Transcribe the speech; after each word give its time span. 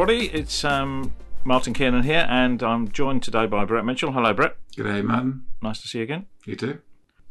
everybody. 0.00 0.28
It's 0.28 0.62
um, 0.64 1.12
Martin 1.42 1.74
Kiernan 1.74 2.04
here, 2.04 2.24
and 2.30 2.62
I'm 2.62 2.88
joined 2.92 3.24
today 3.24 3.46
by 3.46 3.64
Brett 3.64 3.84
Mitchell. 3.84 4.12
Hello, 4.12 4.32
Brett. 4.32 4.54
Good 4.76 4.84
day, 4.84 5.02
Martin. 5.02 5.42
Nice 5.60 5.82
to 5.82 5.88
see 5.88 5.98
you 5.98 6.04
again. 6.04 6.26
You 6.46 6.54
too. 6.54 6.78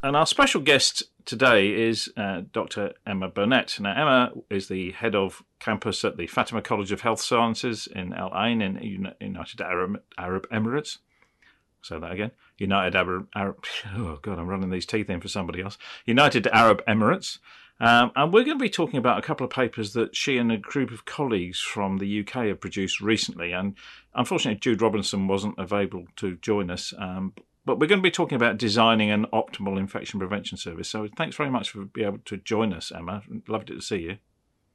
And 0.03 0.17
our 0.17 0.25
special 0.25 0.59
guest 0.59 1.03
today 1.23 1.69
is 1.69 2.09
uh, 2.17 2.41
Dr. 2.51 2.95
Emma 3.05 3.29
Burnett. 3.29 3.79
Now, 3.79 3.93
Emma 3.93 4.33
is 4.49 4.67
the 4.67 4.91
head 4.91 5.15
of 5.15 5.43
campus 5.59 6.03
at 6.03 6.17
the 6.17 6.27
Fatima 6.27 6.61
College 6.61 6.91
of 6.91 6.99
Health 6.99 7.21
Sciences 7.21 7.87
in 7.87 8.11
Al 8.11 8.33
Ain 8.35 8.61
in 8.61 9.13
United 9.21 9.61
Arab, 9.61 10.01
Arab 10.17 10.45
Emirates. 10.49 10.97
Say 11.81 11.97
that 11.97 12.11
again. 12.11 12.31
United 12.57 12.97
Arab, 12.97 13.29
Arab. 13.33 13.63
Oh 13.95 14.19
God, 14.21 14.39
I'm 14.39 14.47
running 14.47 14.71
these 14.71 14.85
teeth 14.85 15.09
in 15.09 15.21
for 15.21 15.29
somebody 15.29 15.61
else. 15.61 15.77
United 16.05 16.47
Arab 16.47 16.83
Emirates. 16.85 17.37
Um, 17.79 18.11
and 18.15 18.33
we're 18.33 18.43
going 18.43 18.57
to 18.57 18.61
be 18.61 18.69
talking 18.69 18.97
about 18.97 19.19
a 19.19 19.21
couple 19.21 19.45
of 19.45 19.51
papers 19.51 19.93
that 19.93 20.15
she 20.15 20.37
and 20.37 20.51
a 20.51 20.57
group 20.57 20.91
of 20.91 21.05
colleagues 21.05 21.59
from 21.59 21.97
the 21.97 22.21
UK 22.21 22.47
have 22.47 22.59
produced 22.59 23.01
recently. 23.01 23.51
And 23.51 23.75
unfortunately, 24.15 24.59
Jude 24.59 24.81
Robinson 24.81 25.27
wasn't 25.27 25.55
available 25.59 26.05
to 26.15 26.37
join 26.37 26.71
us. 26.71 26.93
Um, 26.97 27.33
but 27.65 27.79
we're 27.79 27.87
going 27.87 27.99
to 27.99 28.03
be 28.03 28.09
talking 28.09 28.37
about 28.37 28.57
designing 28.57 29.11
an 29.11 29.25
optimal 29.33 29.77
infection 29.77 30.19
prevention 30.19 30.57
service. 30.57 30.89
So 30.89 31.07
thanks 31.17 31.35
very 31.35 31.51
much 31.51 31.69
for 31.69 31.85
being 31.85 32.07
able 32.07 32.19
to 32.25 32.37
join 32.37 32.73
us, 32.73 32.91
Emma. 32.95 33.21
Loved 33.47 33.69
it 33.69 33.75
to 33.75 33.81
see 33.81 33.97
you. 33.97 34.17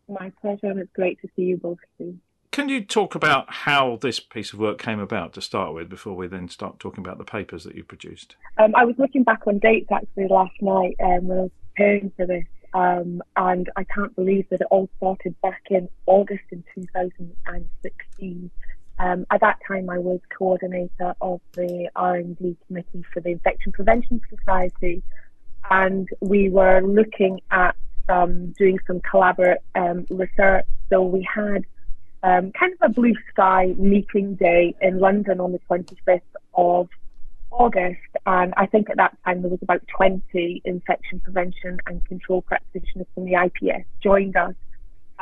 My 0.09 0.31
pleasure, 0.41 0.67
and 0.67 0.79
it's 0.79 0.93
great 0.93 1.21
to 1.23 1.29
see 1.35 1.43
you 1.43 1.57
both 1.57 1.79
too. 1.97 2.19
Can 2.51 2.69
you 2.69 2.85
talk 2.85 3.15
about 3.15 3.51
how 3.51 3.97
this 4.03 4.21
piece 4.21 4.53
of 4.53 4.59
work 4.59 4.79
came 4.79 5.01
about 5.01 5.33
to 5.33 5.41
start 5.41 5.73
with 5.73 5.89
before 5.89 6.15
we 6.15 6.27
then 6.27 6.51
start 6.51 6.79
talking 6.79 7.03
about 7.03 7.17
the 7.17 7.25
papers 7.25 7.65
that 7.65 7.75
you 7.75 7.83
produced? 7.83 8.37
Um, 8.59 8.75
I 8.77 8.85
was 8.85 8.95
looking 8.99 9.23
back 9.23 9.47
on 9.47 9.59
dates 9.59 9.91
actually 9.91 10.29
last 10.29 10.61
night 10.61 10.95
um, 11.03 11.29
when 11.29 11.39
I 11.39 11.43
was 11.43 11.51
preparing 11.71 12.13
for 12.15 12.27
this, 12.27 12.45
um, 12.75 13.23
and 13.37 13.71
I 13.77 13.85
can't 13.85 14.15
believe 14.17 14.49
that 14.51 14.61
it 14.61 14.67
all 14.71 14.89
started 14.97 15.35
back 15.43 15.63
in 15.71 15.89
August 16.07 16.45
in 16.51 16.65
2016. 16.75 18.51
Um, 18.99 19.27
at 19.31 19.41
that 19.41 19.59
time, 19.67 19.91
I 19.91 19.99
was 19.99 20.21
coordinator 20.37 21.15
of 21.21 21.41
the 21.55 21.91
R&D 21.97 22.57
committee 22.67 23.05
for 23.13 23.21
the 23.21 23.31
Infection 23.31 23.73
Prevention 23.73 24.21
Society, 24.31 25.03
and 25.71 26.09
we 26.21 26.51
were 26.51 26.81
looking 26.81 27.41
at 27.51 27.75
um, 28.09 28.53
doing 28.53 28.79
some 28.87 29.01
collaborative 29.01 29.57
um, 29.75 30.07
research. 30.11 30.67
So 30.89 31.03
we 31.03 31.27
had 31.35 31.65
um, 32.23 32.53
kind 32.53 32.73
of 32.81 32.91
a 32.91 32.93
blue 32.93 33.15
sky 33.31 33.75
meeting 33.77 34.35
day 34.37 34.75
in 34.81 34.99
London 34.99 35.41
on 35.41 35.53
the 35.53 35.61
25th 35.71 36.21
of 36.55 36.89
August, 37.53 38.01
and 38.27 38.55
I 38.57 38.67
think 38.67 38.91
at 38.91 38.97
that 38.97 39.17
time 39.25 39.43
there 39.43 39.51
was 39.51 39.61
about 39.63 39.83
20 39.97 40.63
infection 40.65 41.21
prevention 41.21 41.79
and 41.87 42.05
control 42.07 42.43
practitioners 42.43 43.07
from 43.15 43.25
the 43.25 43.35
IPS 43.35 43.87
joined 44.03 44.37
us, 44.37 44.55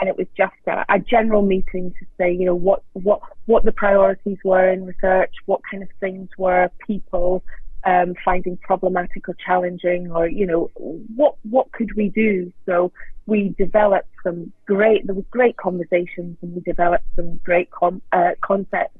and 0.01 0.09
it 0.09 0.17
was 0.17 0.27
just 0.37 0.55
a, 0.67 0.85
a, 0.89 0.99
general 0.99 1.43
meeting 1.43 1.93
to 1.99 2.07
say, 2.17 2.33
you 2.33 2.47
know, 2.47 2.55
what 2.55 2.83
what 2.93 3.21
what 3.47 3.65
the 3.65 3.73
priorities 3.73 4.39
were 4.45 4.71
in 4.71 4.87
research, 4.87 5.35
what 5.47 5.61
kind 5.71 5.83
of 5.83 5.89
things 5.99 6.29
were 6.39 6.71
people 6.87 7.43
um, 7.85 8.15
finding 8.25 8.57
problematic 8.59 9.29
or 9.29 9.37
challenging, 9.45 10.11
or 10.11 10.29
you 10.29 10.47
know, 10.47 10.71
what 11.17 11.35
what 11.49 11.71
could 11.73 11.95
we 11.97 12.09
do? 12.09 12.53
So 12.67 12.93
we 13.27 13.55
developed 13.59 14.09
some 14.23 14.53
great 14.67 15.07
there 15.07 15.15
was 15.15 15.25
great 15.31 15.57
conversations, 15.57 16.37
and 16.43 16.55
we 16.55 16.61
developed 16.61 17.05
some 17.17 17.41
great 17.45 17.71
com- 17.71 18.03
uh, 18.13 18.31
concepts 18.41 18.99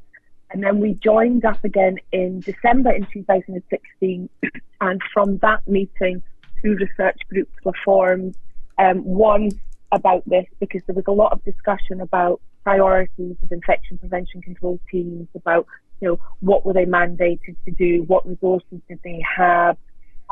and 0.51 0.63
then 0.63 0.81
we 0.81 0.95
joined 0.95 1.45
up 1.45 1.65
again 1.65 1.99
in 2.13 2.41
December 2.41 2.91
in 2.91 3.07
2016. 3.13 4.29
And 4.83 4.99
from 5.13 5.37
that 5.43 5.69
meeting, 5.69 6.23
two 6.63 6.75
research 6.75 7.19
groups 7.29 7.53
were 7.67 7.75
formed. 7.85 8.35
Um, 8.79 9.05
one 9.05 9.51
about 9.93 10.27
this 10.27 10.47
because 10.59 10.81
there 10.87 10.95
was 10.95 11.05
a 11.07 11.13
lot 11.13 11.33
of 11.33 11.45
discussion 11.45 12.01
about 12.01 12.41
priorities 12.65 13.37
of 13.43 13.53
infection 13.53 13.99
prevention 13.99 14.41
control 14.41 14.81
teams, 14.91 15.29
about 15.35 15.67
you 16.01 16.09
know 16.09 16.21
what 16.41 16.65
were 16.65 16.73
they 16.73 16.87
mandated 16.87 17.57
to 17.67 17.71
do, 17.73 18.05
what 18.05 18.27
resources 18.27 18.81
did 18.89 18.99
they 19.05 19.23
have, 19.37 19.77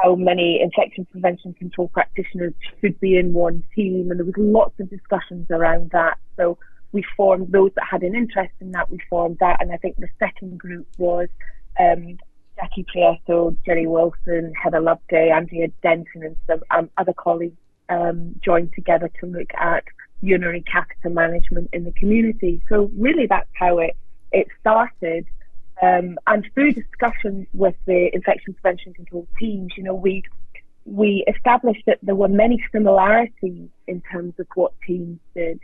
how 0.02 0.14
many 0.14 0.60
infection 0.62 1.06
prevention 1.10 1.52
control 1.54 1.88
practitioners 1.88 2.54
should 2.80 2.98
be 3.00 3.18
in 3.18 3.32
one 3.32 3.62
team, 3.74 4.10
and 4.10 4.18
there 4.18 4.24
was 4.24 4.34
lots 4.38 4.78
of 4.80 4.88
discussions 4.88 5.46
around 5.50 5.90
that. 5.90 6.16
So 6.36 6.58
we 6.93 7.04
formed 7.16 7.53
those 7.53 7.71
that 7.76 7.84
had 7.91 8.03
an 8.03 8.15
interest 8.15 8.53
in 8.60 8.72
that. 8.72 8.91
We 8.91 8.99
formed 9.10 9.38
that, 9.41 9.60
and 9.60 9.72
I 9.72 9.76
think 9.76 9.97
the 9.97 10.09
second 10.19 10.59
group 10.59 10.87
was 10.97 11.28
um, 11.78 12.19
Jacqui 12.59 12.84
Prieto, 12.87 13.56
Jerry 13.65 13.87
Wilson, 13.87 14.53
Heather 14.60 14.81
Loveday, 14.81 15.31
Andrea 15.31 15.69
Denton, 15.82 16.22
and 16.22 16.37
some 16.47 16.60
um, 16.71 16.91
other 16.97 17.12
colleagues 17.12 17.56
um, 17.88 18.38
joined 18.44 18.72
together 18.75 19.10
to 19.21 19.26
look 19.26 19.50
at 19.54 19.84
urinary 20.21 20.62
catheter 20.62 21.10
management 21.10 21.71
in 21.72 21.84
the 21.84 21.93
community. 21.93 22.62
So 22.69 22.91
really, 22.97 23.26
that's 23.26 23.49
how 23.55 23.78
it 23.78 23.97
it 24.32 24.49
started. 24.60 25.26
Um, 25.81 26.19
and 26.26 26.47
through 26.55 26.72
discussions 26.72 27.47
with 27.55 27.76
the 27.87 28.10
infection 28.12 28.55
prevention 28.55 28.94
control 28.94 29.28
teams, 29.38 29.72
you 29.76 29.84
know, 29.84 29.94
we 29.94 30.25
we 30.84 31.25
established 31.28 31.84
that 31.87 31.99
there 32.03 32.15
were 32.15 32.28
many 32.28 32.65
similarities 32.72 33.69
in 33.87 34.03
terms 34.10 34.34
of 34.38 34.47
what 34.55 34.72
teams 34.87 35.19
did 35.34 35.60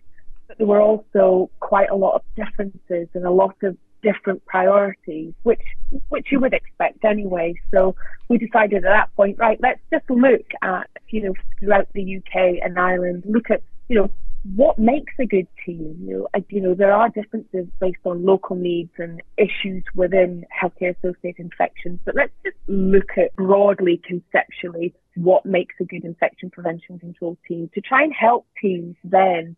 but 0.49 0.59
there 0.59 0.66
were 0.66 0.81
also 0.81 1.50
quite 1.60 1.91
a 1.91 1.97
lot 1.97 2.15
of 2.15 2.22
differences 2.37 3.09
and 3.15 3.25
a 3.25 3.31
lot 3.31 3.56
of 3.62 3.77
different 4.05 4.44
priorities, 4.47 5.32
which 5.43 5.62
which 6.10 6.27
you 6.31 6.38
would 6.38 6.53
expect 6.53 7.05
anyway. 7.05 7.55
So 7.72 7.97
we 8.28 8.38
decided 8.38 8.84
at 8.84 8.91
that 8.91 9.15
point, 9.16 9.38
right, 9.38 9.59
let's 9.60 9.81
just 9.93 10.09
look 10.09 10.47
at 10.62 10.88
you 11.09 11.22
know 11.22 11.34
throughout 11.59 11.88
the 11.94 12.19
UK 12.19 12.59
and 12.62 12.78
Ireland, 12.78 13.25
look 13.27 13.50
at 13.50 13.62
you 13.88 13.97
know 13.97 14.10
what 14.55 14.78
makes 14.78 15.15
a 15.19 15.25
good 15.25 15.49
team. 15.65 15.97
You 16.06 16.28
know, 16.34 16.41
you 16.50 16.61
know 16.61 16.75
there 16.75 16.93
are 16.93 17.09
differences 17.09 17.66
based 17.81 18.05
on 18.05 18.25
local 18.25 18.56
needs 18.56 18.93
and 18.99 19.22
issues 19.38 19.82
within 19.94 20.44
healthcare 20.62 20.94
associated 20.99 21.47
infections, 21.47 21.99
but 22.05 22.15
let's 22.15 22.32
just 22.44 22.56
look 22.69 23.16
at 23.16 23.34
broadly 23.37 24.00
conceptually 24.06 24.94
what 25.16 25.47
makes 25.47 25.75
a 25.81 25.84
good 25.84 26.05
infection 26.05 26.50
prevention 26.50 26.99
control 26.99 27.38
team 27.49 27.71
to 27.75 27.81
try 27.81 28.03
and 28.03 28.12
help 28.12 28.47
teams 28.61 28.97
then 29.05 29.56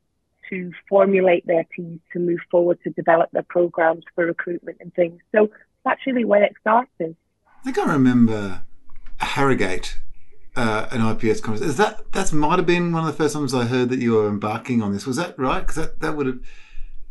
to 0.50 0.72
formulate 0.88 1.46
their 1.46 1.64
teams 1.76 2.00
to 2.12 2.18
move 2.18 2.40
forward 2.50 2.78
to 2.84 2.90
develop 2.90 3.30
their 3.32 3.44
programs 3.44 4.04
for 4.14 4.26
recruitment 4.26 4.78
and 4.80 4.94
things. 4.94 5.20
So 5.34 5.50
that's 5.84 6.06
really 6.06 6.24
where 6.24 6.42
it 6.42 6.54
started. 6.60 7.16
I 7.60 7.64
think 7.64 7.78
I 7.78 7.92
remember 7.92 8.62
Harrogate, 9.18 9.98
uh, 10.56 10.88
an 10.90 11.00
IPS 11.00 11.40
conference. 11.40 11.70
Is 11.70 11.76
that 11.76 12.12
that 12.12 12.32
might 12.32 12.58
have 12.58 12.66
been 12.66 12.92
one 12.92 13.06
of 13.06 13.06
the 13.06 13.22
first 13.22 13.34
times 13.34 13.54
I 13.54 13.64
heard 13.64 13.88
that 13.90 13.98
you 13.98 14.12
were 14.12 14.28
embarking 14.28 14.82
on 14.82 14.92
this? 14.92 15.06
Was 15.06 15.16
that 15.16 15.38
right? 15.38 15.60
Because 15.60 15.76
that, 15.76 16.00
that 16.00 16.16
would 16.16 16.26
have 16.26 16.38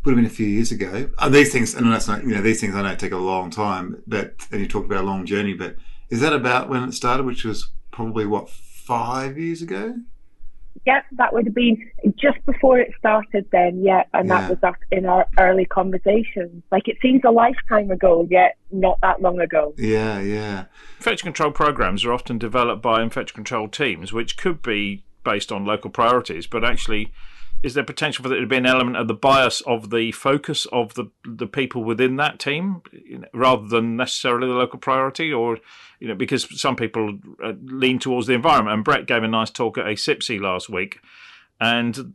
would 0.04 0.12
have 0.12 0.18
been 0.18 0.26
a 0.26 0.30
few 0.30 0.46
years 0.46 0.72
ago. 0.72 1.10
Uh, 1.18 1.30
these 1.30 1.52
things, 1.52 1.74
and 1.74 1.92
that's 1.92 2.08
not 2.08 2.24
you 2.24 2.36
know 2.36 2.42
these 2.42 2.62
things 2.62 2.76
I 2.76 2.82
know 2.84 2.96
take 2.96 3.12
a 3.12 3.18
long 3.18 3.50
time, 3.50 4.04
but 4.06 4.36
and 4.52 4.62
you 4.62 4.68
talk 4.68 4.86
about 4.86 5.04
a 5.04 5.08
long 5.08 5.26
journey. 5.26 5.54
But 5.54 5.78
is 6.10 6.22
that 6.22 6.34
about 6.34 6.70
when 6.70 6.84
it 6.84 6.94
started, 6.94 7.26
which 7.26 7.44
was 7.44 7.72
probably 7.92 8.26
what 8.26 8.50
five 8.50 9.38
years 9.38 9.62
ago? 9.62 9.96
Yeah, 10.86 11.02
that 11.14 11.34
would 11.34 11.46
have 11.46 11.56
been 11.56 11.90
just 12.16 12.44
before 12.46 12.80
it 12.80 12.92
started 12.98 13.48
then, 13.52 13.84
yeah, 13.84 14.04
and 14.14 14.28
yeah. 14.28 14.42
that 14.42 14.50
was 14.50 14.64
us 14.64 14.80
in 14.92 15.06
our 15.06 15.26
early 15.40 15.66
conversations. 15.66 16.64
Like 16.72 16.88
it 16.88 16.98
seems 17.02 17.22
a 17.26 17.32
lifetime 17.32 17.90
ago, 17.92 18.28
yet 18.30 18.58
not 18.72 19.00
that 19.02 19.22
long 19.22 19.40
ago. 19.40 19.74
Yeah, 19.78 20.20
yeah. 20.20 20.66
Infection 20.98 21.28
control 21.28 21.52
programs 21.52 22.06
are 22.06 22.14
often 22.14 22.38
developed 22.38 22.82
by 22.82 23.02
infection 23.02 23.36
control 23.36 23.68
teams, 23.68 24.14
which 24.14 24.38
could 24.38 24.62
be 24.62 25.04
based 25.24 25.52
on 25.52 25.66
local 25.66 25.90
priorities, 25.90 26.46
but 26.46 26.64
actually 26.64 27.12
is 27.66 27.74
there 27.74 27.84
potential 27.84 28.22
for 28.22 28.30
there 28.30 28.40
to 28.40 28.46
be 28.46 28.58
an 28.58 28.68
element 28.68 28.96
of 28.96 29.08
the 29.08 29.16
bias 29.16 29.62
of 29.62 29.90
the 29.90 30.12
focus 30.12 30.68
of 30.68 30.94
the 30.94 31.10
the 31.26 31.48
people 31.48 31.84
within 31.84 32.16
that 32.18 32.38
team 32.38 32.84
rather 33.34 33.68
than 33.68 33.98
necessarily 33.98 34.48
the 34.48 34.54
local 34.54 34.78
priority? 34.78 35.34
Or 35.34 35.58
you 36.00 36.08
know 36.08 36.14
because 36.14 36.48
some 36.62 36.76
people 36.76 37.18
uh, 37.44 37.54
lean 37.64 37.98
towards 37.98 38.28
the 38.28 38.34
environment. 38.34 38.76
And 38.76 38.84
Brett 38.84 39.08
gave 39.08 39.24
a 39.24 39.28
nice 39.28 39.50
talk 39.50 39.80
at 39.80 39.86
ACIPC 39.86 40.40
last 40.40 40.70
week. 40.70 41.00
And 41.60 42.14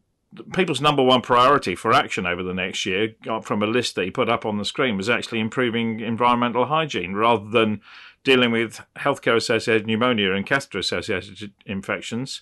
people's 0.53 0.81
number 0.81 1.03
one 1.03 1.21
priority 1.21 1.75
for 1.75 1.93
action 1.93 2.27
over 2.27 2.45
the 2.45 2.55
next 2.55 2.87
year 2.87 3.17
from 3.43 3.61
a 3.65 3.67
list 3.67 3.97
that 3.97 4.05
he 4.05 4.11
put 4.13 4.29
up 4.29 4.47
on 4.47 4.59
the 4.59 4.65
screen 4.65 4.97
was 4.97 5.11
actually 5.11 5.41
improving 5.41 5.99
environmental 5.99 6.67
hygiene 6.67 7.15
rather 7.15 7.51
than 7.51 7.81
dealing 8.23 8.53
with 8.53 8.81
healthcare 8.97 9.35
associated 9.35 9.89
pneumonia 9.89 10.33
and 10.33 10.47
catheter 10.47 10.79
associated 10.79 11.53
infections 11.67 12.41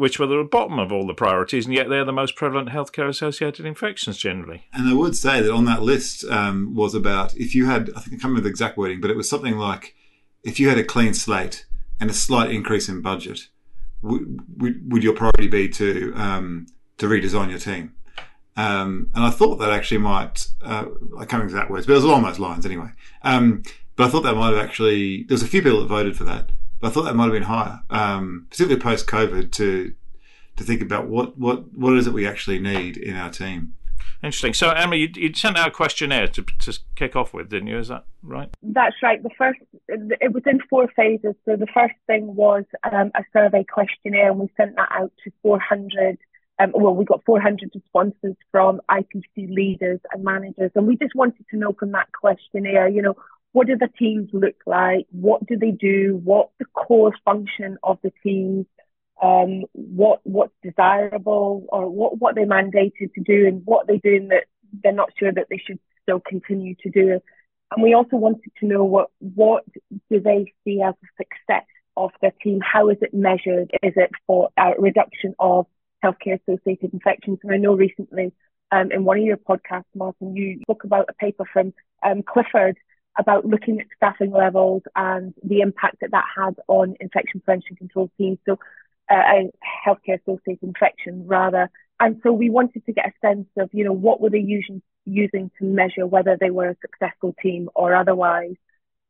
which 0.00 0.18
were 0.18 0.26
the 0.26 0.42
bottom 0.42 0.78
of 0.78 0.90
all 0.90 1.06
the 1.06 1.12
priorities, 1.12 1.66
and 1.66 1.74
yet 1.74 1.90
they're 1.90 2.06
the 2.06 2.10
most 2.10 2.34
prevalent 2.34 2.70
healthcare 2.70 3.06
associated 3.06 3.66
infections 3.66 4.16
generally. 4.16 4.64
And 4.72 4.88
I 4.88 4.94
would 4.94 5.14
say 5.14 5.42
that 5.42 5.52
on 5.52 5.66
that 5.66 5.82
list 5.82 6.24
um, 6.24 6.74
was 6.74 6.94
about 6.94 7.36
if 7.36 7.54
you 7.54 7.66
had, 7.66 7.90
I 7.94 8.00
think 8.00 8.06
I 8.06 8.10
can't 8.12 8.24
remember 8.24 8.40
the 8.40 8.48
exact 8.48 8.78
wording, 8.78 9.02
but 9.02 9.10
it 9.10 9.16
was 9.18 9.28
something 9.28 9.58
like 9.58 9.94
if 10.42 10.58
you 10.58 10.70
had 10.70 10.78
a 10.78 10.84
clean 10.84 11.12
slate 11.12 11.66
and 12.00 12.08
a 12.08 12.14
slight 12.14 12.50
increase 12.50 12.88
in 12.88 13.02
budget, 13.02 13.48
would, 14.00 14.90
would 14.90 15.04
your 15.04 15.12
priority 15.12 15.48
be 15.48 15.68
to 15.68 16.14
um, 16.16 16.66
to 16.96 17.06
redesign 17.06 17.50
your 17.50 17.58
team? 17.58 17.92
Um, 18.56 19.10
and 19.14 19.22
I 19.22 19.28
thought 19.28 19.56
that 19.56 19.70
actually 19.70 19.98
might, 19.98 20.48
uh, 20.62 20.86
I 21.18 21.26
can't 21.26 21.42
remember 21.42 21.56
exact 21.56 21.70
words, 21.70 21.86
but 21.86 21.92
it 21.92 21.96
was 21.96 22.04
along 22.04 22.22
those 22.22 22.38
lines 22.38 22.64
anyway. 22.64 22.88
Um, 23.22 23.64
but 23.96 24.06
I 24.06 24.08
thought 24.08 24.22
that 24.22 24.34
might 24.34 24.54
have 24.54 24.64
actually, 24.64 25.24
there 25.24 25.34
was 25.34 25.42
a 25.42 25.46
few 25.46 25.60
people 25.60 25.80
that 25.80 25.88
voted 25.88 26.16
for 26.16 26.24
that. 26.24 26.50
But 26.80 26.88
I 26.88 26.90
thought 26.90 27.02
that 27.02 27.14
might 27.14 27.24
have 27.24 27.32
been 27.32 27.42
higher, 27.44 27.82
um, 27.90 28.46
particularly 28.50 28.80
post 28.80 29.06
COVID, 29.06 29.52
to 29.52 29.94
to 30.56 30.64
think 30.64 30.82
about 30.82 31.08
what 31.08 31.38
what 31.38 31.72
what 31.72 31.96
is 31.96 32.06
it 32.06 32.12
we 32.12 32.26
actually 32.26 32.58
need 32.58 32.96
in 32.96 33.16
our 33.16 33.30
team. 33.30 33.74
Interesting. 34.22 34.52
So, 34.52 34.70
Emma, 34.70 34.96
you, 34.96 35.08
you 35.14 35.32
sent 35.32 35.56
out 35.56 35.68
a 35.68 35.70
questionnaire 35.70 36.28
to, 36.28 36.42
to 36.42 36.78
kick 36.94 37.16
off 37.16 37.32
with, 37.32 37.48
didn't 37.48 37.68
you? 37.68 37.78
Is 37.78 37.88
that 37.88 38.04
right? 38.22 38.50
That's 38.62 38.96
right. 39.02 39.22
The 39.22 39.30
first, 39.36 39.58
it 39.88 40.32
was 40.32 40.42
in 40.44 40.60
four 40.68 40.88
phases. 40.94 41.34
So 41.46 41.56
the 41.56 41.66
first 41.72 41.94
thing 42.06 42.34
was 42.34 42.64
um, 42.84 43.10
a 43.14 43.24
survey 43.32 43.64
questionnaire, 43.64 44.30
and 44.30 44.40
we 44.40 44.52
sent 44.58 44.76
that 44.76 44.88
out 44.90 45.10
to 45.24 45.32
400. 45.42 46.18
Um, 46.58 46.72
well, 46.74 46.94
we 46.94 47.06
got 47.06 47.24
400 47.24 47.70
responses 47.74 48.36
from 48.50 48.82
IPC 48.90 49.54
leaders 49.54 50.00
and 50.12 50.22
managers, 50.22 50.70
and 50.74 50.86
we 50.86 50.98
just 50.98 51.14
wanted 51.14 51.46
to 51.50 51.56
know 51.56 51.72
from 51.72 51.92
that 51.92 52.12
questionnaire, 52.12 52.88
you 52.88 53.00
know, 53.00 53.16
what 53.52 53.66
do 53.66 53.76
the 53.76 53.88
teams 53.98 54.30
look 54.32 54.56
like? 54.66 55.06
What 55.10 55.46
do 55.46 55.56
they 55.56 55.72
do? 55.72 56.20
What's 56.22 56.52
the 56.58 56.66
core 56.66 57.12
function 57.24 57.78
of 57.82 57.98
the 58.02 58.12
teams? 58.22 58.66
um, 59.22 59.64
what 59.72 60.20
what's 60.24 60.54
desirable 60.62 61.66
or 61.68 61.88
what 61.88 62.18
what 62.18 62.34
they're 62.34 62.46
mandated 62.46 63.12
to 63.14 63.20
do 63.22 63.46
and 63.46 63.62
what 63.64 63.86
they're 63.86 63.98
doing 64.02 64.28
that 64.28 64.44
they're 64.82 64.92
not 64.92 65.10
sure 65.18 65.32
that 65.32 65.46
they 65.50 65.58
should 65.58 65.78
still 66.02 66.20
continue 66.20 66.74
to 66.82 66.90
do. 66.90 67.20
And 67.72 67.82
we 67.82 67.94
also 67.94 68.16
wanted 68.16 68.50
to 68.60 68.66
know 68.66 68.84
what 68.84 69.10
what 69.18 69.64
do 70.10 70.20
they 70.20 70.52
see 70.64 70.80
as 70.80 70.94
a 70.94 71.22
success 71.22 71.66
of 71.96 72.10
their 72.20 72.32
team? 72.42 72.60
How 72.60 72.88
is 72.88 72.96
it 73.02 73.12
measured? 73.12 73.70
Is 73.82 73.92
it 73.96 74.10
for 74.26 74.50
a 74.56 74.72
reduction 74.78 75.34
of 75.38 75.66
healthcare 76.02 76.40
associated 76.40 76.94
infections? 76.94 77.38
And 77.42 77.52
I 77.52 77.58
know 77.58 77.74
recently 77.74 78.32
um, 78.72 78.90
in 78.90 79.04
one 79.04 79.18
of 79.18 79.24
your 79.24 79.36
podcasts, 79.36 79.84
Martin, 79.94 80.34
you 80.34 80.60
spoke 80.62 80.84
about 80.84 81.10
a 81.10 81.14
paper 81.14 81.44
from 81.52 81.74
um, 82.02 82.22
Clifford 82.22 82.78
about 83.20 83.44
looking 83.44 83.80
at 83.80 83.86
staffing 83.96 84.32
levels 84.32 84.82
and 84.96 85.34
the 85.44 85.60
impact 85.60 85.96
that 86.00 86.10
that 86.10 86.24
had 86.36 86.56
on 86.66 86.96
infection 86.98 87.40
prevention 87.40 87.76
control 87.76 88.10
teams. 88.18 88.38
So 88.46 88.58
uh, 89.10 89.14
a 89.14 89.50
healthcare 89.86 90.20
associated 90.20 90.62
infection 90.62 91.26
rather. 91.26 91.70
And 92.00 92.18
so 92.22 92.32
we 92.32 92.48
wanted 92.48 92.84
to 92.86 92.92
get 92.92 93.06
a 93.06 93.26
sense 93.26 93.46
of, 93.58 93.68
you 93.72 93.84
know, 93.84 93.92
what 93.92 94.20
were 94.20 94.30
they 94.30 94.38
using, 94.38 94.80
using 95.04 95.50
to 95.58 95.64
measure 95.64 96.06
whether 96.06 96.36
they 96.40 96.50
were 96.50 96.70
a 96.70 96.76
successful 96.80 97.34
team 97.42 97.68
or 97.74 97.94
otherwise. 97.94 98.54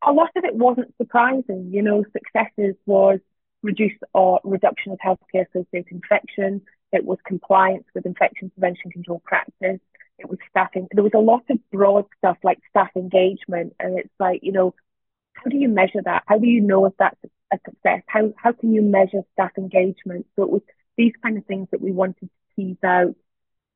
A 0.03 0.13
lot 0.13 0.31
of 0.37 0.45
it 0.45 0.55
wasn't 0.55 0.95
surprising. 0.97 1.71
You 1.71 1.83
know, 1.83 2.05
successes 2.13 2.75
was 2.87 3.21
reduced 3.63 4.03
or 4.13 4.41
reduction 4.43 4.93
of 4.93 4.99
healthcare 4.99 5.47
associated 5.49 5.93
infection. 5.93 6.63
It 6.93 7.05
was 7.05 7.19
compliance 7.25 7.85
with 7.95 8.07
infection 8.07 8.51
prevention 8.51 8.91
control 8.91 9.23
practice. 9.25 9.81
It 10.21 10.29
was 10.29 10.39
staffing. 10.51 10.89
There 10.93 11.05
was 11.05 11.15
a 11.15 11.19
lot 11.19 11.43
of 11.51 11.59
broad 11.71 12.07
stuff 12.19 12.39
like 12.43 12.59
staff 12.71 12.91
engagement. 12.97 13.75
And 13.81 13.99
it's 13.99 14.15
like, 14.19 14.41
you 14.43 14.53
know, 14.53 14.75
how 15.35 15.51
do 15.51 15.57
you 15.57 15.69
measure 15.69 16.03
that? 16.05 16.23
How 16.27 16.39
do 16.39 16.47
you 16.47 16.61
know 16.61 16.85
if 16.87 16.93
that's 16.99 17.19
a 17.53 17.59
success? 17.65 18.03
How 18.07 18.33
how 18.37 18.53
can 18.53 18.73
you 18.73 18.83
measure 18.83 19.23
staff 19.33 19.53
engagement? 19.57 20.27
So 20.37 20.43
it 20.43 20.51
was 20.51 20.63
these 20.97 21.13
kind 21.23 21.39
of 21.39 21.47
things 21.47 21.69
that 21.71 21.81
we 21.81 21.93
wanted 21.93 22.21
to 22.21 22.29
tease 22.57 22.77
out 22.85 23.15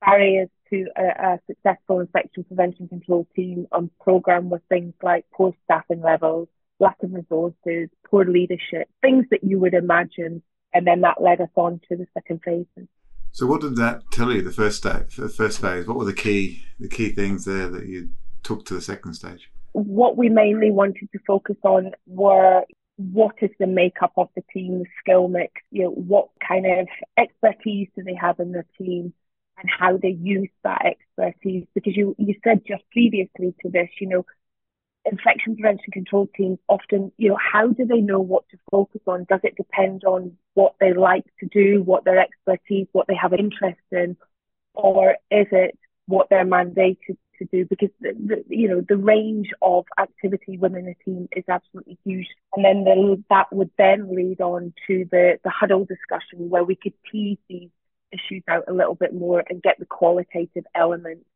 barriers 0.04 0.48
to 0.70 0.86
a, 0.96 1.02
a 1.02 1.40
successful 1.46 2.00
infection 2.00 2.44
prevention 2.44 2.88
control 2.88 3.26
team 3.34 3.66
on 3.72 3.90
program 4.00 4.50
with 4.50 4.62
things 4.68 4.94
like 5.02 5.24
poor 5.32 5.54
staffing 5.64 6.02
levels, 6.02 6.48
lack 6.80 6.96
of 7.02 7.12
resources, 7.12 7.88
poor 8.10 8.24
leadership, 8.24 8.88
things 9.00 9.24
that 9.30 9.44
you 9.44 9.58
would 9.58 9.74
imagine, 9.74 10.42
and 10.72 10.86
then 10.86 11.02
that 11.02 11.22
led 11.22 11.40
us 11.40 11.48
on 11.54 11.80
to 11.88 11.96
the 11.96 12.06
second 12.14 12.40
phase. 12.44 12.66
So, 13.34 13.46
what 13.46 13.62
did 13.62 13.74
that 13.76 14.12
tell 14.12 14.30
you? 14.30 14.42
The 14.42 14.52
first 14.52 14.76
stage, 14.76 15.16
the 15.16 15.28
first 15.28 15.60
phase. 15.60 15.88
What 15.88 15.96
were 15.96 16.04
the 16.04 16.12
key 16.12 16.62
the 16.78 16.88
key 16.88 17.10
things 17.10 17.44
there 17.44 17.68
that 17.68 17.86
you 17.86 18.10
took 18.44 18.64
to 18.66 18.74
the 18.74 18.80
second 18.80 19.14
stage? 19.14 19.50
What 19.72 20.16
we 20.16 20.28
mainly 20.28 20.70
wanted 20.70 21.08
to 21.10 21.18
focus 21.26 21.56
on 21.64 21.90
were 22.06 22.62
what 22.96 23.34
is 23.42 23.50
the 23.58 23.66
makeup 23.66 24.12
of 24.16 24.28
the 24.36 24.44
team, 24.52 24.78
the 24.78 24.86
skill 25.00 25.26
mix, 25.26 25.52
you 25.72 25.82
know, 25.82 25.90
what 25.90 26.28
kind 26.46 26.64
of 26.64 26.86
expertise 27.18 27.88
do 27.96 28.04
they 28.04 28.14
have 28.14 28.38
in 28.38 28.52
their 28.52 28.66
team 28.78 29.12
and 29.58 29.68
how 29.68 29.96
they 29.96 30.10
use 30.10 30.50
that 30.62 30.86
expertise. 30.86 31.66
Because 31.74 31.96
you, 31.96 32.14
you 32.18 32.36
said 32.44 32.62
just 32.64 32.84
previously 32.92 33.52
to 33.62 33.68
this, 33.68 33.88
you 34.00 34.10
know, 34.10 34.24
infection 35.04 35.56
prevention 35.56 35.92
control 35.92 36.28
teams 36.36 36.58
often, 36.68 37.12
you 37.18 37.28
know, 37.28 37.38
how 37.38 37.68
do 37.68 37.84
they 37.84 38.00
know 38.00 38.20
what 38.20 38.48
to 38.50 38.58
focus 38.70 39.00
on? 39.06 39.26
Does 39.28 39.40
it 39.42 39.56
depend 39.56 40.04
on 40.04 40.36
what 40.54 40.74
they 40.80 40.92
like 40.92 41.24
to 41.40 41.46
do, 41.46 41.82
what 41.82 42.04
their 42.04 42.18
expertise, 42.18 42.86
what 42.92 43.06
they 43.06 43.14
have 43.14 43.32
an 43.32 43.40
interest 43.40 43.80
in, 43.92 44.16
or 44.74 45.16
is 45.30 45.46
it 45.52 45.78
what 46.06 46.28
they're 46.30 46.46
mandated 46.46 47.16
to 47.38 47.44
do? 47.50 47.66
Because 47.66 47.90
the, 48.00 48.12
the, 48.12 48.56
you 48.56 48.68
know 48.68 48.82
the 48.86 48.96
range 48.96 49.50
of 49.60 49.84
activity 49.98 50.56
within 50.56 50.88
a 50.88 51.04
team 51.04 51.28
is 51.36 51.44
absolutely 51.48 51.98
huge. 52.04 52.26
And 52.54 52.64
then 52.64 52.84
the, 52.84 53.22
that 53.30 53.52
would 53.52 53.70
then 53.76 54.14
lead 54.14 54.40
on 54.40 54.72
to 54.86 55.06
the 55.10 55.38
the 55.44 55.50
huddle 55.50 55.84
discussion 55.84 56.48
where 56.48 56.64
we 56.64 56.76
could 56.76 56.94
tease 57.10 57.38
these 57.48 57.70
issues 58.12 58.42
out 58.48 58.64
a 58.68 58.72
little 58.72 58.94
bit 58.94 59.12
more 59.12 59.42
and 59.48 59.62
get 59.62 59.78
the 59.78 59.86
qualitative 59.86 60.64
element 60.74 61.26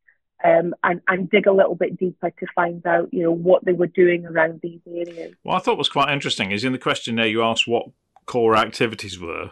um, 0.44 0.74
and, 0.84 1.00
and 1.08 1.30
dig 1.30 1.46
a 1.46 1.52
little 1.52 1.74
bit 1.74 1.98
deeper 1.98 2.30
to 2.30 2.46
find 2.54 2.86
out, 2.86 3.12
you 3.12 3.22
know, 3.22 3.32
what 3.32 3.64
they 3.64 3.72
were 3.72 3.88
doing 3.88 4.26
around 4.26 4.60
these 4.62 4.80
areas. 4.86 5.34
What 5.42 5.56
I 5.56 5.58
thought 5.58 5.78
was 5.78 5.88
quite 5.88 6.12
interesting 6.12 6.52
is 6.52 6.64
in 6.64 6.72
the 6.72 6.78
questionnaire 6.78 7.26
you 7.26 7.42
asked 7.42 7.66
what 7.66 7.86
core 8.26 8.56
activities 8.56 9.18
were, 9.18 9.50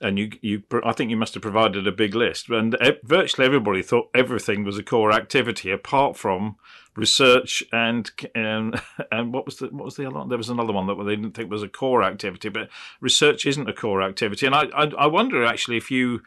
and 0.00 0.18
you 0.18 0.30
you 0.40 0.62
I 0.84 0.92
think 0.92 1.10
you 1.10 1.16
must 1.16 1.34
have 1.34 1.42
provided 1.42 1.86
a 1.86 1.92
big 1.92 2.14
list, 2.14 2.48
and 2.48 2.76
virtually 3.04 3.46
everybody 3.46 3.82
thought 3.82 4.10
everything 4.14 4.64
was 4.64 4.78
a 4.78 4.82
core 4.82 5.12
activity 5.12 5.70
apart 5.70 6.16
from 6.16 6.56
research 6.96 7.62
and 7.72 8.10
and 8.34 8.80
and 9.12 9.32
what 9.32 9.44
was 9.44 9.56
the 9.56 9.66
what 9.66 9.84
was 9.84 9.96
the 9.96 10.06
other 10.06 10.16
one? 10.16 10.28
There 10.28 10.38
was 10.38 10.50
another 10.50 10.72
one 10.72 10.86
that 10.86 11.02
they 11.04 11.16
didn't 11.16 11.32
think 11.32 11.50
was 11.50 11.62
a 11.62 11.68
core 11.68 12.02
activity, 12.02 12.48
but 12.48 12.70
research 13.00 13.44
isn't 13.46 13.68
a 13.68 13.74
core 13.74 14.02
activity, 14.02 14.46
and 14.46 14.54
I 14.54 14.64
I, 14.74 14.84
I 14.98 15.06
wonder 15.06 15.44
actually 15.44 15.76
if 15.76 15.90
you 15.90 16.22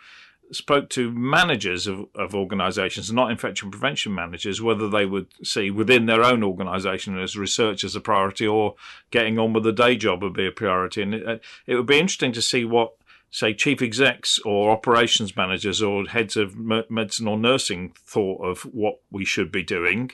spoke 0.51 0.89
to 0.89 1.11
managers 1.11 1.88
of, 1.88 2.05
of 2.15 2.33
organisations, 2.33 3.11
not 3.11 3.31
infection 3.31 3.71
prevention 3.71 4.13
managers, 4.13 4.61
whether 4.61 4.89
they 4.89 5.05
would 5.05 5.27
see 5.44 5.69
within 5.69 6.05
their 6.05 6.23
own 6.23 6.44
organisation 6.44 7.19
as 7.19 7.38
research 7.38 7.83
as 7.83 7.95
a 7.95 8.01
priority 8.01 8.47
or 8.47 8.75
getting 9.11 9.38
on 9.38 9.53
with 9.53 9.63
the 9.63 9.73
day 9.73 9.95
job 9.95 10.23
would 10.23 10.33
be 10.33 10.47
a 10.47 10.51
priority. 10.51 11.01
And 11.01 11.13
it, 11.13 11.27
uh, 11.27 11.38
it 11.65 11.75
would 11.75 11.85
be 11.85 11.99
interesting 11.99 12.31
to 12.33 12.41
see 12.41 12.65
what 12.65 12.94
say 13.29 13.53
chief 13.53 13.81
execs 13.81 14.39
or 14.45 14.71
operations 14.71 15.35
managers 15.35 15.81
or 15.81 16.05
heads 16.05 16.38
of 16.38 16.55
medicine 16.57 17.27
or 17.27 17.38
nursing 17.38 17.94
thought 18.05 18.41
of 18.41 18.61
what 18.61 18.99
we 19.11 19.25
should 19.25 19.51
be 19.51 19.63
doing 19.63 20.11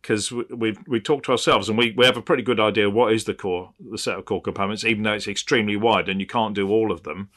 because 0.00 0.32
we, 0.32 0.44
we, 0.50 0.78
we 0.86 1.00
talk 1.00 1.22
to 1.24 1.32
ourselves 1.32 1.68
and 1.68 1.76
we, 1.76 1.92
we 1.92 2.06
have 2.06 2.16
a 2.16 2.22
pretty 2.22 2.42
good 2.42 2.58
idea 2.58 2.88
what 2.88 3.12
is 3.12 3.24
the 3.24 3.34
core 3.34 3.72
the 3.90 3.98
set 3.98 4.18
of 4.18 4.24
core 4.24 4.40
components 4.40 4.82
even 4.82 5.02
though 5.02 5.12
it's 5.12 5.28
extremely 5.28 5.76
wide 5.76 6.08
and 6.08 6.20
you 6.20 6.26
can't 6.26 6.54
do 6.54 6.70
all 6.70 6.90
of 6.90 7.02
them 7.02 7.28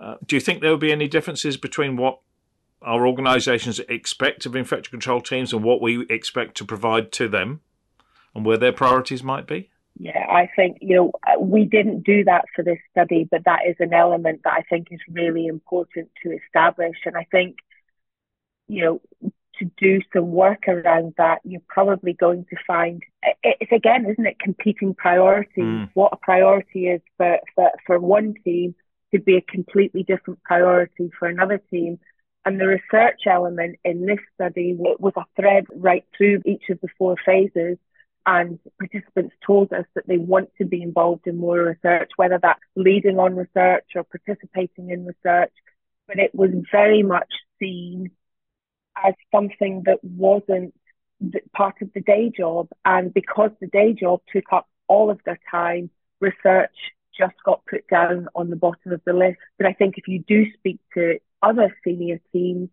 uh, 0.00 0.16
do 0.24 0.36
you 0.36 0.40
think 0.40 0.60
there 0.60 0.70
will 0.70 0.76
be 0.78 0.92
any 0.92 1.08
differences 1.08 1.56
between 1.56 1.96
what 1.96 2.20
our 2.82 3.06
organisations 3.06 3.80
expect 3.88 4.46
of 4.46 4.54
infection 4.54 4.90
control 4.90 5.20
teams 5.20 5.52
and 5.52 5.64
what 5.64 5.80
we 5.80 6.06
expect 6.08 6.56
to 6.56 6.64
provide 6.64 7.10
to 7.12 7.28
them 7.28 7.60
and 8.34 8.44
where 8.44 8.58
their 8.58 8.72
priorities 8.72 9.22
might 9.22 9.46
be 9.46 9.70
yeah, 9.98 10.26
I 10.28 10.48
think, 10.54 10.78
you 10.80 10.94
know, 10.94 11.12
uh, 11.26 11.40
we 11.40 11.64
didn't 11.64 12.04
do 12.04 12.24
that 12.24 12.44
for 12.54 12.62
this 12.62 12.78
study, 12.90 13.26
but 13.30 13.44
that 13.46 13.60
is 13.66 13.76
an 13.78 13.94
element 13.94 14.42
that 14.44 14.52
I 14.52 14.62
think 14.68 14.88
is 14.90 15.00
really 15.08 15.46
important 15.46 16.10
to 16.22 16.32
establish. 16.32 16.96
And 17.06 17.16
I 17.16 17.26
think, 17.30 17.56
you 18.68 18.84
know, 18.84 19.30
to 19.58 19.70
do 19.78 20.02
some 20.12 20.32
work 20.32 20.68
around 20.68 21.14
that, 21.16 21.40
you're 21.44 21.62
probably 21.66 22.12
going 22.12 22.44
to 22.50 22.56
find 22.66 23.02
it's 23.42 23.72
again, 23.72 24.04
isn't 24.04 24.26
it, 24.26 24.38
competing 24.38 24.94
priorities? 24.94 25.64
Mm. 25.64 25.90
What 25.94 26.12
a 26.12 26.16
priority 26.16 26.88
is 26.88 27.00
for, 27.16 27.38
for, 27.54 27.70
for 27.86 27.98
one 27.98 28.34
team 28.44 28.74
could 29.10 29.24
be 29.24 29.36
a 29.36 29.40
completely 29.40 30.02
different 30.02 30.42
priority 30.42 31.10
for 31.18 31.28
another 31.28 31.58
team. 31.70 31.98
And 32.44 32.60
the 32.60 32.66
research 32.66 33.22
element 33.26 33.78
in 33.84 34.06
this 34.06 34.20
study 34.34 34.76
was 34.78 35.12
a 35.16 35.24
thread 35.34 35.66
right 35.74 36.04
through 36.16 36.42
each 36.44 36.68
of 36.70 36.80
the 36.80 36.88
four 36.96 37.16
phases 37.24 37.78
and 38.26 38.58
participants 38.78 39.34
told 39.46 39.72
us 39.72 39.84
that 39.94 40.06
they 40.08 40.18
want 40.18 40.50
to 40.58 40.64
be 40.64 40.82
involved 40.82 41.26
in 41.28 41.38
more 41.38 41.62
research, 41.62 42.10
whether 42.16 42.38
that's 42.42 42.60
leading 42.74 43.20
on 43.20 43.36
research 43.36 43.84
or 43.94 44.02
participating 44.02 44.90
in 44.90 45.06
research. 45.06 45.52
But 46.08 46.18
it 46.18 46.34
was 46.34 46.50
very 46.72 47.04
much 47.04 47.32
seen 47.60 48.10
as 49.02 49.14
something 49.32 49.84
that 49.86 50.02
wasn't 50.02 50.74
part 51.54 51.76
of 51.82 51.92
the 51.94 52.00
day 52.00 52.32
job. 52.36 52.68
And 52.84 53.14
because 53.14 53.52
the 53.60 53.68
day 53.68 53.92
job 53.92 54.22
took 54.32 54.52
up 54.52 54.68
all 54.88 55.10
of 55.10 55.20
their 55.24 55.38
time, 55.48 55.90
research 56.20 56.74
just 57.18 57.34
got 57.44 57.64
put 57.66 57.86
down 57.88 58.28
on 58.34 58.50
the 58.50 58.56
bottom 58.56 58.92
of 58.92 59.00
the 59.04 59.12
list. 59.12 59.38
But 59.58 59.66
I 59.66 59.72
think 59.72 59.98
if 59.98 60.08
you 60.08 60.22
do 60.26 60.44
speak 60.54 60.78
to 60.94 61.18
other 61.42 61.74
senior 61.84 62.20
teams, 62.32 62.68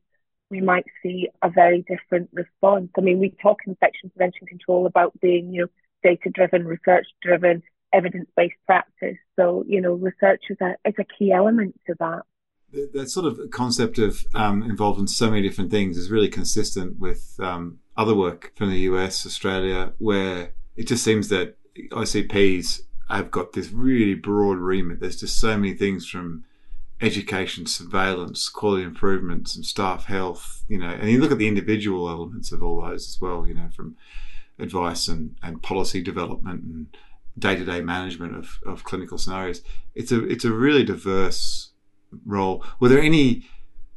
we 0.49 0.61
might 0.61 0.85
see 1.01 1.29
a 1.41 1.49
very 1.49 1.83
different 1.87 2.29
response. 2.31 2.89
I 2.97 3.01
mean, 3.01 3.19
we 3.19 3.35
talk 3.41 3.59
infection 3.65 4.11
prevention 4.11 4.47
control 4.47 4.85
about 4.85 5.19
being, 5.19 5.53
you 5.53 5.61
know, 5.61 5.67
data 6.03 6.29
driven, 6.29 6.65
research 6.65 7.07
driven, 7.21 7.63
evidence 7.93 8.29
based 8.35 8.55
practice. 8.65 9.17
So, 9.35 9.63
you 9.67 9.81
know, 9.81 9.93
research 9.93 10.43
is 10.49 10.57
a, 10.61 10.75
is 10.85 10.95
a 10.99 11.05
key 11.05 11.31
element 11.31 11.79
to 11.87 11.95
that. 11.99 12.21
That 12.93 13.09
sort 13.09 13.27
of 13.27 13.39
concept 13.51 13.99
of 13.99 14.25
um, 14.33 14.63
involved 14.63 14.99
in 14.99 15.07
so 15.07 15.29
many 15.29 15.47
different 15.47 15.69
things 15.69 15.95
is 15.95 16.09
really 16.09 16.29
consistent 16.29 16.99
with 16.99 17.35
um, 17.39 17.79
other 17.95 18.15
work 18.15 18.51
from 18.55 18.71
the 18.71 18.79
US, 18.79 19.25
Australia, 19.25 19.93
where 19.99 20.53
it 20.75 20.87
just 20.87 21.03
seems 21.03 21.29
that 21.29 21.55
ICPs 21.75 22.81
have 23.09 23.31
got 23.31 23.53
this 23.53 23.71
really 23.71 24.15
broad 24.15 24.57
remit. 24.57 24.99
There's 24.99 25.19
just 25.19 25.39
so 25.39 25.57
many 25.57 25.73
things 25.73 26.07
from 26.07 26.45
education, 27.01 27.65
surveillance, 27.65 28.47
quality 28.49 28.83
improvements, 28.83 29.55
and 29.55 29.65
staff 29.65 30.05
health. 30.05 30.63
You 30.67 30.79
know, 30.79 30.89
and 30.89 31.09
you 31.09 31.19
look 31.19 31.31
at 31.31 31.37
the 31.37 31.47
individual 31.47 32.09
elements 32.09 32.51
of 32.51 32.63
all 32.63 32.81
those 32.81 33.07
as 33.07 33.21
well. 33.21 33.45
You 33.47 33.55
know, 33.55 33.69
from 33.75 33.97
advice 34.59 35.07
and, 35.07 35.35
and 35.41 35.61
policy 35.61 36.01
development 36.01 36.63
and 36.63 36.87
day 37.37 37.55
to 37.55 37.65
day 37.65 37.81
management 37.81 38.35
of, 38.35 38.59
of 38.65 38.83
clinical 38.83 39.17
scenarios. 39.17 39.61
It's 39.95 40.11
a 40.11 40.23
it's 40.27 40.45
a 40.45 40.51
really 40.51 40.83
diverse 40.83 41.71
role. 42.25 42.63
Were 42.79 42.89
there 42.89 43.01
any 43.01 43.45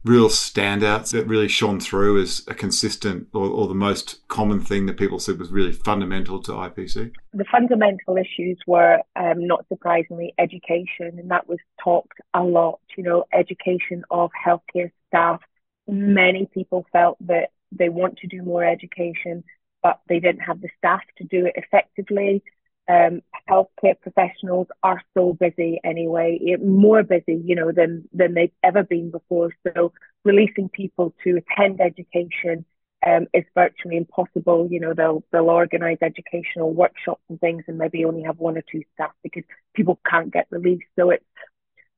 real 0.06 0.28
standouts 0.28 1.10
that 1.10 1.26
really 1.26 1.48
shone 1.48 1.80
through 1.80 2.22
as 2.22 2.42
a 2.46 2.54
consistent 2.54 3.26
or, 3.34 3.46
or, 3.46 3.66
the 3.66 3.74
most 3.74 4.26
common 4.28 4.60
thing 4.60 4.86
that 4.86 4.96
people 4.96 5.18
said 5.18 5.38
was 5.38 5.50
really 5.50 5.72
fundamental 5.72 6.40
to 6.42 6.52
IPC? 6.52 7.12
The 7.34 7.44
fundamental 7.50 8.16
issues 8.16 8.58
were, 8.66 9.00
um, 9.16 9.46
not 9.46 9.66
surprisingly, 9.68 10.32
education, 10.38 11.18
and 11.18 11.30
that 11.30 11.48
was 11.48 11.58
talked 11.82 12.18
a 12.34 12.42
lot. 12.42 12.80
You 12.96 13.04
know, 13.04 13.24
education 13.32 14.04
of 14.10 14.30
healthcare 14.46 14.90
staff. 15.08 15.40
Many 15.88 16.48
people 16.52 16.86
felt 16.92 17.18
that 17.26 17.50
they 17.72 17.88
want 17.88 18.18
to 18.18 18.26
do 18.26 18.42
more 18.42 18.64
education, 18.64 19.44
but 19.82 20.00
they 20.08 20.20
didn't 20.20 20.40
have 20.40 20.60
the 20.60 20.68
staff 20.78 21.02
to 21.18 21.24
do 21.24 21.46
it 21.46 21.52
effectively 21.56 22.42
um, 22.88 23.20
healthcare 23.48 24.00
professionals 24.00 24.68
are 24.82 25.02
so 25.14 25.32
busy 25.32 25.80
anyway, 25.84 26.38
more 26.62 27.02
busy, 27.02 27.40
you 27.44 27.54
know, 27.54 27.72
than 27.72 28.08
than 28.12 28.34
they've 28.34 28.52
ever 28.62 28.82
been 28.82 29.10
before. 29.10 29.50
So 29.66 29.92
releasing 30.24 30.68
people 30.68 31.14
to 31.24 31.38
attend 31.38 31.80
education 31.80 32.64
um, 33.04 33.26
is 33.34 33.44
virtually 33.54 33.96
impossible. 33.96 34.68
You 34.70 34.80
know, 34.80 34.94
they'll 34.94 35.24
they'll 35.32 35.50
organise 35.50 35.98
educational 36.00 36.72
workshops 36.72 37.22
and 37.28 37.40
things, 37.40 37.64
and 37.66 37.78
maybe 37.78 38.04
only 38.04 38.22
have 38.22 38.38
one 38.38 38.56
or 38.56 38.62
two 38.70 38.82
staff 38.94 39.12
because 39.22 39.44
people 39.74 39.98
can't 40.08 40.32
get 40.32 40.46
released. 40.50 40.86
So 40.96 41.10
it's 41.10 41.24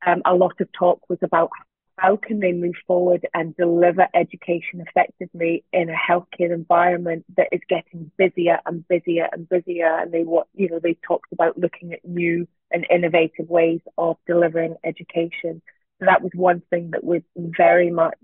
um, 0.06 0.22
a 0.24 0.34
lot 0.34 0.60
of 0.60 0.68
talk 0.72 1.00
was 1.08 1.18
about 1.22 1.50
how 1.98 2.16
can 2.16 2.38
they 2.38 2.52
move 2.52 2.76
forward 2.86 3.26
and 3.34 3.56
deliver 3.56 4.06
education 4.14 4.84
effectively 4.86 5.64
in 5.72 5.90
a 5.90 5.94
healthcare 5.94 6.52
environment 6.54 7.24
that 7.36 7.48
is 7.52 7.60
getting 7.68 8.10
busier 8.16 8.60
and 8.66 8.86
busier 8.88 9.28
and 9.32 9.48
busier? 9.48 9.98
And 9.98 10.12
they 10.12 10.22
what 10.22 10.46
you 10.54 10.68
know 10.68 10.78
they 10.78 10.96
talked 11.06 11.32
about 11.32 11.58
looking 11.58 11.92
at 11.92 12.04
new 12.04 12.46
and 12.70 12.86
innovative 12.90 13.48
ways 13.48 13.80
of 13.98 14.16
delivering 14.26 14.76
education. 14.84 15.60
So 15.98 16.06
that 16.06 16.22
was 16.22 16.32
one 16.34 16.62
thing 16.70 16.90
that 16.92 17.02
was 17.02 17.22
very 17.36 17.90
much 17.90 18.18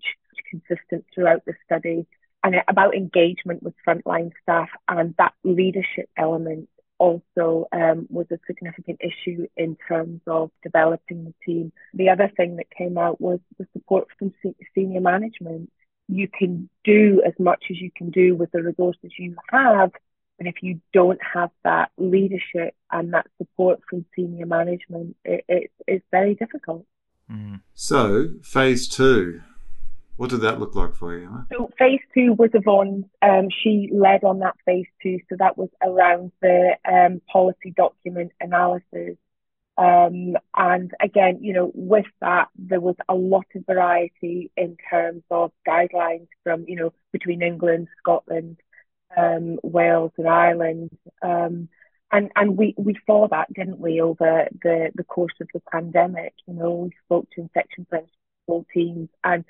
consistent 0.48 1.04
throughout 1.12 1.44
the 1.44 1.54
study. 1.64 2.06
And 2.44 2.56
about 2.68 2.94
engagement 2.94 3.62
with 3.62 3.74
frontline 3.86 4.30
staff 4.42 4.68
and 4.86 5.14
that 5.18 5.32
leadership 5.42 6.08
element 6.16 6.68
also 6.98 7.66
um, 7.72 8.06
was 8.10 8.26
a 8.30 8.38
significant 8.46 9.00
issue 9.00 9.46
in 9.56 9.76
terms 9.88 10.20
of 10.26 10.50
developing 10.62 11.24
the 11.24 11.34
team. 11.44 11.72
The 11.92 12.10
other 12.10 12.30
thing 12.36 12.56
that 12.56 12.70
came 12.70 12.98
out 12.98 13.20
was 13.20 13.40
the 13.58 13.66
support 13.72 14.08
from 14.18 14.32
senior 14.74 15.00
management. 15.00 15.70
You 16.08 16.28
can 16.28 16.68
do 16.84 17.22
as 17.26 17.32
much 17.38 17.64
as 17.70 17.80
you 17.80 17.90
can 17.96 18.10
do 18.10 18.34
with 18.36 18.52
the 18.52 18.62
resources 18.62 19.12
you 19.18 19.36
have, 19.50 19.90
and 20.38 20.48
if 20.48 20.56
you 20.62 20.80
don't 20.92 21.20
have 21.22 21.50
that 21.62 21.90
leadership 21.96 22.74
and 22.90 23.14
that 23.14 23.26
support 23.38 23.80
from 23.88 24.04
senior 24.16 24.46
management, 24.46 25.16
it, 25.24 25.44
it, 25.48 25.70
it's 25.86 26.04
very 26.10 26.34
difficult. 26.34 26.84
Mm. 27.30 27.60
So, 27.74 28.34
phase 28.42 28.88
two, 28.88 29.40
what 30.16 30.30
did 30.30 30.42
that 30.42 30.60
look 30.60 30.74
like 30.74 30.94
for 30.94 31.16
you? 31.16 31.26
Emma? 31.26 31.46
So 31.52 31.70
phase 31.78 32.00
two 32.14 32.34
was 32.34 32.50
Yvonne. 32.54 33.04
Um, 33.20 33.48
she 33.62 33.88
led 33.92 34.24
on 34.24 34.40
that 34.40 34.56
phase 34.64 34.86
two. 35.02 35.18
So 35.28 35.36
that 35.38 35.58
was 35.58 35.70
around 35.82 36.32
the 36.40 36.76
um, 36.88 37.20
policy 37.30 37.72
document 37.76 38.32
analysis. 38.40 39.16
Um, 39.76 40.36
and 40.56 40.92
again, 41.00 41.38
you 41.42 41.52
know, 41.52 41.72
with 41.74 42.06
that, 42.20 42.48
there 42.56 42.80
was 42.80 42.94
a 43.08 43.14
lot 43.14 43.46
of 43.56 43.66
variety 43.66 44.52
in 44.56 44.76
terms 44.88 45.24
of 45.30 45.50
guidelines 45.66 46.28
from, 46.44 46.64
you 46.68 46.76
know, 46.76 46.92
between 47.12 47.42
England, 47.42 47.88
Scotland, 47.98 48.58
um, 49.16 49.58
Wales 49.64 50.12
and 50.16 50.28
Ireland. 50.28 50.96
Um, 51.22 51.68
and, 52.12 52.30
and 52.36 52.56
we, 52.56 52.74
we 52.78 52.94
saw 53.04 53.26
that, 53.28 53.52
didn't 53.52 53.80
we, 53.80 54.00
over 54.00 54.46
the, 54.62 54.92
the 54.94 55.02
course 55.02 55.34
of 55.40 55.48
the 55.52 55.60
pandemic. 55.72 56.34
You 56.46 56.54
know, 56.54 56.70
we 56.72 56.90
spoke 57.04 57.26
to 57.32 57.40
infection 57.40 57.86
prevention 57.86 58.66
teams 58.72 59.08
and 59.22 59.44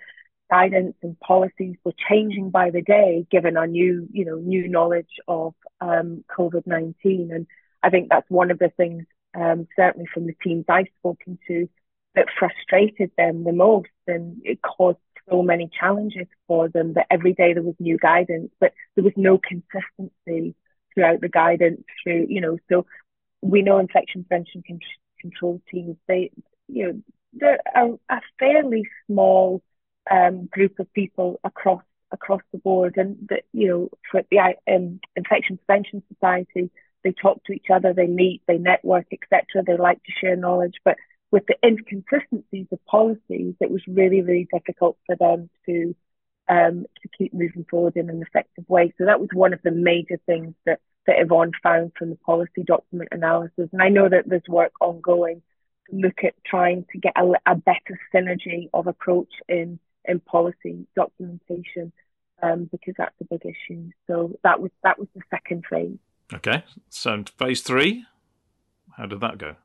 guidance 0.54 0.94
and 1.02 1.18
policies 1.18 1.76
were 1.84 1.94
changing 2.08 2.50
by 2.50 2.70
the 2.70 2.82
day, 2.82 3.26
given 3.28 3.56
our 3.56 3.66
new, 3.66 4.08
you 4.12 4.24
know, 4.24 4.36
new 4.36 4.68
knowledge 4.68 5.14
of 5.26 5.52
um, 5.80 6.24
COVID-19. 6.38 7.34
And 7.34 7.46
I 7.82 7.90
think 7.90 8.08
that's 8.08 8.30
one 8.30 8.50
of 8.52 8.58
the 8.60 8.72
things, 8.76 9.04
um, 9.34 9.66
certainly 9.74 10.06
from 10.12 10.26
the 10.26 10.36
teams 10.44 10.64
I've 10.68 10.94
spoken 11.00 11.38
to, 11.48 11.68
that 12.14 12.26
frustrated 12.38 13.10
them 13.16 13.42
the 13.42 13.52
most. 13.52 13.96
And 14.06 14.42
it 14.44 14.60
caused 14.62 14.98
so 15.28 15.42
many 15.42 15.68
challenges 15.80 16.28
for 16.46 16.68
them 16.68 16.92
that 16.94 17.06
every 17.10 17.32
day 17.32 17.52
there 17.52 17.68
was 17.70 17.74
new 17.80 17.98
guidance, 17.98 18.50
but 18.60 18.72
there 18.94 19.04
was 19.04 19.14
no 19.16 19.38
consistency 19.38 20.54
throughout 20.92 21.20
the 21.20 21.28
guidance 21.28 21.82
through, 22.02 22.26
you 22.28 22.40
know, 22.40 22.58
so 22.70 22.86
we 23.42 23.62
know 23.62 23.78
infection 23.78 24.24
prevention 24.24 24.62
con- 24.66 24.78
control 25.20 25.60
teams, 25.70 25.96
they, 26.06 26.30
you 26.68 26.84
know, 26.84 27.02
they're 27.32 27.60
a, 27.74 27.86
a 28.08 28.20
fairly 28.38 28.84
small 29.06 29.60
um, 30.10 30.46
group 30.46 30.78
of 30.78 30.92
people 30.92 31.40
across 31.44 31.82
across 32.12 32.42
the 32.52 32.58
board, 32.58 32.96
and 32.96 33.16
that 33.28 33.42
you 33.52 33.68
know, 33.68 33.88
for 34.10 34.22
the 34.30 34.38
um, 34.72 35.00
Infection 35.16 35.58
Prevention 35.66 36.02
Society, 36.12 36.70
they 37.02 37.12
talk 37.12 37.42
to 37.44 37.52
each 37.52 37.66
other, 37.72 37.92
they 37.92 38.06
meet, 38.06 38.42
they 38.46 38.58
network, 38.58 39.06
etc. 39.12 39.64
They 39.66 39.76
like 39.76 40.02
to 40.04 40.12
share 40.20 40.36
knowledge, 40.36 40.74
but 40.84 40.96
with 41.30 41.44
the 41.46 41.56
inconsistencies 41.66 42.68
of 42.70 42.84
policies, 42.86 43.54
it 43.60 43.70
was 43.70 43.82
really, 43.88 44.22
really 44.22 44.46
difficult 44.52 44.96
for 45.04 45.16
them 45.16 45.50
to 45.66 45.94
um, 46.48 46.86
to 47.02 47.08
keep 47.16 47.32
moving 47.32 47.66
forward 47.68 47.96
in 47.96 48.10
an 48.10 48.22
effective 48.22 48.64
way. 48.68 48.92
So 48.98 49.06
that 49.06 49.20
was 49.20 49.30
one 49.32 49.52
of 49.52 49.60
the 49.62 49.70
major 49.70 50.18
things 50.26 50.54
that 50.66 50.80
that 51.06 51.18
Yvonne 51.18 51.52
found 51.62 51.92
from 51.98 52.10
the 52.10 52.16
policy 52.16 52.62
document 52.64 53.10
analysis. 53.12 53.68
And 53.72 53.82
I 53.82 53.88
know 53.88 54.08
that 54.08 54.24
there's 54.26 54.48
work 54.48 54.72
ongoing 54.80 55.42
to 55.90 55.96
look 55.96 56.24
at 56.24 56.34
trying 56.46 56.86
to 56.92 56.98
get 56.98 57.12
a, 57.16 57.32
a 57.46 57.56
better 57.56 57.98
synergy 58.14 58.70
of 58.72 58.86
approach 58.86 59.32
in 59.48 59.78
in 60.06 60.20
policy 60.20 60.86
documentation 60.96 61.92
um, 62.42 62.68
because 62.70 62.94
that's 62.96 63.14
a 63.20 63.24
big 63.24 63.42
issue. 63.44 63.90
So 64.06 64.38
that 64.42 64.60
was 64.60 64.70
that 64.82 64.98
was 64.98 65.08
the 65.14 65.22
second 65.30 65.64
phase. 65.68 65.98
Okay, 66.32 66.64
so 66.88 67.22
phase 67.38 67.62
three, 67.62 68.04
how 68.96 69.06
did 69.06 69.20
that 69.20 69.38
go? 69.38 69.56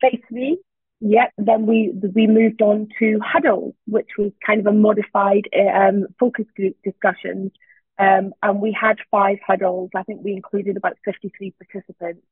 Phase 0.00 0.20
three, 0.28 0.58
yeah. 1.00 1.26
Then 1.38 1.66
we 1.66 1.92
we 2.14 2.26
moved 2.26 2.62
on 2.62 2.88
to 2.98 3.20
huddles, 3.24 3.74
which 3.86 4.08
was 4.18 4.32
kind 4.44 4.60
of 4.60 4.66
a 4.66 4.72
modified 4.72 5.48
um, 5.54 6.06
focus 6.18 6.46
group 6.56 6.76
discussions, 6.84 7.52
um, 7.98 8.32
and 8.42 8.60
we 8.60 8.76
had 8.78 8.96
five 9.10 9.38
huddles. 9.46 9.90
I 9.94 10.02
think 10.02 10.22
we 10.24 10.32
included 10.32 10.76
about 10.76 10.96
fifty 11.04 11.32
three 11.36 11.52
participants. 11.52 12.26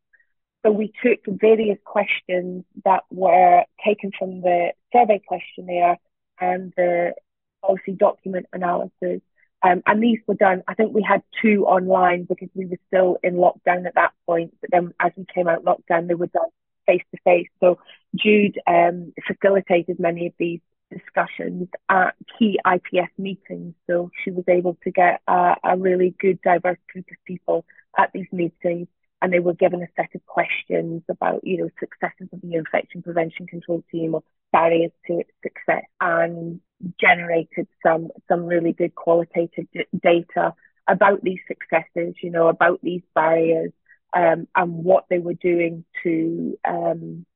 So 0.64 0.72
we 0.72 0.92
took 1.04 1.20
various 1.26 1.78
questions 1.84 2.64
that 2.84 3.04
were 3.10 3.62
taken 3.86 4.10
from 4.18 4.40
the 4.40 4.72
survey 4.92 5.22
questionnaire 5.24 5.98
and 6.40 6.72
the 6.76 7.14
policy 7.62 7.92
document 7.92 8.46
analysis. 8.52 9.20
Um, 9.62 9.82
and 9.86 10.02
these 10.02 10.18
were 10.26 10.34
done, 10.34 10.62
I 10.68 10.74
think 10.74 10.94
we 10.94 11.02
had 11.02 11.22
two 11.42 11.66
online 11.66 12.24
because 12.24 12.48
we 12.54 12.66
were 12.66 12.78
still 12.86 13.18
in 13.22 13.34
lockdown 13.34 13.86
at 13.86 13.96
that 13.96 14.12
point. 14.26 14.54
But 14.60 14.70
then 14.70 14.94
as 15.00 15.12
we 15.16 15.26
came 15.32 15.48
out 15.48 15.64
lockdown, 15.64 16.06
they 16.06 16.14
were 16.14 16.28
done 16.28 16.48
face 16.86 17.02
to 17.12 17.20
face. 17.24 17.48
So 17.60 17.78
Jude 18.14 18.58
um, 18.66 19.12
facilitated 19.26 19.98
many 19.98 20.28
of 20.28 20.32
these 20.38 20.60
discussions 20.90 21.68
at 21.88 22.14
key 22.38 22.58
IPS 22.64 23.12
meetings. 23.18 23.74
So 23.88 24.10
she 24.24 24.30
was 24.30 24.44
able 24.48 24.78
to 24.84 24.90
get 24.90 25.20
a, 25.26 25.56
a 25.64 25.76
really 25.76 26.14
good 26.18 26.40
diverse 26.42 26.78
group 26.92 27.06
of 27.10 27.16
people 27.26 27.64
at 27.96 28.10
these 28.12 28.26
meetings 28.32 28.86
and 29.20 29.32
they 29.32 29.40
were 29.40 29.54
given 29.54 29.82
a 29.82 29.88
set 29.96 30.14
of 30.14 30.24
questions 30.26 31.02
about, 31.08 31.40
you 31.42 31.58
know, 31.58 31.68
successes 31.80 32.28
of 32.32 32.40
the 32.40 32.54
infection 32.54 33.02
prevention 33.02 33.46
control 33.46 33.82
team 33.90 34.14
or 34.14 34.22
barriers 34.52 34.92
to 35.06 35.18
its 35.18 35.30
success 35.42 35.84
and 36.00 36.60
generated 37.00 37.66
some, 37.82 38.08
some 38.28 38.44
really 38.44 38.72
good 38.72 38.94
qualitative 38.94 39.66
d- 39.72 39.86
data 40.00 40.54
about 40.86 41.22
these 41.22 41.40
successes, 41.48 42.14
you 42.22 42.30
know, 42.30 42.48
about 42.48 42.80
these 42.82 43.02
barriers 43.14 43.72
um, 44.14 44.46
and 44.54 44.72
what 44.72 45.04
they 45.10 45.18
were 45.18 45.34
doing 45.34 45.84
to, 46.02 46.56
um, 46.66 47.26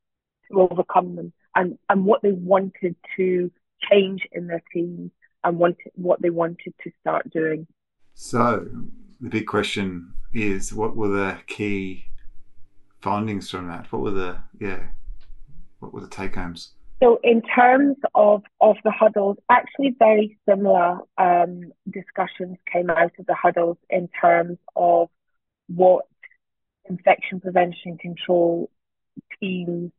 to 0.51 0.61
overcome 0.61 1.17
them 1.17 1.33
and, 1.57 1.79
and 1.89 2.05
what 2.05 2.23
they 2.23 2.33
wanted 2.33 2.95
to 3.17 3.51
change 3.91 4.27
in 4.31 4.47
their 4.47 4.63
teams 4.73 5.11
and 5.45 5.59
wanted, 5.59 5.91
what 5.97 6.23
they 6.23 6.31
wanted 6.31 6.73
to 6.85 6.91
start 7.01 7.29
doing. 7.31 7.67
So 8.15 8.69
the 9.23 9.29
big 9.29 9.47
question 9.47 10.13
is 10.35 10.73
what 10.75 10.97
were 10.97 11.09
the 11.09 11.39
key 11.47 12.07
findings 13.01 13.49
from 13.49 13.69
that? 13.69 13.91
What 13.93 14.03
were 14.03 14.11
the 14.11 14.39
yeah, 14.61 14.81
what 15.79 15.95
were 15.95 16.01
the 16.01 16.09
take 16.09 16.35
homes? 16.35 16.73
So 17.03 17.19
in 17.25 17.43
terms 17.43 17.97
of, 18.15 18.43
of 18.61 18.77
the 18.85 18.93
huddles, 18.93 19.37
actually 19.51 19.95
very 19.99 20.39
similar 20.49 20.99
um, 21.19 21.73
discussions 21.91 22.59
came 22.73 22.91
out 22.91 23.11
of 23.19 23.27
the 23.27 23.35
huddles 23.35 23.77
in 23.91 24.09
terms 24.21 24.59
of 24.77 25.09
what 25.67 26.05
infection 26.89 27.41
prevention 27.41 27.99
control 27.99 28.71
teams 29.41 29.91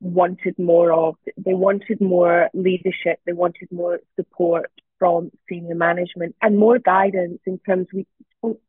wanted 0.00 0.56
more 0.56 0.92
of. 0.92 1.16
They 1.36 1.54
wanted 1.54 2.00
more 2.00 2.48
leadership. 2.54 3.18
They 3.26 3.32
wanted 3.32 3.66
more 3.72 3.98
support 4.14 4.70
from 5.00 5.32
senior 5.48 5.74
management 5.74 6.36
and 6.42 6.56
more 6.56 6.78
guidance 6.78 7.40
in 7.46 7.58
terms 7.58 7.88
we 7.92 8.06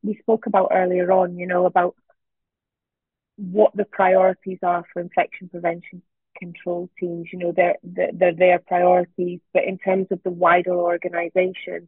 we 0.04 0.18
spoke 0.18 0.46
about 0.46 0.72
earlier 0.72 1.12
on. 1.12 1.38
You 1.38 1.48
know 1.48 1.66
about 1.66 1.96
what 3.38 3.76
the 3.76 3.86
priorities 3.86 4.60
are 4.64 4.84
for 4.92 5.02
infection 5.02 5.50
prevention 5.50 6.02
control 6.38 6.90
teams. 7.00 7.28
You 7.32 7.40
know 7.40 7.54
they're 7.56 7.78
they're 7.84 8.34
their 8.34 8.60
priorities, 8.60 9.40
but 9.54 9.66
in 9.66 9.78
terms 9.78 10.08
of 10.12 10.22
the 10.24 10.32
wider 10.32 10.74
organisation, 10.74 11.88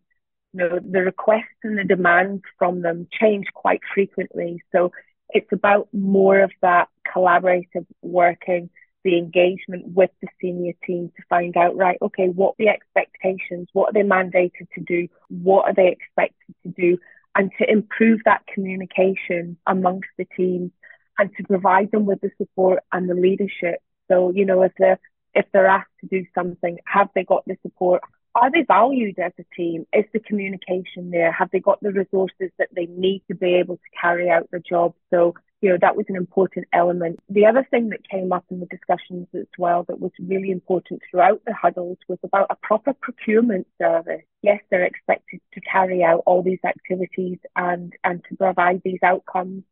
you 0.53 0.59
know 0.59 0.79
the 0.79 1.01
requests 1.01 1.63
and 1.63 1.77
the 1.77 1.83
demands 1.83 2.43
from 2.57 2.81
them 2.81 3.07
change 3.11 3.47
quite 3.53 3.81
frequently. 3.93 4.61
So 4.71 4.91
it's 5.29 5.51
about 5.51 5.89
more 5.93 6.39
of 6.41 6.51
that 6.61 6.89
collaborative 7.07 7.85
working 8.01 8.69
the 9.03 9.17
engagement 9.17 9.87
with 9.87 10.09
the 10.21 10.27
senior 10.41 10.73
team 10.85 11.11
to 11.15 11.23
find 11.29 11.55
out, 11.55 11.75
right, 11.75 11.97
okay, 12.01 12.27
what 12.27 12.55
the 12.57 12.67
expectations, 12.67 13.67
what 13.73 13.89
are 13.89 13.93
they 13.93 14.07
mandated 14.07 14.67
to 14.75 14.81
do, 14.81 15.07
what 15.29 15.65
are 15.65 15.73
they 15.73 15.87
expected 15.87 16.55
to 16.63 16.69
do, 16.69 16.97
and 17.35 17.51
to 17.59 17.69
improve 17.69 18.21
that 18.25 18.45
communication 18.47 19.57
amongst 19.67 20.09
the 20.17 20.25
team 20.35 20.71
and 21.17 21.29
to 21.37 21.43
provide 21.43 21.91
them 21.91 22.05
with 22.05 22.21
the 22.21 22.31
support 22.37 22.83
and 22.91 23.09
the 23.09 23.13
leadership. 23.13 23.79
So, 24.09 24.31
you 24.31 24.45
know, 24.45 24.63
if 24.63 24.71
they're 24.77 24.99
if 25.33 25.45
they're 25.53 25.67
asked 25.67 25.91
to 26.01 26.07
do 26.07 26.25
something, 26.33 26.79
have 26.85 27.09
they 27.13 27.23
got 27.23 27.45
the 27.45 27.57
support? 27.61 28.01
Are 28.35 28.51
they 28.51 28.63
valued 28.63 29.19
as 29.19 29.33
a 29.39 29.55
team? 29.55 29.85
Is 29.93 30.05
the 30.13 30.19
communication 30.19 31.11
there? 31.11 31.31
Have 31.31 31.49
they 31.51 31.59
got 31.59 31.81
the 31.81 31.91
resources 31.91 32.51
that 32.57 32.69
they 32.75 32.85
need 32.85 33.23
to 33.27 33.35
be 33.35 33.55
able 33.55 33.77
to 33.77 33.99
carry 33.99 34.29
out 34.29 34.49
the 34.51 34.59
job? 34.59 34.93
So 35.09 35.33
you 35.61 35.69
know, 35.69 35.77
that 35.81 35.95
was 35.97 36.05
an 36.07 36.15
important 36.15 36.67
element. 36.71 37.19
The 37.29 37.45
other 37.45 37.67
thing 37.69 37.89
that 37.89 38.07
came 38.07 38.31
up 38.31 38.45
in 38.49 38.61
the 38.61 38.65
discussions 38.67 39.27
as 39.33 39.47
well 39.57 39.83
that 39.89 39.99
was 39.99 40.11
really 40.19 40.51
important 40.51 41.01
throughout 41.09 41.41
the 41.45 41.53
huddles 41.53 41.97
was 42.07 42.19
about 42.23 42.47
a 42.49 42.55
proper 42.55 42.93
procurement 42.93 43.67
service. 43.77 44.23
Yes, 44.41 44.61
they're 44.69 44.85
expected 44.85 45.41
to 45.53 45.61
carry 45.61 46.01
out 46.01 46.23
all 46.25 46.43
these 46.43 46.63
activities 46.65 47.39
and, 47.55 47.93
and 48.03 48.23
to 48.29 48.37
provide 48.37 48.81
these 48.85 48.99
outcomes. 49.03 49.63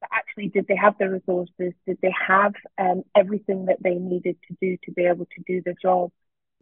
But 0.00 0.10
actually, 0.12 0.48
did 0.48 0.66
they 0.68 0.76
have 0.76 0.96
the 0.98 1.10
resources? 1.10 1.74
Did 1.86 1.98
they 2.00 2.14
have 2.26 2.54
um, 2.78 3.02
everything 3.14 3.66
that 3.66 3.82
they 3.82 3.94
needed 3.94 4.36
to 4.48 4.56
do 4.60 4.78
to 4.84 4.92
be 4.92 5.04
able 5.04 5.26
to 5.26 5.42
do 5.46 5.62
the 5.62 5.74
job? 5.80 6.12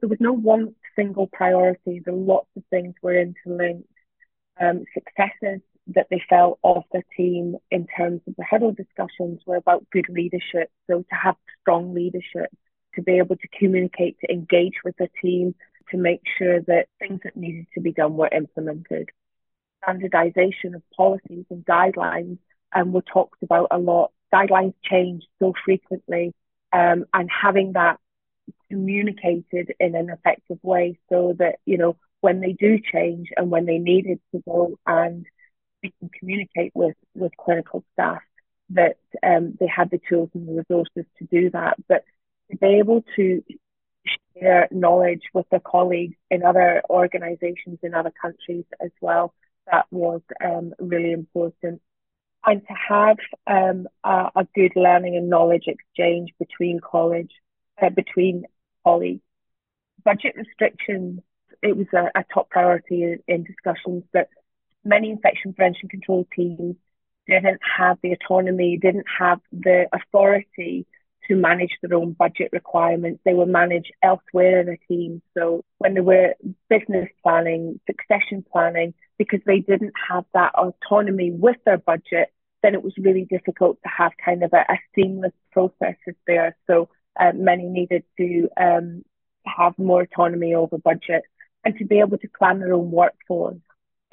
There 0.05 0.11
was 0.11 0.21
no 0.21 0.35
one 0.35 0.75
single 0.97 1.29
priority. 1.29 2.03
The 2.05 2.13
lots 2.13 2.51
of 2.59 2.63
things 2.69 2.95
were 3.01 3.19
interlinked. 3.19 3.89
Um, 4.61 4.85
successes 4.93 5.63
that 5.87 6.09
they 6.11 6.23
felt 6.29 6.59
of 6.63 6.83
the 6.93 7.03
team 7.17 7.57
in 7.71 7.87
terms 7.87 8.21
of 8.29 8.37
the 8.37 8.45
huddle 8.45 8.73
discussions 8.73 9.41
were 9.47 9.57
about 9.57 9.89
good 9.91 10.11
leadership. 10.11 10.71
So 10.91 10.99
to 10.99 11.15
have 11.15 11.37
strong 11.63 11.95
leadership, 11.95 12.51
to 12.97 13.03
be 13.03 13.13
able 13.17 13.37
to 13.37 13.49
communicate, 13.59 14.19
to 14.21 14.31
engage 14.31 14.75
with 14.85 14.95
the 14.99 15.09
team, 15.23 15.55
to 15.91 15.97
make 15.97 16.21
sure 16.37 16.61
that 16.61 16.89
things 16.99 17.21
that 17.25 17.35
needed 17.35 17.67
to 17.73 17.81
be 17.81 17.93
done 17.93 18.15
were 18.15 18.29
implemented. 18.29 19.09
Standardization 19.85 20.75
of 20.75 20.83
policies 20.95 21.47
and 21.49 21.65
guidelines 21.65 22.37
um, 22.75 22.93
were 22.93 23.01
talked 23.01 23.43
about 23.43 23.69
a 23.71 23.79
lot. 23.79 24.13
Guidelines 24.35 24.75
change 24.85 25.25
so 25.39 25.55
frequently, 25.65 26.35
um, 26.75 27.07
and 27.15 27.31
having 27.31 27.73
that 27.73 27.99
communicated 28.75 29.73
in 29.79 29.95
an 29.95 30.11
effective 30.11 30.59
way 30.63 30.99
so 31.09 31.35
that, 31.39 31.57
you 31.65 31.79
know, 31.79 31.97
when 32.21 32.41
they 32.41 32.53
do 32.53 32.81
change 32.93 33.29
and 33.37 33.51
when 33.51 33.67
they 33.67 33.79
needed 33.79 34.19
to 34.33 34.43
go 34.45 34.77
and 34.85 35.27
we 35.83 35.93
can 36.01 36.11
communicate 36.19 36.73
with, 36.75 36.97
with 37.15 37.37
clinical 37.37 37.85
staff 37.93 38.23
that 38.71 38.97
um, 39.23 39.55
they 39.61 39.69
had 39.69 39.91
the 39.91 40.01
tools 40.09 40.31
and 40.35 40.49
the 40.49 40.53
resources 40.55 41.05
to 41.19 41.25
do 41.31 41.51
that. 41.51 41.77
But 41.89 42.05
to 42.51 42.57
be 42.57 42.79
able 42.79 43.05
to 43.15 43.45
share 44.37 44.67
knowledge 44.73 45.23
with 45.33 45.49
their 45.51 45.61
colleagues 45.61 46.17
in 46.31 46.43
other 46.43 46.83
organisations 46.91 47.79
in 47.83 47.95
other 47.95 48.13
countries 48.21 48.65
as 48.81 48.91
well, 49.01 49.33
that 49.71 49.87
was 49.93 50.21
um, 50.45 50.75
really 50.81 51.13
important. 51.13 51.81
And 52.45 52.61
to 52.67 52.75
have 52.89 53.17
um, 53.47 53.87
a, 54.03 54.31
a, 54.37 54.49
good 54.55 54.73
learning 54.77 55.17
and 55.17 55.31
knowledge 55.31 55.65
exchange 55.67 56.31
between 56.39 56.81
college, 56.81 57.31
uh, 57.81 57.89
between 57.89 58.45
Budget 58.85 60.35
restrictions, 60.37 61.21
it 61.63 61.77
was 61.77 61.87
a, 61.95 62.11
a 62.19 62.25
top 62.33 62.51
priority 62.51 63.03
in, 63.03 63.19
in 63.27 63.45
discussions, 63.45 64.05
but 64.13 64.29
many 64.85 65.11
infection 65.11 65.55
prevention 65.55 65.89
control 65.89 66.27
teams 66.37 66.77
didn't 67.27 67.61
have 67.79 67.99
the 68.03 68.13
autonomy, 68.13 68.77
didn't 68.77 69.07
have 69.19 69.41
the 69.53 69.87
authority 69.93 70.87
to 71.29 71.37
manage 71.37 71.71
their 71.81 71.97
own 71.97 72.13
budget 72.13 72.51
requirements. 72.53 73.21
They 73.25 73.33
were 73.33 73.47
managed 73.47 73.93
elsewhere 74.03 74.61
in 74.61 74.69
a 74.69 74.77
team. 74.89 75.23
So 75.37 75.65
when 75.79 75.95
they 75.95 76.03
were 76.03 76.35
business 76.69 77.09
planning, 77.23 77.81
succession 77.87 78.45
planning, 78.53 78.93
because 79.17 79.41
they 79.47 79.61
didn't 79.61 79.95
have 80.09 80.25
that 80.35 80.55
autonomy 80.55 81.31
with 81.31 81.57
their 81.65 81.79
budget, 81.79 82.31
then 82.63 82.75
it 82.75 82.83
was 82.83 82.93
really 82.99 83.25
difficult 83.25 83.79
to 83.83 83.89
have 83.89 84.13
kind 84.23 84.43
of 84.43 84.53
a, 84.53 84.65
a 84.73 84.79
seamless 84.95 85.33
processes 85.53 86.15
there. 86.27 86.57
So 86.67 86.89
uh, 87.19 87.33
many 87.35 87.65
needed 87.65 88.05
to 88.19 88.49
um, 88.57 89.05
have 89.45 89.79
more 89.79 90.03
autonomy 90.03 90.55
over 90.55 90.79
budget 90.79 91.23
and 91.65 91.77
to 91.79 91.85
be 91.85 92.01
able 92.01 92.19
to 92.19 92.29
plan 92.39 92.61
their 92.61 92.75
own 92.75 92.91
workforce 92.91 93.57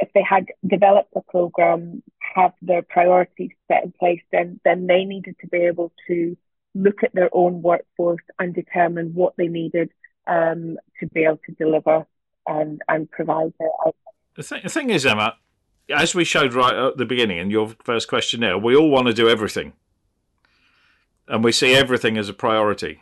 if 0.02 0.10
they 0.14 0.24
had 0.28 0.48
developed 0.66 1.14
a 1.16 1.22
program, 1.22 2.04
have 2.36 2.54
their 2.62 2.82
priorities 2.82 3.52
set 3.68 3.84
in 3.84 3.94
place, 3.94 4.22
then 4.32 4.60
then 4.66 4.88
they 4.88 5.06
needed 5.06 5.36
to 5.42 5.48
be 5.48 5.60
able 5.60 5.94
to 6.08 6.36
look 6.74 7.04
at 7.04 7.14
their 7.14 7.30
own 7.32 7.62
workforce 7.62 8.24
and 8.40 8.54
determine 8.54 9.14
what 9.14 9.34
they 9.38 9.48
needed 9.48 9.92
um, 10.28 10.78
to 11.00 11.08
be 11.08 11.24
able 11.24 11.40
to 11.46 11.52
deliver 11.54 12.06
and 12.48 12.82
and 12.90 13.10
provide 13.12 13.54
their 13.60 13.70
The, 14.36 14.44
th- 14.44 14.64
the 14.64 14.70
thing 14.70 14.90
is, 14.90 15.06
Emma, 15.06 15.36
as 15.90 16.16
we 16.16 16.24
showed 16.24 16.54
right 16.54 16.74
at 16.74 16.98
the 16.98 17.06
beginning 17.06 17.38
in 17.38 17.52
your 17.52 17.76
first 17.84 18.08
questionnaire, 18.08 18.58
we 18.58 18.76
all 18.76 18.90
want 18.90 19.08
to 19.08 19.14
do 19.14 19.30
everything, 19.30 19.74
and 21.28 21.44
we 21.44 21.52
see 21.52 21.74
everything 21.74 22.18
as 22.18 22.30
a 22.30 22.34
priority. 22.34 23.02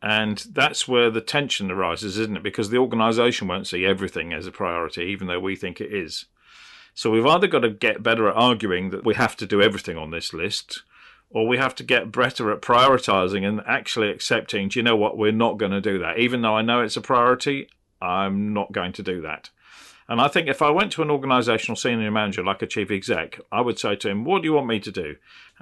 And 0.00 0.38
that's 0.52 0.86
where 0.86 1.10
the 1.10 1.20
tension 1.20 1.70
arises, 1.70 2.18
isn't 2.18 2.36
it? 2.36 2.42
Because 2.42 2.70
the 2.70 2.78
organisation 2.78 3.48
won't 3.48 3.66
see 3.66 3.84
everything 3.84 4.32
as 4.32 4.46
a 4.46 4.52
priority, 4.52 5.02
even 5.02 5.26
though 5.26 5.40
we 5.40 5.56
think 5.56 5.80
it 5.80 5.92
is. 5.92 6.26
So 6.94 7.10
we've 7.10 7.26
either 7.26 7.46
got 7.46 7.60
to 7.60 7.70
get 7.70 8.02
better 8.02 8.28
at 8.28 8.36
arguing 8.36 8.90
that 8.90 9.04
we 9.04 9.14
have 9.14 9.36
to 9.36 9.46
do 9.46 9.60
everything 9.60 9.96
on 9.96 10.10
this 10.10 10.32
list, 10.32 10.82
or 11.30 11.46
we 11.46 11.58
have 11.58 11.74
to 11.76 11.84
get 11.84 12.12
better 12.12 12.50
at 12.52 12.62
prioritising 12.62 13.46
and 13.46 13.60
actually 13.66 14.10
accepting, 14.10 14.68
do 14.68 14.78
you 14.78 14.82
know 14.82 14.96
what, 14.96 15.18
we're 15.18 15.32
not 15.32 15.58
going 15.58 15.72
to 15.72 15.80
do 15.80 15.98
that. 15.98 16.18
Even 16.18 16.42
though 16.42 16.56
I 16.56 16.62
know 16.62 16.80
it's 16.80 16.96
a 16.96 17.00
priority, 17.00 17.68
I'm 18.00 18.52
not 18.52 18.72
going 18.72 18.92
to 18.94 19.02
do 19.02 19.20
that. 19.22 19.50
And 20.08 20.22
I 20.22 20.28
think 20.28 20.48
if 20.48 20.62
I 20.62 20.70
went 20.70 20.90
to 20.92 21.02
an 21.02 21.08
organisational 21.08 21.76
senior 21.76 22.10
manager 22.10 22.42
like 22.42 22.62
a 22.62 22.66
chief 22.66 22.90
exec, 22.90 23.40
I 23.52 23.60
would 23.60 23.78
say 23.78 23.94
to 23.96 24.08
him, 24.08 24.24
What 24.24 24.40
do 24.40 24.48
you 24.48 24.54
want 24.54 24.66
me 24.66 24.80
to 24.80 24.90
do? 24.90 25.16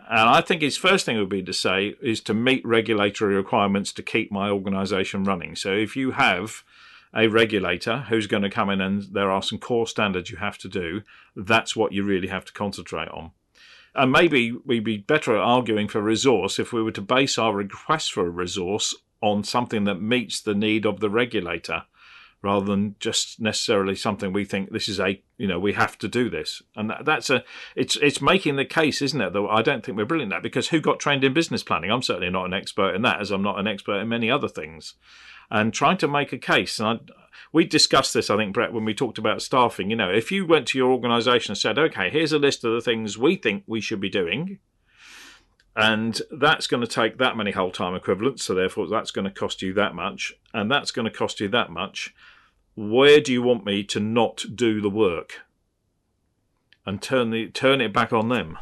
And 0.08 0.28
I 0.28 0.40
think 0.40 0.62
his 0.62 0.76
first 0.76 1.04
thing 1.04 1.18
would 1.18 1.28
be 1.28 1.42
to 1.42 1.52
say 1.52 1.96
is 2.00 2.20
to 2.22 2.34
meet 2.34 2.64
regulatory 2.64 3.34
requirements 3.34 3.92
to 3.94 4.04
keep 4.04 4.30
my 4.30 4.48
organisation 4.48 5.24
running. 5.24 5.56
So 5.56 5.72
if 5.72 5.96
you 5.96 6.12
have 6.12 6.62
a 7.12 7.26
regulator 7.26 8.06
who's 8.08 8.28
going 8.28 8.44
to 8.44 8.50
come 8.50 8.70
in 8.70 8.80
and 8.80 9.02
there 9.12 9.30
are 9.30 9.42
some 9.42 9.58
core 9.58 9.86
standards 9.86 10.30
you 10.30 10.36
have 10.36 10.58
to 10.58 10.68
do, 10.68 11.02
that's 11.34 11.74
what 11.74 11.92
you 11.92 12.04
really 12.04 12.28
have 12.28 12.44
to 12.44 12.52
concentrate 12.52 13.08
on. 13.08 13.32
And 13.96 14.12
maybe 14.12 14.52
we'd 14.52 14.84
be 14.84 14.98
better 14.98 15.34
at 15.34 15.42
arguing 15.42 15.88
for 15.88 16.00
resource 16.02 16.58
if 16.58 16.72
we 16.72 16.82
were 16.82 16.92
to 16.92 17.00
base 17.00 17.38
our 17.38 17.54
request 17.54 18.12
for 18.12 18.26
a 18.26 18.30
resource 18.30 18.94
on 19.22 19.42
something 19.42 19.84
that 19.84 20.00
meets 20.00 20.40
the 20.40 20.54
need 20.54 20.84
of 20.86 21.00
the 21.00 21.10
regulator 21.10 21.84
rather 22.46 22.64
than 22.64 22.94
just 23.00 23.40
necessarily 23.40 23.96
something 23.96 24.32
we 24.32 24.44
think 24.44 24.70
this 24.70 24.88
is 24.88 25.00
a 25.00 25.20
you 25.36 25.46
know 25.46 25.58
we 25.58 25.72
have 25.72 25.98
to 25.98 26.08
do 26.08 26.30
this. 26.30 26.62
And 26.76 26.88
that, 26.88 27.04
that's 27.04 27.28
a 27.28 27.44
it's 27.74 27.96
it's 27.96 28.22
making 28.22 28.56
the 28.56 28.64
case 28.64 29.02
isn't 29.02 29.20
it 29.20 29.32
though 29.32 29.48
i 29.48 29.62
don't 29.62 29.84
think 29.84 29.98
we're 29.98 30.06
brilliant 30.06 30.32
at 30.32 30.42
because 30.42 30.68
who 30.68 30.80
got 30.80 31.00
trained 31.00 31.24
in 31.24 31.34
business 31.34 31.62
planning? 31.62 31.90
I'm 31.90 32.02
certainly 32.02 32.30
not 32.30 32.46
an 32.46 32.54
expert 32.54 32.94
in 32.94 33.02
that 33.02 33.20
as 33.20 33.30
i'm 33.30 33.42
not 33.42 33.58
an 33.58 33.66
expert 33.66 34.00
in 34.00 34.08
many 34.08 34.30
other 34.30 34.48
things. 34.48 34.94
And 35.50 35.72
trying 35.72 35.98
to 35.98 36.08
make 36.08 36.32
a 36.32 36.38
case 36.38 36.78
and 36.78 36.88
I, 36.88 36.98
we 37.52 37.64
discussed 37.64 38.14
this 38.14 38.30
i 38.30 38.36
think 38.36 38.54
brett 38.54 38.72
when 38.72 38.84
we 38.84 38.94
talked 38.94 39.18
about 39.18 39.42
staffing. 39.42 39.90
You 39.90 39.96
know 39.96 40.10
if 40.10 40.30
you 40.30 40.46
went 40.46 40.68
to 40.68 40.78
your 40.78 40.92
organization 40.92 41.52
and 41.52 41.58
said 41.58 41.78
okay 41.78 42.10
here's 42.10 42.32
a 42.32 42.38
list 42.38 42.64
of 42.64 42.72
the 42.72 42.80
things 42.80 43.18
we 43.18 43.36
think 43.36 43.64
we 43.66 43.80
should 43.80 44.00
be 44.00 44.08
doing 44.08 44.60
and 45.76 46.22
that's 46.30 46.66
going 46.66 46.80
to 46.80 46.86
take 46.86 47.18
that 47.18 47.36
many 47.36 47.50
whole 47.50 47.70
time 47.70 47.94
equivalents 47.94 48.44
so 48.44 48.54
therefore 48.54 48.88
that's 48.88 49.10
going 49.10 49.26
to 49.26 49.30
cost 49.30 49.60
you 49.60 49.74
that 49.74 49.94
much 49.94 50.32
and 50.54 50.70
that's 50.70 50.90
going 50.90 51.04
to 51.04 51.10
cost 51.10 51.38
you 51.38 51.48
that 51.48 51.70
much 51.70 52.14
where 52.76 53.20
do 53.20 53.32
you 53.32 53.42
want 53.42 53.64
me 53.64 53.82
to 53.82 53.98
not 53.98 54.44
do 54.54 54.80
the 54.80 54.90
work 54.90 55.40
and 56.84 57.02
turn 57.02 57.30
the 57.30 57.48
turn 57.48 57.80
it 57.80 57.92
back 57.92 58.12
on 58.12 58.28
them 58.28 58.58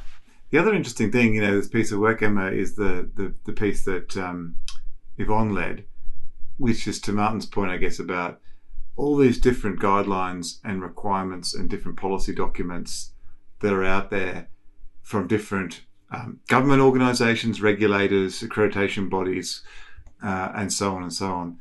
the 0.50 0.58
other 0.58 0.72
interesting 0.74 1.12
thing 1.12 1.34
you 1.34 1.40
know 1.40 1.54
this 1.54 1.68
piece 1.68 1.92
of 1.92 1.98
work 1.98 2.22
emma 2.22 2.50
is 2.50 2.76
the 2.76 3.10
the, 3.14 3.34
the 3.44 3.52
piece 3.52 3.84
that 3.84 4.16
um, 4.16 4.56
yvonne 5.18 5.52
led 5.52 5.84
which 6.56 6.86
is 6.86 7.00
to 7.00 7.12
martin's 7.12 7.46
point 7.46 7.70
i 7.70 7.76
guess 7.76 7.98
about 7.98 8.40
all 8.96 9.16
these 9.16 9.40
different 9.40 9.80
guidelines 9.80 10.60
and 10.64 10.80
requirements 10.80 11.54
and 11.54 11.68
different 11.68 11.98
policy 11.98 12.34
documents 12.34 13.12
that 13.60 13.72
are 13.72 13.84
out 13.84 14.10
there 14.10 14.48
from 15.02 15.26
different 15.26 15.82
um, 16.10 16.40
government 16.48 16.80
organisations, 16.80 17.60
regulators, 17.60 18.40
accreditation 18.42 19.10
bodies, 19.10 19.62
uh, 20.22 20.52
and 20.54 20.72
so 20.72 20.94
on 20.94 21.02
and 21.02 21.12
so 21.12 21.26
on. 21.26 21.58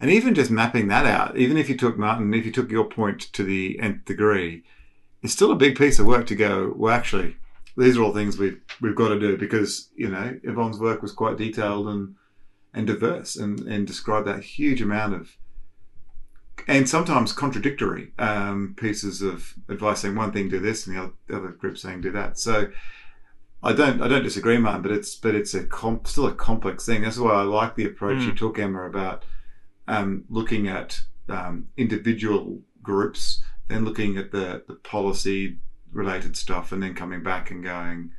And 0.00 0.10
even 0.10 0.34
just 0.34 0.50
mapping 0.50 0.88
that 0.88 1.04
out, 1.04 1.36
even 1.36 1.58
if 1.58 1.68
you 1.68 1.76
took 1.76 1.98
Martin, 1.98 2.32
if 2.32 2.46
you 2.46 2.52
took 2.52 2.70
your 2.70 2.86
point 2.86 3.20
to 3.34 3.42
the 3.44 3.78
nth 3.80 4.06
degree, 4.06 4.64
it's 5.22 5.32
still 5.32 5.52
a 5.52 5.56
big 5.56 5.76
piece 5.76 5.98
of 5.98 6.06
work 6.06 6.26
to 6.28 6.34
go. 6.34 6.72
Well, 6.74 6.94
actually, 6.94 7.36
these 7.76 7.96
are 7.96 8.02
all 8.02 8.14
things 8.14 8.38
we've 8.38 8.60
we've 8.80 8.96
got 8.96 9.08
to 9.08 9.20
do 9.20 9.36
because 9.36 9.90
you 9.94 10.08
know 10.08 10.38
Yvonne's 10.42 10.78
work 10.78 11.02
was 11.02 11.12
quite 11.12 11.36
detailed 11.36 11.88
and 11.88 12.14
and 12.72 12.86
diverse 12.86 13.36
and 13.36 13.60
and 13.60 13.86
described 13.86 14.26
that 14.26 14.42
huge 14.42 14.80
amount 14.80 15.14
of 15.14 15.36
and 16.68 16.88
sometimes 16.88 17.32
contradictory 17.32 18.12
um, 18.18 18.74
pieces 18.78 19.22
of 19.22 19.54
advice 19.68 20.00
saying 20.00 20.14
one 20.14 20.32
thing 20.32 20.48
do 20.48 20.60
this 20.60 20.86
and 20.86 20.96
the 20.96 21.02
other, 21.02 21.12
the 21.26 21.36
other 21.36 21.48
group 21.48 21.78
saying 21.78 22.00
do 22.00 22.10
that. 22.12 22.38
So 22.38 22.70
I 23.62 23.72
don't 23.72 24.00
I 24.00 24.08
don't 24.08 24.22
disagree, 24.22 24.58
Martin, 24.58 24.82
but 24.82 24.92
it's 24.92 25.14
but 25.14 25.34
it's 25.34 25.54
a 25.54 25.64
comp, 25.64 26.06
still 26.06 26.26
a 26.26 26.34
complex 26.34 26.86
thing. 26.86 27.02
That's 27.02 27.18
why 27.18 27.32
I 27.32 27.42
like 27.42 27.76
the 27.76 27.86
approach 27.86 28.18
mm. 28.18 28.26
you 28.26 28.34
took, 28.34 28.58
Emma, 28.58 28.86
about 28.86 29.24
um, 29.90 30.24
looking 30.28 30.68
at 30.68 31.02
um, 31.28 31.68
individual 31.76 32.60
groups, 32.82 33.42
then 33.68 33.84
looking 33.84 34.16
at 34.16 34.30
the 34.30 34.62
the 34.66 34.74
policy 34.74 35.58
related 35.92 36.36
stuff, 36.36 36.72
and 36.72 36.82
then 36.82 36.94
coming 36.94 37.22
back 37.22 37.50
and 37.50 37.64
going, 37.64 38.12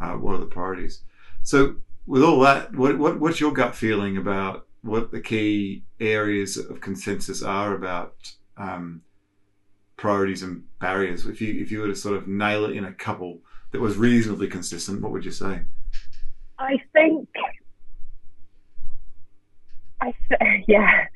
uh, 0.00 0.12
what 0.12 0.34
are 0.36 0.38
the 0.38 0.46
priorities? 0.46 1.02
So 1.42 1.76
with 2.06 2.22
all 2.22 2.40
that, 2.40 2.74
what, 2.74 2.98
what 2.98 3.18
what's 3.20 3.40
your 3.40 3.52
gut 3.52 3.74
feeling 3.74 4.16
about 4.16 4.66
what 4.82 5.10
the 5.10 5.20
key 5.20 5.84
areas 5.98 6.56
of 6.56 6.80
consensus 6.80 7.42
are 7.42 7.74
about 7.74 8.14
um, 8.56 9.02
priorities 9.96 10.42
and 10.44 10.64
barriers? 10.80 11.26
If 11.26 11.40
you 11.40 11.60
if 11.60 11.72
you 11.72 11.80
were 11.80 11.88
to 11.88 11.96
sort 11.96 12.16
of 12.16 12.28
nail 12.28 12.64
it 12.64 12.76
in 12.76 12.84
a 12.84 12.92
couple 12.92 13.40
that 13.72 13.80
was 13.80 13.96
reasonably 13.96 14.46
consistent, 14.46 15.02
what 15.02 15.12
would 15.12 15.24
you 15.24 15.32
say? 15.32 15.62
I 16.60 16.76
think, 16.92 17.28
I 20.00 20.14
yeah. 20.68 21.06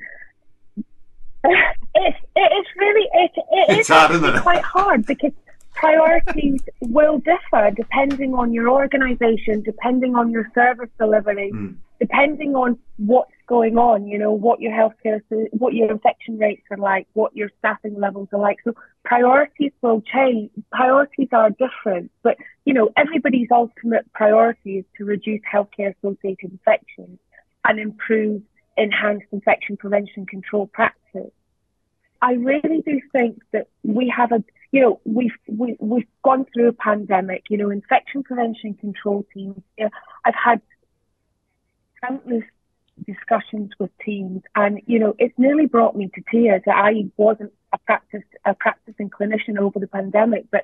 It's 1.94 2.18
it's 2.34 2.68
really 2.76 3.08
it, 3.12 3.30
it 3.36 3.78
it's 3.78 3.88
hard, 3.88 4.12
isn't 4.12 4.36
it? 4.36 4.42
quite 4.42 4.62
hard 4.62 5.04
because 5.06 5.32
priorities 5.74 6.60
will 6.80 7.18
differ 7.18 7.70
depending 7.74 8.34
on 8.34 8.52
your 8.52 8.70
organisation, 8.70 9.62
depending 9.62 10.14
on 10.14 10.30
your 10.30 10.50
service 10.54 10.90
delivery, 10.98 11.50
mm. 11.52 11.74
depending 12.00 12.54
on 12.54 12.78
what's 12.96 13.32
going 13.46 13.76
on. 13.76 14.06
You 14.06 14.18
know 14.18 14.32
what 14.32 14.60
your 14.60 14.72
healthcare, 14.72 15.20
what 15.50 15.74
your 15.74 15.90
infection 15.90 16.38
rates 16.38 16.62
are 16.70 16.78
like, 16.78 17.06
what 17.14 17.34
your 17.36 17.50
staffing 17.58 17.98
levels 17.98 18.28
are 18.32 18.40
like. 18.40 18.58
So 18.64 18.74
priorities 19.04 19.72
will 19.82 20.00
change. 20.02 20.50
Priorities 20.70 21.28
are 21.32 21.50
different, 21.50 22.10
but 22.22 22.36
you 22.64 22.74
know 22.74 22.90
everybody's 22.96 23.48
ultimate 23.50 24.10
priority 24.12 24.78
is 24.78 24.84
to 24.98 25.04
reduce 25.04 25.40
healthcare 25.52 25.94
associated 25.96 26.52
infections 26.52 27.18
and 27.64 27.78
improve 27.78 28.42
enhanced 28.76 29.26
infection 29.32 29.76
prevention 29.76 30.26
control 30.26 30.66
practice. 30.66 31.30
I 32.20 32.34
really 32.34 32.82
do 32.86 33.00
think 33.12 33.42
that 33.52 33.68
we 33.82 34.12
have 34.16 34.32
a 34.32 34.44
you 34.72 34.80
know, 34.80 35.00
we've 35.04 35.36
we, 35.46 35.76
we've 35.78 36.08
gone 36.24 36.46
through 36.52 36.68
a 36.68 36.72
pandemic. 36.72 37.44
You 37.50 37.58
know, 37.58 37.70
infection 37.70 38.22
prevention 38.22 38.74
control 38.74 39.24
teams. 39.32 39.60
You 39.76 39.84
know, 39.84 39.90
I've 40.24 40.34
had 40.34 40.62
countless 42.02 42.44
discussions 43.06 43.70
with 43.78 43.90
teams, 44.02 44.42
and 44.56 44.80
you 44.86 44.98
know, 44.98 45.14
it's 45.18 45.38
nearly 45.38 45.66
brought 45.66 45.94
me 45.94 46.10
to 46.14 46.22
tears 46.30 46.62
that 46.64 46.74
I 46.74 47.04
wasn't 47.18 47.52
a 47.72 47.78
practice 47.78 48.22
a 48.46 48.54
practicing 48.54 49.10
clinician 49.10 49.58
over 49.58 49.78
the 49.78 49.86
pandemic, 49.86 50.46
but 50.50 50.62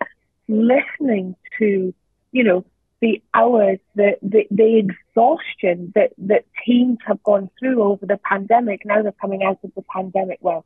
listening 0.49 1.37
to 1.59 1.95
you 2.33 2.45
know 2.45 2.65
the 3.01 3.23
hours, 3.33 3.79
the, 3.95 4.19
the, 4.23 4.47
the 4.51 4.79
exhaustion 4.79 5.93
that, 5.95 6.13
that 6.19 6.45
teams 6.67 6.99
have 7.07 7.23
gone 7.23 7.49
through 7.59 7.83
over 7.83 8.07
the 8.07 8.19
pandemic. 8.19 8.85
Now 8.85 9.03
they're 9.03 9.13
coming 9.13 9.43
out 9.45 9.59
of 9.63 9.73
the 9.75 9.83
pandemic. 9.83 10.39
Well, 10.41 10.65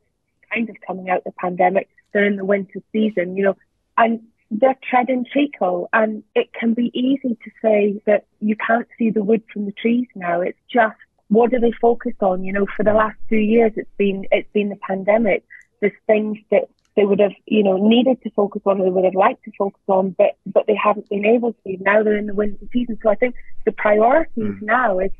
kind 0.51 0.69
of 0.69 0.75
coming 0.85 1.09
out 1.09 1.19
of 1.19 1.23
the 1.25 1.31
pandemic 1.31 1.89
they're 2.13 2.25
in 2.25 2.37
the 2.37 2.45
winter 2.45 2.79
season, 2.91 3.35
you 3.35 3.43
know, 3.43 3.57
and 3.97 4.21
they're 4.51 4.77
treading 4.89 5.25
treacle. 5.25 5.89
And 5.91 6.23
it 6.35 6.53
can 6.53 6.73
be 6.73 6.91
easy 6.93 7.37
to 7.43 7.51
say 7.61 8.01
that 8.05 8.25
you 8.39 8.55
can't 8.55 8.87
see 8.97 9.09
the 9.09 9.23
wood 9.23 9.43
from 9.51 9.65
the 9.65 9.71
trees 9.71 10.07
now. 10.15 10.41
It's 10.41 10.59
just 10.71 10.95
what 11.27 11.51
do 11.51 11.59
they 11.59 11.71
focus 11.81 12.13
on? 12.19 12.43
You 12.43 12.53
know, 12.53 12.67
for 12.77 12.83
the 12.83 12.93
last 12.93 13.17
two 13.29 13.37
years, 13.37 13.73
it's 13.75 13.89
been 13.97 14.25
it's 14.31 14.51
been 14.53 14.69
the 14.69 14.77
pandemic. 14.87 15.43
There's 15.81 15.93
things 16.05 16.37
that 16.51 16.69
they 16.95 17.05
would 17.05 17.19
have, 17.19 17.33
you 17.45 17.63
know, 17.63 17.77
needed 17.77 18.21
to 18.23 18.29
focus 18.31 18.61
on, 18.65 18.79
or 18.79 18.85
they 18.85 18.89
would 18.89 19.05
have 19.05 19.15
liked 19.15 19.43
to 19.45 19.51
focus 19.57 19.81
on, 19.87 20.11
but 20.11 20.37
but 20.45 20.67
they 20.67 20.75
haven't 20.75 21.09
been 21.09 21.25
able 21.25 21.53
to. 21.53 21.77
Now 21.79 22.03
they're 22.03 22.17
in 22.17 22.27
the 22.27 22.33
winter 22.33 22.65
season, 22.71 22.99
so 23.01 23.09
I 23.09 23.15
think 23.15 23.35
the 23.65 23.71
priorities 23.71 24.43
mm. 24.43 24.61
now 24.61 24.99
is 24.99 25.11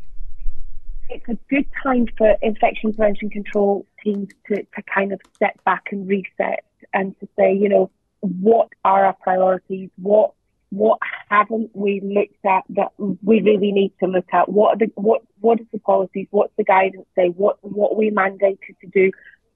it's 1.09 1.27
a 1.29 1.37
good 1.49 1.65
time 1.81 2.07
for 2.17 2.35
infection 2.41 2.93
prevention 2.93 3.29
control 3.29 3.85
teams 4.03 4.29
to, 4.47 4.55
to 4.55 4.81
kind 4.93 5.11
of 5.11 5.21
step 5.35 5.61
back 5.63 5.83
and 5.91 6.07
reset 6.07 6.63
and 6.93 7.17
to 7.19 7.27
say, 7.37 7.53
you 7.53 7.69
know, 7.69 7.91
what 8.21 8.69
are 8.85 9.05
our 9.05 9.13
priorities? 9.13 9.89
What 9.97 10.33
what 10.69 10.97
haven't 11.29 11.69
we 11.75 12.01
looked 12.01 12.43
at 12.45 12.63
that 12.69 12.91
we 12.97 13.41
really 13.41 13.71
need 13.71 13.93
to 13.99 14.07
look 14.07 14.25
at? 14.33 14.49
What 14.49 14.75
are 14.75 14.77
the 14.77 14.91
what 14.95 15.21
what 15.39 15.59
is 15.59 15.67
the 15.71 15.79
policies? 15.79 16.27
What's 16.31 16.53
the 16.57 16.63
guidance 16.63 17.05
say? 17.15 17.27
What 17.27 17.57
what 17.61 17.95
we 17.95 18.09
mandated 18.09 18.79
to 18.81 18.87
do 18.91 19.11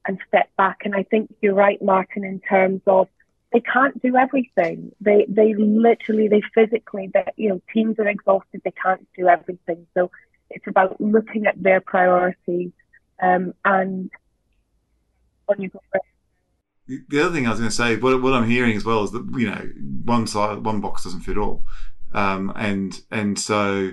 and 0.08 0.18
step 0.26 0.50
back. 0.56 0.78
And 0.84 0.94
I 0.96 1.04
think 1.04 1.32
you're 1.40 1.54
right, 1.54 1.80
Martin, 1.80 2.24
in 2.24 2.40
terms 2.40 2.80
of 2.86 3.08
they 3.52 3.60
can't 3.60 4.00
do 4.02 4.16
everything. 4.16 4.92
They 5.00 5.26
they 5.28 5.54
literally 5.54 6.26
they 6.28 6.42
physically 6.54 7.10
that 7.14 7.34
you 7.36 7.50
know 7.50 7.62
teams 7.72 7.98
are 8.00 8.08
exhausted. 8.08 8.62
They 8.64 8.72
can't 8.72 9.06
do 9.16 9.28
everything. 9.28 9.86
So 9.94 10.10
it's 10.50 10.66
about 10.66 11.00
looking 11.00 11.46
at 11.46 11.62
their 11.62 11.80
priorities 11.80 12.72
um, 13.22 13.54
and 13.64 14.10
you 15.58 15.68
go 15.68 15.80
the 17.08 17.20
other 17.20 17.34
thing 17.34 17.46
I 17.46 17.50
was 17.50 17.58
going 17.58 17.70
to 17.70 17.74
say, 17.74 17.96
what, 17.96 18.22
what 18.22 18.32
I'm 18.32 18.48
hearing 18.48 18.74
as 18.74 18.84
well 18.84 19.04
is 19.04 19.10
that 19.12 19.26
you 19.36 19.50
know 19.50 19.70
one 20.04 20.26
side, 20.26 20.64
one 20.64 20.80
box 20.80 21.04
doesn't 21.04 21.20
fit 21.20 21.36
all, 21.36 21.62
um, 22.12 22.50
and 22.56 22.98
and 23.10 23.38
so 23.38 23.92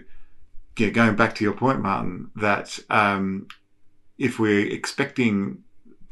yeah, 0.78 0.90
going 0.90 1.16
back 1.16 1.36
to 1.36 1.44
your 1.44 1.54
point, 1.54 1.82
Martin, 1.82 2.32
that 2.38 2.80
um, 2.90 3.48
if 4.18 4.40
we're 4.40 4.66
expecting 4.68 5.65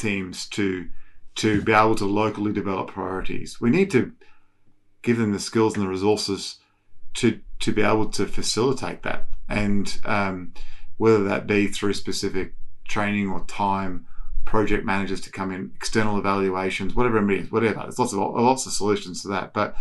teams 0.03 0.47
to 0.49 0.87
to 1.35 1.61
be 1.63 1.73
able 1.73 1.95
to 1.95 2.05
locally 2.05 2.53
develop 2.53 2.89
priorities, 2.89 3.59
we 3.59 3.71
need 3.71 3.89
to 3.89 4.11
give 5.01 5.17
them 5.17 5.31
the 5.31 5.39
skills 5.39 5.75
and 5.75 5.83
the 5.83 5.89
resources 5.89 6.59
to 7.15 7.39
to 7.59 7.71
be 7.71 7.81
able 7.81 8.07
to 8.09 8.25
facilitate 8.25 9.03
that, 9.03 9.27
and 9.49 9.99
um, 10.05 10.53
whether 10.97 11.23
that 11.23 11.47
be 11.47 11.67
through 11.67 11.93
specific 11.93 12.53
training 12.87 13.29
or 13.29 13.43
time 13.45 14.05
project 14.45 14.85
managers 14.85 15.21
to 15.21 15.31
come 15.31 15.51
in, 15.51 15.71
external 15.75 16.17
evaluations, 16.17 16.93
whatever 16.93 17.17
it 17.17 17.23
means, 17.23 17.51
whatever. 17.51 17.81
There's 17.81 17.99
lots 17.99 18.13
of 18.13 18.19
lots 18.19 18.65
of 18.65 18.73
solutions 18.73 19.21
to 19.21 19.29
that, 19.29 19.53
but 19.53 19.75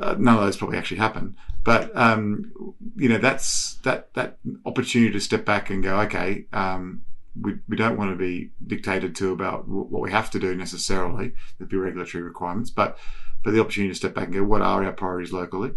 uh, 0.00 0.16
none 0.18 0.36
of 0.36 0.42
those 0.42 0.56
probably 0.56 0.78
actually 0.78 0.98
happen. 0.98 1.36
But 1.64 1.94
um, 1.96 2.52
you 2.96 3.08
know, 3.08 3.18
that's 3.18 3.74
that 3.84 4.12
that 4.14 4.38
opportunity 4.64 5.12
to 5.12 5.20
step 5.20 5.44
back 5.44 5.70
and 5.70 5.82
go, 5.82 6.00
okay, 6.00 6.46
um, 6.52 7.02
we 7.40 7.56
we 7.68 7.76
don't 7.76 7.96
want 7.96 8.10
to 8.10 8.16
be 8.16 8.50
dictated 8.66 9.14
to 9.16 9.32
about 9.32 9.68
what 9.68 10.02
we 10.02 10.10
have 10.10 10.30
to 10.32 10.38
do 10.38 10.54
necessarily. 10.54 11.32
There'd 11.58 11.70
be 11.70 11.76
regulatory 11.76 12.22
requirements, 12.22 12.70
but 12.70 12.98
but 13.42 13.52
the 13.52 13.60
opportunity 13.60 13.92
to 13.92 13.96
step 13.96 14.14
back 14.14 14.24
and 14.24 14.34
go, 14.34 14.44
what 14.44 14.62
are 14.62 14.84
our 14.84 14.92
priorities 14.92 15.32
locally, 15.32 15.72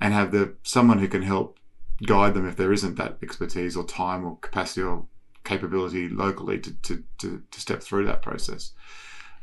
and 0.00 0.12
have 0.12 0.32
the 0.32 0.54
someone 0.62 0.98
who 0.98 1.08
can 1.08 1.22
help 1.22 1.58
guide 2.06 2.34
them 2.34 2.46
if 2.48 2.56
there 2.56 2.72
isn't 2.72 2.96
that 2.96 3.18
expertise 3.22 3.76
or 3.76 3.84
time 3.84 4.24
or 4.24 4.36
capacity 4.38 4.82
or 4.82 5.06
capability 5.44 6.08
locally 6.08 6.58
to, 6.58 6.72
to, 6.82 7.04
to, 7.18 7.42
to 7.50 7.60
step 7.60 7.82
through 7.82 8.06
that 8.06 8.22
process. 8.22 8.72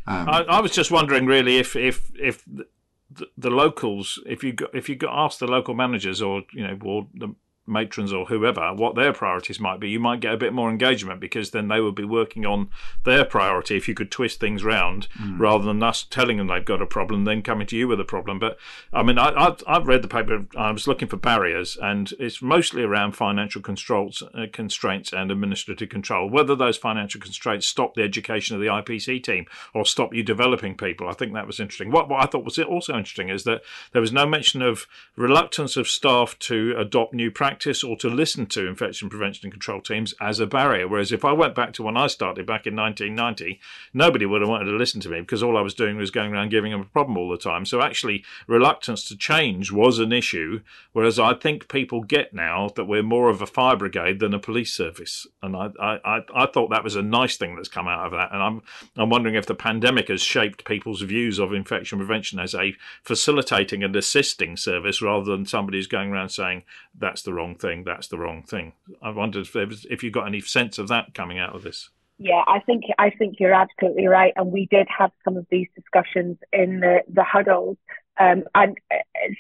Um, 0.08 0.28
I, 0.28 0.42
I, 0.42 0.60
was 0.60 0.72
just 0.72 0.90
wondering, 0.90 1.28
really, 1.28 1.58
if 1.58 1.76
if 1.76 2.12
if 2.20 2.44
the, 2.46 3.28
the, 3.38 3.52
locals, 3.52 4.20
if 4.26 4.44
you 4.44 4.54
got, 4.54 4.74
if 4.74 4.90
you 4.90 4.96
got 4.96 5.14
asked 5.14 5.40
the 5.40 5.48
local 5.48 5.76
managers 5.76 6.24
or 6.24 6.42
you 6.54 6.66
know 6.66 6.78
or 6.84 7.08
the 7.14 7.36
matrons 7.68 8.12
or 8.12 8.26
whoever 8.26 8.74
what 8.74 8.96
their 8.96 9.14
priorities 9.14 9.60
might 9.60 9.80
be, 9.80 9.90
you 9.90 10.00
might 10.00 10.20
get 10.20 10.34
a 10.34 10.38
bit 10.38 10.54
more 10.54 10.70
engagement 10.70 11.20
because 11.20 11.52
then 11.52 11.68
they 11.68 11.80
would 11.80 11.96
be 11.96 12.04
working 12.04 12.46
on 12.46 12.70
their 13.04 13.24
priority 13.24 13.78
if 13.78 13.88
you 13.88 13.94
could 13.94 14.12
twist 14.12 14.40
things 14.40 14.64
round 14.64 15.08
mm. 15.20 15.40
rather 15.40 15.64
than 15.64 15.82
us 15.84 16.06
telling 16.10 16.38
them 16.38 16.48
they've 16.48 16.66
got 16.66 16.82
a 16.82 16.86
problem, 16.86 17.24
then 17.26 17.42
coming 17.42 17.68
to 17.68 17.78
you 17.78 17.88
with 17.88 18.00
a 18.00 18.06
problem. 18.06 18.40
But 18.40 18.58
I 18.92 19.04
mean, 19.04 19.18
I, 19.18 19.32
have 19.44 19.64
I've 19.68 19.88
read 19.88 20.02
the 20.02 20.08
paper, 20.08 20.46
I 20.58 20.72
was 20.72 20.88
looking 20.88 21.08
for 21.08 21.18
barriers, 21.18 21.78
and 21.82 22.12
it's 22.20 22.42
mostly 22.42 22.84
around 22.84 23.14
financial 23.14 23.62
controls, 23.62 24.24
uh, 24.34 24.48
constraints 24.52 25.14
and 25.14 25.32
administrative 25.32 25.90
control. 25.90 26.30
Whether 26.30 26.56
those 26.56 26.78
financial 26.78 27.22
constraints 27.22 27.68
stop 27.68 27.96
the 27.96 28.04
education 28.04 28.56
of 28.56 28.62
the 28.62 28.68
IPC 28.68 29.24
team 29.24 29.46
or 29.74 29.86
stop 29.86 30.14
you 30.14 30.24
developing 30.24 30.76
people, 30.76 31.08
I 31.08 31.14
think 31.14 31.34
that 31.34 31.48
was 31.48 31.60
interesting. 31.60 31.92
What, 31.92 32.10
what 32.10 32.24
I 32.24 32.26
thought 32.26 32.46
was 32.46 32.58
also 32.60 32.98
interesting 32.98 33.30
is 33.30 33.44
that 33.44 33.62
there 33.92 34.02
was 34.02 34.12
no 34.12 34.26
mention 34.26 34.62
of 34.62 34.88
reluctance 35.16 35.78
of 35.78 35.88
staff 35.88 36.38
to 36.40 36.74
adopt 36.78 37.14
new 37.14 37.32
practices 37.32 37.51
practice 37.52 37.84
or 37.84 37.98
to 37.98 38.08
listen 38.08 38.46
to 38.46 38.66
infection 38.66 39.10
prevention 39.10 39.46
and 39.46 39.52
control 39.52 39.82
teams 39.82 40.14
as 40.22 40.40
a 40.40 40.48
barrier. 40.48 40.88
Whereas 40.88 41.12
if 41.12 41.26
I 41.26 41.34
went 41.34 41.54
back 41.54 41.74
to 41.74 41.84
when 41.84 41.98
I 41.98 42.08
started 42.08 42.46
back 42.46 42.66
in 42.66 42.78
1990, 42.78 43.60
nobody 43.94 44.26
would 44.26 44.40
have 44.40 44.50
wanted 44.50 44.72
to 44.72 44.78
listen 44.78 45.02
to 45.02 45.10
me 45.10 45.20
because 45.20 45.44
all 45.44 45.58
I 45.58 45.62
was 45.62 45.74
doing 45.74 45.98
was 45.98 46.12
going 46.12 46.32
around 46.32 46.48
giving 46.48 46.72
them 46.72 46.80
a 46.80 46.86
problem 46.86 47.18
all 47.18 47.30
the 47.30 47.38
time. 47.38 47.66
So 47.66 47.82
actually, 47.82 48.24
reluctance 48.48 49.04
to 49.10 49.18
change 49.18 49.70
was 49.70 50.00
an 50.00 50.14
issue. 50.14 50.62
Whereas 50.94 51.20
I 51.20 51.34
think 51.34 51.68
people 51.68 52.04
get 52.04 52.34
now 52.34 52.70
that 52.78 52.86
we're 52.86 53.04
more 53.04 53.30
of 53.30 53.42
a 53.42 53.46
fire 53.46 53.76
brigade 53.76 54.22
than 54.22 54.34
a 54.34 54.40
police 54.40 54.72
service, 54.74 55.28
and 55.44 55.54
I 55.54 55.72
I, 55.78 56.20
I 56.34 56.46
thought 56.46 56.70
that 56.70 56.86
was 56.86 56.96
a 56.96 57.02
nice 57.02 57.36
thing 57.36 57.58
that's 57.58 57.68
come 57.68 57.90
out 57.90 58.06
of 58.06 58.12
that. 58.14 58.32
And 58.32 58.42
I'm 58.42 58.62
I'm 58.96 59.10
wondering 59.10 59.36
if 59.36 59.46
the 59.46 59.56
pandemic 59.56 60.08
has 60.08 60.22
shaped 60.22 60.64
people's 60.64 61.02
views 61.02 61.38
of 61.38 61.52
infection 61.52 61.98
prevention 61.98 62.40
as 62.40 62.56
a 62.56 62.76
facilitating 63.04 63.84
and 63.84 63.94
assisting 63.94 64.56
service 64.56 65.02
rather 65.02 65.30
than 65.30 65.46
somebody 65.46 65.78
who's 65.78 65.88
going 65.88 66.12
around 66.12 66.30
saying 66.30 66.64
that's 66.98 67.22
the 67.24 67.34
wrong 67.42 67.56
thing, 67.56 67.84
that's 67.84 68.08
the 68.08 68.18
wrong 68.18 68.44
thing. 68.44 68.74
I 69.02 69.10
wondered 69.10 69.48
if, 69.54 69.86
if 69.86 70.04
you 70.04 70.12
got 70.12 70.28
any 70.28 70.42
sense 70.42 70.78
of 70.78 70.88
that 70.90 71.14
coming 71.14 71.40
out 71.40 71.56
of 71.56 71.64
this. 71.64 71.90
Yeah, 72.18 72.44
I 72.48 72.60
think 72.60 72.84
I 73.00 73.10
think 73.10 73.38
you're 73.40 73.54
absolutely 73.54 74.06
right, 74.06 74.34
and 74.36 74.52
we 74.52 74.68
did 74.70 74.88
have 74.96 75.12
some 75.26 75.38
of 75.38 75.48
these 75.50 75.68
discussions 75.76 76.38
in 76.54 76.80
the 76.80 77.02
the 77.12 77.24
huddles. 77.24 77.78
Um, 78.20 78.44
and 78.54 78.78
uh, 78.94 78.98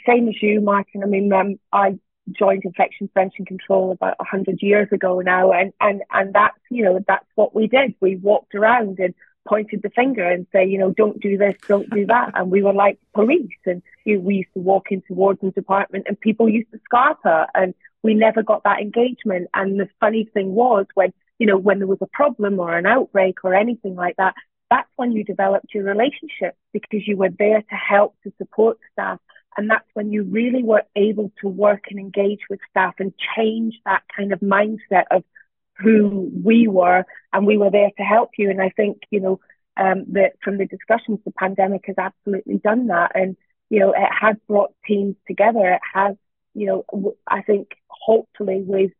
same 0.07 0.27
as 0.27 0.41
you, 0.41 0.61
Martin. 0.61 1.03
I 1.03 1.05
mean, 1.05 1.31
um, 1.31 1.59
I 1.71 1.99
joined 2.31 2.63
infection 2.65 3.07
prevention 3.07 3.45
control 3.45 3.91
about 3.91 4.17
100 4.19 4.61
years 4.61 4.87
ago 4.91 5.19
now 5.19 5.51
and 5.51 5.73
and 5.81 6.01
and 6.11 6.33
that's 6.33 6.57
you 6.69 6.83
know 6.83 6.99
that's 7.07 7.25
what 7.35 7.53
we 7.55 7.67
did 7.67 7.93
we 7.99 8.15
walked 8.15 8.53
around 8.55 8.99
and 8.99 9.13
pointed 9.47 9.81
the 9.81 9.89
finger 9.89 10.23
and 10.23 10.45
say 10.51 10.65
you 10.65 10.77
know 10.77 10.91
don't 10.91 11.19
do 11.19 11.37
this 11.37 11.55
don't 11.67 11.89
do 11.89 12.05
that 12.05 12.31
and 12.35 12.51
we 12.51 12.61
were 12.61 12.73
like 12.73 12.99
police 13.13 13.49
and 13.65 13.81
you 14.05 14.15
know, 14.15 14.21
we 14.21 14.35
used 14.35 14.53
to 14.53 14.59
walk 14.59 14.91
into 14.91 15.13
warden's 15.13 15.53
department 15.55 16.05
and 16.07 16.19
people 16.19 16.47
used 16.47 16.71
to 16.71 16.79
scarp 16.85 17.17
her 17.23 17.47
and 17.55 17.73
we 18.03 18.13
never 18.13 18.43
got 18.43 18.63
that 18.63 18.79
engagement 18.79 19.49
and 19.53 19.79
the 19.79 19.89
funny 19.99 20.29
thing 20.33 20.53
was 20.53 20.85
when 20.93 21.13
you 21.39 21.47
know 21.47 21.57
when 21.57 21.79
there 21.79 21.87
was 21.87 22.01
a 22.01 22.07
problem 22.07 22.59
or 22.59 22.77
an 22.77 22.85
outbreak 22.85 23.43
or 23.43 23.53
anything 23.53 23.95
like 23.95 24.15
that 24.17 24.33
that's 24.69 24.89
when 24.95 25.11
you 25.11 25.23
developed 25.23 25.73
your 25.73 25.83
relationship 25.83 26.55
because 26.71 27.05
you 27.05 27.17
were 27.17 27.29
there 27.37 27.61
to 27.61 27.75
help 27.75 28.15
to 28.23 28.31
support 28.37 28.77
staff 28.91 29.19
and 29.57 29.69
that's 29.69 29.87
when 29.93 30.11
you 30.11 30.23
really 30.23 30.63
were 30.63 30.83
able 30.95 31.31
to 31.41 31.47
work 31.49 31.85
and 31.89 31.99
engage 31.99 32.39
with 32.49 32.59
staff 32.69 32.95
and 32.99 33.13
change 33.35 33.75
that 33.85 34.03
kind 34.15 34.31
of 34.31 34.39
mindset 34.39 35.05
of 35.11 35.23
who 35.77 36.31
we 36.43 36.67
were. 36.67 37.05
And 37.33 37.45
we 37.45 37.57
were 37.57 37.71
there 37.71 37.91
to 37.97 38.03
help 38.03 38.31
you. 38.37 38.49
And 38.49 38.61
I 38.61 38.69
think, 38.69 39.01
you 39.09 39.19
know, 39.19 39.39
um, 39.77 40.05
that 40.13 40.33
from 40.43 40.57
the 40.57 40.65
discussions, 40.65 41.19
the 41.25 41.31
pandemic 41.31 41.83
has 41.87 41.97
absolutely 41.97 42.57
done 42.57 42.87
that. 42.87 43.11
And, 43.15 43.35
you 43.69 43.79
know, 43.79 43.91
it 43.91 44.09
has 44.21 44.35
brought 44.47 44.73
teams 44.85 45.15
together. 45.27 45.65
It 45.65 45.81
has, 45.93 46.15
you 46.53 46.67
know, 46.67 47.15
I 47.27 47.41
think 47.41 47.69
hopefully 47.87 48.63
we've, 48.65 48.93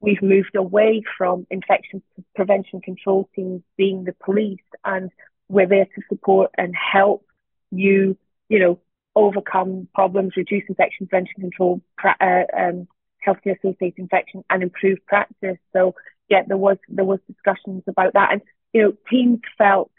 we've 0.00 0.22
moved 0.22 0.56
away 0.56 1.02
from 1.16 1.46
infection 1.50 2.02
prevention 2.34 2.80
control 2.80 3.28
teams 3.34 3.62
being 3.76 4.04
the 4.04 4.14
police 4.24 4.60
and 4.84 5.10
we're 5.48 5.66
there 5.66 5.86
to 5.86 6.02
support 6.08 6.50
and 6.56 6.74
help 6.74 7.24
you, 7.70 8.16
you 8.48 8.58
know, 8.58 8.78
overcome 9.16 9.88
problems, 9.94 10.34
reduce 10.36 10.62
infection 10.68 11.06
prevention 11.06 11.40
control, 11.40 11.80
uh, 12.04 12.42
um, 12.56 12.86
healthcare 13.26 13.58
associated 13.58 13.98
infection, 13.98 14.44
and 14.48 14.62
improve 14.62 14.98
practice. 15.06 15.58
So 15.72 15.94
yeah, 16.28 16.42
there 16.46 16.56
was 16.56 16.76
there 16.88 17.04
was 17.04 17.18
discussions 17.26 17.82
about 17.86 18.12
that, 18.12 18.32
and 18.32 18.42
you 18.72 18.82
know, 18.82 18.92
teams 19.10 19.40
felt 19.56 19.90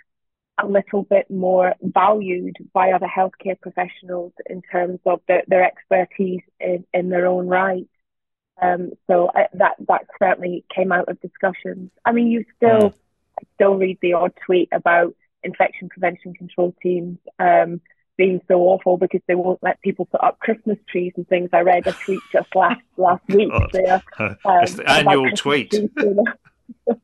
a 0.64 0.68
little 0.68 1.04
bit 1.04 1.30
more 1.30 1.76
valued 1.82 2.56
by 2.74 2.92
other 2.92 3.08
healthcare 3.08 3.60
professionals 3.60 4.34
in 4.50 4.62
terms 4.62 5.00
of 5.06 5.22
their, 5.28 5.44
their 5.48 5.64
expertise 5.64 6.42
in, 6.60 6.86
in 6.94 7.10
their 7.10 7.28
own 7.28 7.48
right. 7.48 7.88
Um, 8.62 8.92
so 9.08 9.32
I, 9.34 9.48
that 9.54 9.76
that 9.88 10.08
certainly 10.20 10.66
came 10.74 10.92
out 10.92 11.08
of 11.08 11.22
discussions. 11.22 11.92
I 12.04 12.12
mean, 12.12 12.28
you 12.28 12.46
still 12.58 12.90
mm. 12.90 12.94
still 13.56 13.76
read 13.76 13.98
the 14.02 14.14
odd 14.14 14.34
tweet 14.46 14.70
about 14.72 15.16
infection 15.44 15.90
prevention 15.90 16.34
control 16.34 16.76
teams. 16.82 17.18
Um, 17.40 17.82
being 18.20 18.42
so 18.50 18.60
awful 18.64 18.98
because 18.98 19.22
they 19.30 19.34
won't 19.34 19.64
let 19.64 19.80
people 19.82 20.06
put 20.06 20.22
up 20.22 20.38
Christmas 20.40 20.78
trees 20.90 21.14
and 21.16 21.26
things. 21.30 21.50
I 21.54 21.62
read 21.62 21.88
a 21.88 21.94
tweet 21.94 22.20
just 22.34 22.54
last 22.54 22.82
last 22.98 23.26
week 23.30 23.50
there. 23.72 24.04
Um, 24.20 24.36
it's 24.46 24.74
the 24.74 24.92
annual 24.92 25.32
tweet. 25.32 25.74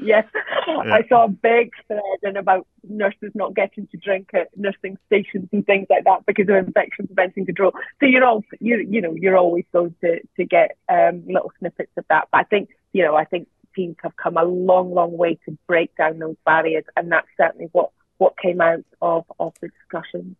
yes, 0.00 0.24
yeah. 0.32 0.94
I 0.94 1.04
saw 1.08 1.24
a 1.24 1.28
big 1.28 1.72
thread 1.86 2.02
and 2.22 2.36
about 2.36 2.66
nurses 2.88 3.32
not 3.34 3.54
getting 3.54 3.86
to 3.88 3.96
drink 3.96 4.30
at 4.34 4.48
nursing 4.56 4.96
stations 5.06 5.48
and 5.52 5.64
things 5.66 5.86
like 5.90 6.04
that 6.04 6.26
because 6.26 6.48
of 6.48 6.56
infection 6.56 7.06
prevention 7.06 7.46
control. 7.46 7.72
So 8.00 8.06
you're 8.06 8.24
all 8.24 8.44
you 8.60 8.86
you 8.88 9.00
know 9.00 9.14
you're 9.14 9.36
always 9.36 9.64
going 9.72 9.94
to 10.02 10.20
to 10.36 10.44
get 10.44 10.76
um, 10.88 11.24
little 11.26 11.52
snippets 11.58 11.92
of 11.96 12.04
that. 12.08 12.28
But 12.32 12.38
I 12.38 12.44
think 12.44 12.70
you 12.92 13.04
know 13.04 13.16
I 13.16 13.24
think 13.24 13.48
teams 13.74 13.96
have 14.02 14.16
come 14.16 14.36
a 14.36 14.44
long 14.44 14.92
long 14.92 15.16
way 15.16 15.38
to 15.46 15.56
break 15.66 15.94
down 15.96 16.18
those 16.18 16.36
barriers, 16.44 16.84
and 16.96 17.10
that's 17.10 17.28
certainly 17.36 17.68
what 17.72 17.90
what 18.18 18.36
came 18.38 18.60
out 18.60 18.84
of, 19.00 19.24
of 19.38 19.54
the 19.60 19.68
discussion. 19.68 20.36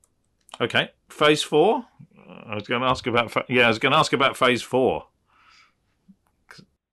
Okay, 0.60 0.90
phase 1.08 1.42
four. 1.42 1.84
I 2.28 2.54
was 2.54 2.66
going 2.66 2.82
to 2.82 2.86
ask 2.86 3.06
about 3.06 3.34
yeah, 3.48 3.64
I 3.64 3.68
was 3.68 3.78
going 3.78 3.92
to 3.92 3.98
ask 3.98 4.12
about 4.12 4.36
phase 4.36 4.62
four. 4.62 5.06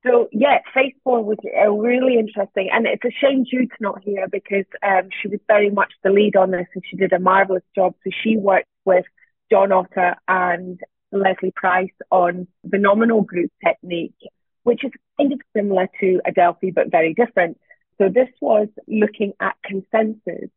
So 0.05 0.29
yeah, 0.31 0.59
phase 0.73 0.93
four 1.03 1.23
was 1.23 1.37
really 1.43 2.19
interesting, 2.19 2.69
and 2.71 2.85
it's 2.85 3.03
a 3.03 3.11
shame 3.11 3.45
Jude's 3.49 3.71
not 3.79 4.03
here 4.03 4.27
because 4.31 4.65
um, 4.83 5.09
she 5.21 5.27
was 5.27 5.39
very 5.47 5.69
much 5.69 5.93
the 6.03 6.11
lead 6.11 6.35
on 6.35 6.51
this, 6.51 6.67
and 6.75 6.83
she 6.89 6.95
did 6.97 7.13
a 7.13 7.19
marvelous 7.19 7.63
job. 7.73 7.95
So 8.03 8.11
she 8.23 8.37
worked 8.37 8.67
with 8.85 9.05
Jon 9.49 9.71
Otter 9.71 10.15
and 10.27 10.79
Lesley 11.11 11.53
Price 11.55 11.93
on 12.11 12.47
the 12.63 12.77
nominal 12.77 13.21
group 13.21 13.51
technique, 13.63 14.19
which 14.63 14.83
is 14.83 14.91
kind 15.17 15.33
of 15.33 15.41
similar 15.55 15.87
to 15.99 16.21
a 16.25 16.31
Delphi 16.31 16.71
but 16.71 16.91
very 16.91 17.13
different. 17.13 17.57
So 17.97 18.09
this 18.09 18.29
was 18.41 18.67
looking 18.87 19.33
at 19.39 19.55
consensus 19.63 20.49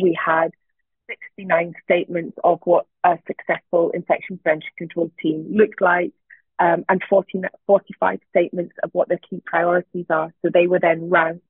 we 0.00 0.16
had 0.24 0.52
69 1.08 1.74
statements 1.84 2.38
of 2.44 2.60
what 2.64 2.86
a 3.04 3.18
successful 3.26 3.90
infection 3.90 4.38
prevention 4.38 4.70
control 4.78 5.10
team 5.20 5.46
looked 5.50 5.80
like, 5.80 6.12
um, 6.58 6.84
and 6.88 7.02
40, 7.08 7.42
45 7.66 8.20
statements 8.30 8.74
of 8.82 8.90
what 8.92 9.08
their 9.08 9.20
key 9.28 9.42
priorities 9.44 10.06
are. 10.10 10.32
So 10.42 10.50
they 10.52 10.66
were 10.66 10.80
then 10.80 11.10
ranked, 11.10 11.44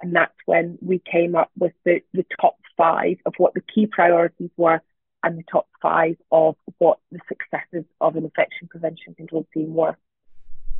and 0.00 0.14
that's 0.14 0.34
when 0.46 0.78
we 0.80 1.00
came 1.10 1.34
up 1.34 1.50
with 1.58 1.72
the, 1.84 2.00
the 2.12 2.24
top 2.40 2.56
five 2.76 3.16
of 3.26 3.34
what 3.38 3.54
the 3.54 3.62
key 3.74 3.86
priorities 3.86 4.50
were 4.56 4.80
and 5.22 5.38
the 5.38 5.44
top 5.50 5.66
five 5.80 6.16
of 6.30 6.56
what 6.78 6.98
the 7.10 7.18
successes 7.28 7.84
of 8.00 8.16
an 8.16 8.24
infection 8.24 8.68
prevention 8.68 9.14
control 9.14 9.46
team 9.54 9.74
were. 9.74 9.96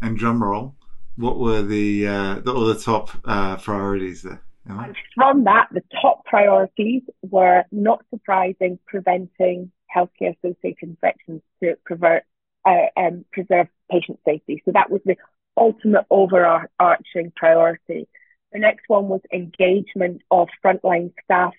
And 0.02 0.18
drum 0.18 0.42
roll, 0.42 0.74
what 1.16 1.38
were 1.38 1.62
the 1.62 2.06
uh, 2.06 2.40
the 2.40 2.54
other 2.54 2.78
top 2.78 3.10
uh, 3.24 3.56
priorities 3.56 4.22
there? 4.22 4.42
And 4.66 4.96
from 5.14 5.44
that, 5.44 5.68
the 5.72 5.82
top 6.00 6.24
priorities 6.24 7.02
were 7.22 7.64
not 7.70 8.04
surprising, 8.10 8.78
preventing 8.86 9.70
healthcare 9.94 10.34
associated 10.42 10.88
infections 10.88 11.42
to 11.62 11.76
prevert, 11.84 12.24
uh, 12.64 12.86
um, 12.96 13.24
preserve 13.32 13.68
patient 13.90 14.18
safety. 14.24 14.62
So 14.64 14.72
that 14.72 14.90
was 14.90 15.00
the 15.04 15.16
ultimate 15.56 16.06
overarching 16.10 17.32
priority. 17.36 18.08
The 18.52 18.58
next 18.58 18.84
one 18.88 19.08
was 19.08 19.20
engagement 19.32 20.22
of 20.30 20.48
frontline 20.64 21.12
staff 21.24 21.54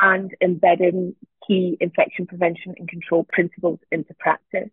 and 0.00 0.34
embedding 0.40 1.14
key 1.46 1.76
infection 1.80 2.26
prevention 2.26 2.74
and 2.78 2.88
control 2.88 3.24
principles 3.24 3.80
into 3.90 4.14
practice. 4.14 4.70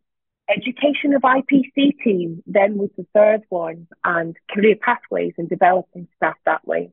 Education 0.49 1.13
of 1.13 1.21
IPC 1.21 1.99
team 2.03 2.41
then 2.47 2.77
was 2.77 2.89
the 2.97 3.05
third 3.13 3.43
one 3.49 3.87
and 4.03 4.35
career 4.49 4.75
pathways 4.75 5.33
and 5.37 5.47
developing 5.47 6.07
staff 6.17 6.35
that 6.45 6.65
way 6.65 6.91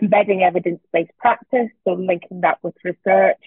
embedding 0.00 0.42
evidence-based 0.42 1.16
practice, 1.18 1.68
so 1.84 1.94
linking 1.94 2.42
that 2.42 2.58
with 2.62 2.74
research. 2.84 3.40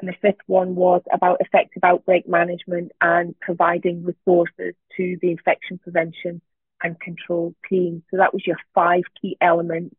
And 0.00 0.08
the 0.08 0.16
fifth 0.22 0.40
one 0.46 0.74
was 0.74 1.02
about 1.12 1.40
effective 1.40 1.84
outbreak 1.84 2.26
management 2.26 2.92
and 3.02 3.38
providing 3.40 4.02
resources 4.02 4.74
to 4.96 5.18
the 5.20 5.30
infection 5.30 5.78
prevention 5.78 6.40
and 6.82 6.98
control 6.98 7.54
team. 7.68 8.02
So 8.10 8.16
that 8.16 8.32
was 8.32 8.46
your 8.46 8.56
five 8.74 9.02
key 9.20 9.36
elements 9.42 9.94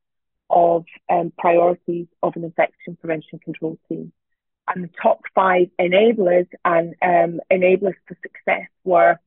of 0.50 0.86
um, 1.10 1.32
priorities 1.38 2.08
of 2.24 2.36
an 2.36 2.44
infection 2.44 2.98
prevention 3.00 3.40
control 3.40 3.78
team. 3.88 4.12
And 4.68 4.84
the 4.84 4.90
top 5.02 5.22
five 5.36 5.68
enablers 5.80 6.48
and 6.66 6.96
um, 7.02 7.40
enablers 7.52 7.96
for 8.08 8.18
success 8.24 8.68
were 8.84 9.20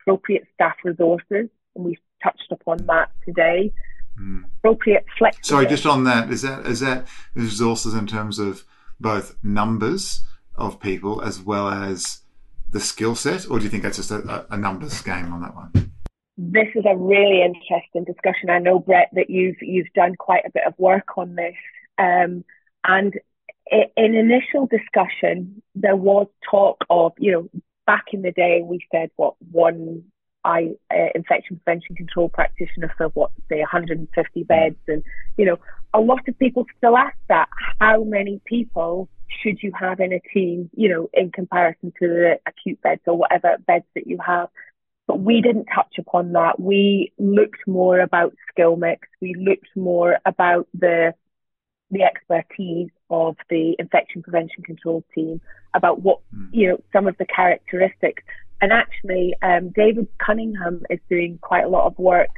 appropriate 0.00 0.46
staff 0.54 0.76
resources, 0.84 1.48
and 1.74 1.84
we've 1.84 1.98
touched 2.22 2.50
upon 2.50 2.78
that 2.86 3.10
today, 3.24 3.72
mm. 4.20 4.44
appropriate 4.58 5.04
flexibility. 5.18 5.48
Sorry, 5.48 5.66
just 5.66 5.86
on 5.86 6.04
that, 6.04 6.30
is 6.30 6.42
that 6.42 6.66
is 6.66 6.80
that 6.80 7.06
resources 7.34 7.94
in 7.94 8.06
terms 8.06 8.38
of 8.38 8.64
both 9.00 9.36
numbers 9.42 10.24
of 10.56 10.80
people 10.80 11.22
as 11.22 11.40
well 11.40 11.68
as 11.68 12.22
the 12.70 12.80
skill 12.80 13.14
set, 13.14 13.48
or 13.50 13.58
do 13.58 13.64
you 13.64 13.70
think 13.70 13.82
that's 13.82 13.96
just 13.96 14.10
a, 14.10 14.46
a 14.50 14.56
numbers 14.56 15.00
game 15.02 15.32
on 15.32 15.40
that 15.40 15.54
one? 15.54 15.72
This 16.36 16.68
is 16.74 16.84
a 16.86 16.96
really 16.96 17.42
interesting 17.42 18.04
discussion. 18.04 18.50
I 18.50 18.58
know, 18.58 18.78
Brett, 18.78 19.08
that 19.14 19.30
you've 19.30 19.56
you've 19.60 19.92
done 19.94 20.14
quite 20.16 20.44
a 20.46 20.50
bit 20.52 20.64
of 20.66 20.74
work 20.78 21.16
on 21.16 21.34
this, 21.34 21.56
um, 21.98 22.44
and 22.84 23.14
in 23.70 24.14
initial 24.14 24.66
discussion, 24.66 25.62
there 25.74 25.96
was 25.96 26.26
talk 26.50 26.84
of, 26.88 27.12
you 27.18 27.32
know, 27.32 27.48
back 27.86 28.06
in 28.12 28.22
the 28.22 28.32
day, 28.32 28.62
we 28.64 28.80
said 28.92 29.10
what 29.16 29.34
one 29.50 30.04
I 30.44 30.70
uh, 30.90 31.08
infection 31.14 31.60
prevention 31.64 31.96
control 31.96 32.28
practitioner 32.28 32.92
for 32.96 33.08
what 33.08 33.30
say 33.48 33.58
150 33.58 34.42
beds, 34.44 34.76
and 34.86 35.02
you 35.36 35.44
know 35.44 35.58
a 35.94 36.00
lot 36.00 36.28
of 36.28 36.38
people 36.38 36.66
still 36.76 36.96
ask 36.96 37.16
that 37.28 37.48
how 37.80 38.04
many 38.04 38.40
people 38.44 39.08
should 39.42 39.62
you 39.62 39.72
have 39.78 40.00
in 40.00 40.12
a 40.12 40.20
team, 40.32 40.70
you 40.74 40.88
know, 40.88 41.10
in 41.12 41.30
comparison 41.30 41.92
to 42.00 42.08
the 42.08 42.38
acute 42.46 42.80
beds 42.82 43.02
or 43.06 43.16
whatever 43.16 43.56
beds 43.66 43.84
that 43.94 44.06
you 44.06 44.18
have. 44.24 44.48
But 45.06 45.20
we 45.20 45.40
didn't 45.40 45.66
touch 45.74 45.94
upon 45.98 46.32
that. 46.32 46.60
We 46.60 47.12
looked 47.18 47.66
more 47.66 48.00
about 48.00 48.34
skill 48.50 48.76
mix. 48.76 49.08
We 49.20 49.34
looked 49.34 49.68
more 49.76 50.18
about 50.24 50.68
the 50.74 51.14
the 51.90 52.02
expertise 52.02 52.90
of 53.08 53.36
the 53.48 53.74
infection 53.78 54.22
prevention 54.22 54.62
control 54.62 55.02
team 55.14 55.40
about 55.72 56.02
what 56.02 56.20
mm. 56.34 56.48
you 56.52 56.68
know 56.68 56.80
some 56.92 57.06
of 57.06 57.16
the 57.18 57.24
characteristics 57.24 58.22
and 58.60 58.72
actually 58.72 59.34
um, 59.42 59.70
david 59.70 60.06
cunningham 60.18 60.84
is 60.90 60.98
doing 61.08 61.38
quite 61.40 61.64
a 61.64 61.68
lot 61.68 61.86
of 61.86 61.98
work 61.98 62.28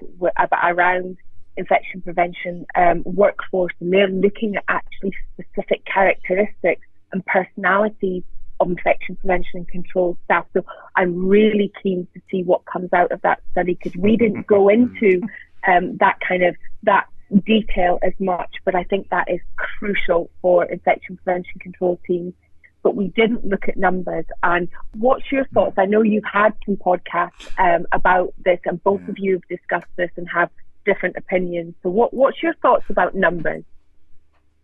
around 0.64 1.16
infection 1.56 2.00
prevention 2.00 2.64
um, 2.76 3.02
workforce 3.04 3.72
and 3.80 3.92
they're 3.92 4.08
looking 4.08 4.56
at 4.56 4.64
actually 4.68 5.12
specific 5.34 5.84
characteristics 5.84 6.86
and 7.12 7.24
personalities 7.26 8.22
of 8.60 8.70
infection 8.70 9.16
prevention 9.16 9.58
and 9.58 9.68
control 9.68 10.16
staff 10.24 10.46
so 10.52 10.64
i'm 10.96 11.26
really 11.26 11.72
keen 11.82 12.06
to 12.14 12.20
see 12.30 12.42
what 12.42 12.64
comes 12.66 12.92
out 12.92 13.10
of 13.10 13.20
that 13.22 13.40
study 13.52 13.74
because 13.74 13.96
we 13.96 14.16
didn't 14.16 14.46
go 14.46 14.68
into 14.68 15.20
um, 15.66 15.96
that 15.98 16.18
kind 16.26 16.42
of 16.42 16.54
that 16.84 17.06
detail 17.38 17.98
as 18.02 18.12
much, 18.18 18.50
but 18.64 18.74
I 18.74 18.84
think 18.84 19.08
that 19.10 19.30
is 19.30 19.40
crucial 19.56 20.30
for 20.42 20.64
infection 20.64 21.16
prevention 21.16 21.60
control 21.60 22.00
teams. 22.06 22.34
But 22.82 22.96
we 22.96 23.08
didn't 23.08 23.46
look 23.46 23.68
at 23.68 23.76
numbers. 23.76 24.24
And 24.42 24.68
what's 24.96 25.30
your 25.30 25.44
thoughts? 25.46 25.74
I 25.76 25.84
know 25.84 26.02
you've 26.02 26.24
had 26.24 26.54
some 26.64 26.76
podcasts 26.76 27.50
um, 27.58 27.86
about 27.92 28.32
this, 28.44 28.58
and 28.64 28.82
both 28.82 29.06
of 29.08 29.18
you 29.18 29.34
have 29.34 29.48
discussed 29.48 29.90
this 29.96 30.10
and 30.16 30.28
have 30.32 30.50
different 30.84 31.16
opinions. 31.16 31.74
So, 31.82 31.90
what, 31.90 32.14
what's 32.14 32.42
your 32.42 32.54
thoughts 32.54 32.84
about 32.88 33.14
numbers? 33.14 33.64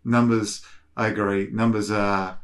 Numbers, 0.04 0.64
I 0.96 1.08
agree. 1.08 1.48
Numbers 1.52 1.90
are 1.90 2.38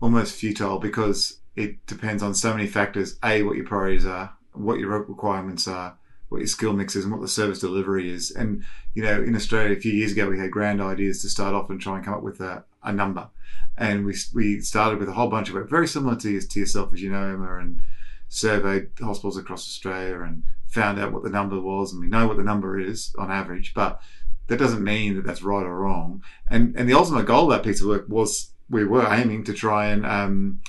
almost 0.00 0.34
futile 0.34 0.78
because 0.78 1.38
it 1.56 1.84
depends 1.86 2.22
on 2.22 2.34
so 2.34 2.54
many 2.54 2.66
factors. 2.66 3.18
A, 3.24 3.42
what 3.42 3.56
your 3.56 3.66
priorities 3.66 4.06
are, 4.06 4.36
what 4.52 4.78
your 4.78 4.90
requirements 4.90 5.66
are, 5.66 5.98
what 6.28 6.38
your 6.38 6.46
skill 6.46 6.72
mix 6.72 6.94
is 6.94 7.04
and 7.04 7.12
what 7.12 7.22
the 7.22 7.28
service 7.28 7.58
delivery 7.58 8.10
is. 8.10 8.30
And, 8.30 8.64
you 8.94 9.02
know, 9.02 9.22
in 9.22 9.34
Australia, 9.34 9.76
a 9.76 9.80
few 9.80 9.92
years 9.92 10.12
ago, 10.12 10.28
we 10.28 10.38
had 10.38 10.50
grand 10.50 10.80
ideas 10.80 11.22
to 11.22 11.30
start 11.30 11.54
off 11.54 11.70
and 11.70 11.80
try 11.80 11.96
and 11.96 12.04
come 12.04 12.14
up 12.14 12.22
with 12.22 12.40
a, 12.40 12.64
a 12.82 12.92
number. 12.92 13.28
And 13.76 14.04
we, 14.04 14.14
we 14.34 14.60
started 14.60 14.98
with 14.98 15.08
a 15.08 15.12
whole 15.12 15.28
bunch 15.28 15.48
of 15.48 15.54
work, 15.54 15.70
very 15.70 15.86
similar 15.86 16.16
to, 16.16 16.40
to 16.40 16.60
yourself, 16.60 16.92
as 16.92 17.02
you 17.02 17.10
know, 17.10 17.22
Emma, 17.22 17.58
and 17.58 17.80
surveyed 18.28 18.90
hospitals 19.00 19.36
across 19.36 19.68
Australia 19.68 20.20
and 20.20 20.42
found 20.66 20.98
out 20.98 21.12
what 21.12 21.22
the 21.22 21.30
number 21.30 21.60
was. 21.60 21.92
And 21.92 22.00
we 22.00 22.08
know 22.08 22.26
what 22.26 22.36
the 22.36 22.42
number 22.42 22.78
is 22.78 23.14
on 23.18 23.30
average, 23.30 23.74
but 23.74 24.00
that 24.48 24.58
doesn't 24.58 24.82
mean 24.82 25.16
that 25.16 25.24
that's 25.24 25.42
right 25.42 25.64
or 25.64 25.78
wrong. 25.78 26.22
And, 26.48 26.74
and 26.76 26.88
the 26.88 26.94
ultimate 26.94 27.26
goal 27.26 27.50
of 27.50 27.56
that 27.56 27.64
piece 27.66 27.80
of 27.80 27.88
work 27.88 28.06
was 28.08 28.50
we 28.68 28.84
were 28.84 29.06
aiming 29.06 29.44
to 29.44 29.52
try 29.52 29.86
and, 29.86 30.04
um, 30.04 30.60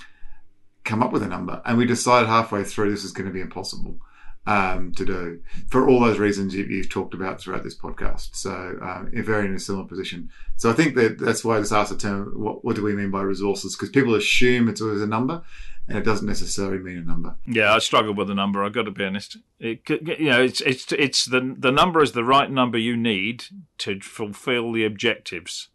come 0.84 1.04
up 1.04 1.12
with 1.12 1.24
a 1.24 1.28
number. 1.28 1.62
And 1.66 1.78
we 1.78 1.86
decided 1.86 2.28
halfway 2.28 2.64
through 2.64 2.92
this 2.92 3.04
is 3.04 3.12
going 3.12 3.28
to 3.28 3.34
be 3.34 3.42
impossible 3.42 4.00
um, 4.46 4.94
to 4.94 5.06
do 5.06 5.42
for 5.68 5.88
all 5.88 6.00
those 6.00 6.18
reasons 6.18 6.56
you, 6.56 6.78
have 6.78 6.90
talked 6.90 7.14
about 7.14 7.40
throughout 7.40 7.64
this 7.64 7.78
podcast. 7.78 8.36
So, 8.36 8.78
um, 8.82 9.12
very 9.14 9.46
in 9.46 9.54
a 9.54 9.60
similar 9.60 9.86
position. 9.86 10.30
So, 10.58 10.70
I 10.70 10.74
think 10.74 10.96
that 10.96 11.20
that's 11.20 11.44
why 11.44 11.58
I 11.58 11.60
just 11.60 11.72
asked 11.72 11.92
the 11.92 11.98
term, 11.98 12.34
what, 12.36 12.64
what 12.66 12.76
do 12.76 12.84
we 12.84 12.96
mean 12.96 13.12
by 13.12 13.22
resources? 13.22 13.76
Because 13.76 13.90
people 13.90 14.16
assume 14.16 14.68
it's 14.68 14.82
always 14.82 15.02
a 15.02 15.08
number, 15.08 15.44
and 15.88 15.98
it 15.98 16.06
doesn't 16.06 16.28
necessarily 16.28 16.80
mean 16.80 16.98
a 16.98 17.02
number. 17.02 17.36
Yeah, 17.46 17.74
I 17.74 17.80
struggle 17.80 18.14
with 18.14 18.28
the 18.28 18.36
number. 18.36 18.64
I've 18.64 18.74
got 18.74 18.84
to 18.84 18.92
be 18.92 19.04
honest. 19.04 19.38
It, 19.60 19.82
you 19.90 20.30
know, 20.30 20.42
it's 20.42 20.62
it's 20.62 20.92
it's 20.94 21.26
the 21.26 21.56
the 21.58 21.72
number 21.72 22.02
is 22.02 22.14
the 22.14 22.24
right 22.24 22.50
number 22.50 22.78
you 22.78 22.96
need 22.96 23.46
to 23.80 24.00
fulfil 24.00 24.72
the 24.72 24.86
objectives. 24.86 25.70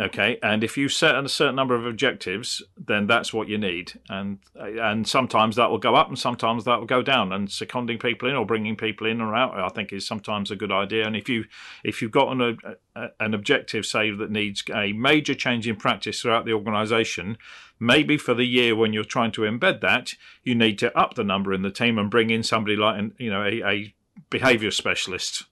Okay, 0.00 0.38
and 0.44 0.62
if 0.62 0.76
you 0.76 0.88
set 0.88 1.16
a 1.16 1.28
certain 1.28 1.56
number 1.56 1.74
of 1.74 1.84
objectives, 1.84 2.62
then 2.76 3.08
that's 3.08 3.32
what 3.32 3.48
you 3.48 3.58
need, 3.58 3.98
and 4.08 4.38
and 4.54 5.08
sometimes 5.08 5.56
that 5.56 5.72
will 5.72 5.78
go 5.78 5.96
up, 5.96 6.06
and 6.06 6.16
sometimes 6.16 6.64
that 6.64 6.78
will 6.78 6.86
go 6.86 7.02
down. 7.02 7.32
And 7.32 7.50
seconding 7.50 7.98
people 7.98 8.28
in 8.28 8.36
or 8.36 8.46
bringing 8.46 8.76
people 8.76 9.08
in 9.08 9.20
or 9.20 9.34
out, 9.34 9.58
I 9.58 9.68
think, 9.70 9.92
is 9.92 10.06
sometimes 10.06 10.52
a 10.52 10.56
good 10.56 10.70
idea. 10.70 11.04
And 11.04 11.16
if 11.16 11.28
you 11.28 11.46
if 11.82 12.00
you've 12.00 12.12
got 12.12 12.30
an 12.30 12.58
a, 12.94 13.08
an 13.18 13.34
objective, 13.34 13.84
say 13.84 14.12
that 14.12 14.30
needs 14.30 14.62
a 14.72 14.92
major 14.92 15.34
change 15.34 15.66
in 15.66 15.74
practice 15.74 16.22
throughout 16.22 16.44
the 16.44 16.52
organisation, 16.52 17.36
maybe 17.80 18.16
for 18.16 18.34
the 18.34 18.46
year 18.46 18.76
when 18.76 18.92
you're 18.92 19.02
trying 19.02 19.32
to 19.32 19.40
embed 19.40 19.80
that, 19.80 20.14
you 20.44 20.54
need 20.54 20.78
to 20.78 20.96
up 20.96 21.14
the 21.14 21.24
number 21.24 21.52
in 21.52 21.62
the 21.62 21.72
team 21.72 21.98
and 21.98 22.08
bring 22.08 22.30
in 22.30 22.44
somebody 22.44 22.76
like 22.76 23.02
you 23.18 23.30
know 23.30 23.42
a, 23.42 23.68
a 23.68 23.94
behaviour 24.30 24.70
specialist 24.70 25.42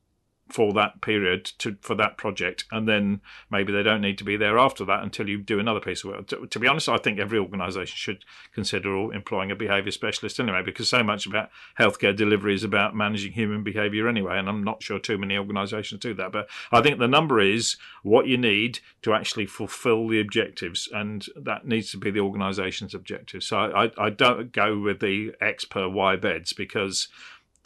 for 0.49 0.73
that 0.73 1.01
period 1.01 1.45
to 1.45 1.77
for 1.81 1.95
that 1.97 2.17
project, 2.17 2.65
and 2.71 2.89
then 2.89 3.21
maybe 3.51 3.73
they 3.73 3.83
don't 3.83 4.01
need 4.01 4.19
to 4.19 4.25
be 4.25 4.37
there 4.37 4.59
after 4.59 4.85
that 4.85 5.03
until 5.03 5.29
you 5.29 5.39
do 5.39 5.59
another 5.59 5.81
piece 5.81 6.05
of 6.05 6.11
work. 6.11 6.27
To, 6.29 6.47
to 6.47 6.59
be 6.59 6.69
honest, 6.69 6.89
I 6.89 6.99
think 6.99 7.19
every 7.19 7.39
organisation 7.39 7.97
should 7.97 8.25
consider 8.55 9.13
employing 9.13 9.51
a 9.51 9.57
behaviour 9.57 9.91
specialist 9.91 10.39
anyway, 10.39 10.63
because 10.65 10.89
so 10.89 11.03
much 11.03 11.27
about 11.27 11.51
healthcare 11.79 12.15
delivery 12.15 12.55
is 12.55 12.65
about 12.65 12.95
managing 12.95 13.33
human 13.33 13.65
behaviour 13.65 14.09
anyway, 14.09 14.39
and 14.39 14.49
I'm 14.49 14.63
not 14.63 14.83
sure 14.83 14.99
too 14.99 15.19
many 15.19 15.37
organisations 15.37 16.01
do 16.01 16.15
that. 16.15 16.33
But 16.33 16.49
I 16.71 16.81
think 16.81 16.99
the 16.99 17.09
number 17.09 17.41
is 17.41 17.77
what 18.03 18.27
you 18.27 18.39
need 18.39 18.79
to 19.03 19.15
actually 19.15 19.47
fulfil 19.47 20.09
the 20.09 20.21
objectives, 20.21 20.89
and 20.93 21.27
that 21.35 21.67
needs 21.67 21.91
to 21.91 21.99
be 21.99 22.11
the 22.11 22.21
organisation's 22.21 22.95
objective. 22.95 23.43
So 23.43 23.59
I, 23.59 23.91
I 23.99 24.11
don't 24.11 24.53
go 24.53 24.79
with 24.79 25.01
the 25.01 25.35
X 25.41 25.65
per 25.65 25.89
Y 25.89 26.17
beds 26.17 26.53
because 26.53 27.09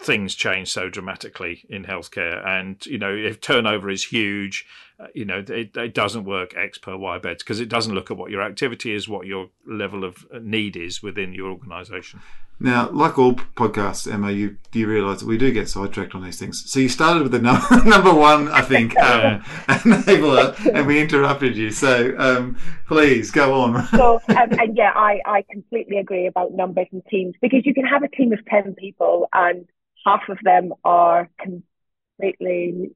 things 0.00 0.34
change 0.34 0.70
so 0.70 0.88
dramatically 0.88 1.64
in 1.68 1.84
healthcare. 1.84 2.46
And 2.46 2.84
you 2.86 2.98
know 2.98 3.14
if 3.14 3.40
turnover 3.40 3.90
is 3.90 4.04
huge 4.04 4.66
uh, 4.98 5.06
you 5.14 5.24
know 5.24 5.44
it, 5.46 5.76
it, 5.76 5.94
doesn't 5.94 6.24
work 6.24 6.54
x 6.56 6.78
per 6.78 6.96
y 6.96 7.18
beds 7.18 7.42
because 7.42 7.60
it 7.60 7.68
doesn't 7.68 7.94
look 7.94 8.10
at 8.10 8.16
what 8.16 8.30
your 8.30 8.42
activity 8.42 8.94
is 8.94 9.08
what 9.08 9.26
your 9.26 9.50
level 9.66 10.04
of 10.04 10.26
uh, 10.34 10.38
need 10.42 10.76
is 10.76 11.02
within 11.02 11.34
your 11.34 11.50
organization. 11.50 12.20
Now 12.58 12.90
like 12.90 13.18
all 13.18 13.34
podcasts 13.34 14.10
emma 14.10 14.30
you 14.32 14.56
you 14.72 14.86
realize 14.86 15.20
that 15.20 15.26
we 15.26 15.36
do 15.36 15.52
get 15.52 15.68
sidetracked 15.68 16.14
on 16.14 16.24
these 16.24 16.38
things. 16.38 16.70
So 16.70 16.80
you 16.80 16.88
started 16.88 17.22
with 17.22 17.32
the 17.32 17.38
number, 17.38 17.84
number 17.84 18.14
one 18.14 18.48
i 18.48 18.62
think 18.62 18.98
um, 18.98 19.40
enabler 19.68 20.74
and 20.74 20.86
we 20.86 20.98
interrupted 20.98 21.56
you. 21.56 21.70
So 21.70 22.14
um, 22.18 22.56
please 22.86 23.30
go 23.30 23.60
on. 23.60 23.86
So 24.00 24.20
um, 24.28 24.52
and 24.58 24.76
yeah 24.76 24.92
I, 24.94 25.20
I 25.26 25.44
completely 25.50 25.98
agree 25.98 26.26
about 26.26 26.52
numbers 26.52 26.86
and 26.90 27.02
teams 27.10 27.34
because 27.42 27.66
you 27.66 27.74
can 27.74 27.84
have 27.84 28.02
a 28.02 28.08
team 28.08 28.32
of 28.32 28.44
10 28.46 28.74
people 28.76 29.28
and 29.34 29.66
half 30.04 30.22
of 30.28 30.38
them 30.42 30.72
are 30.84 31.28
completely 31.38 32.90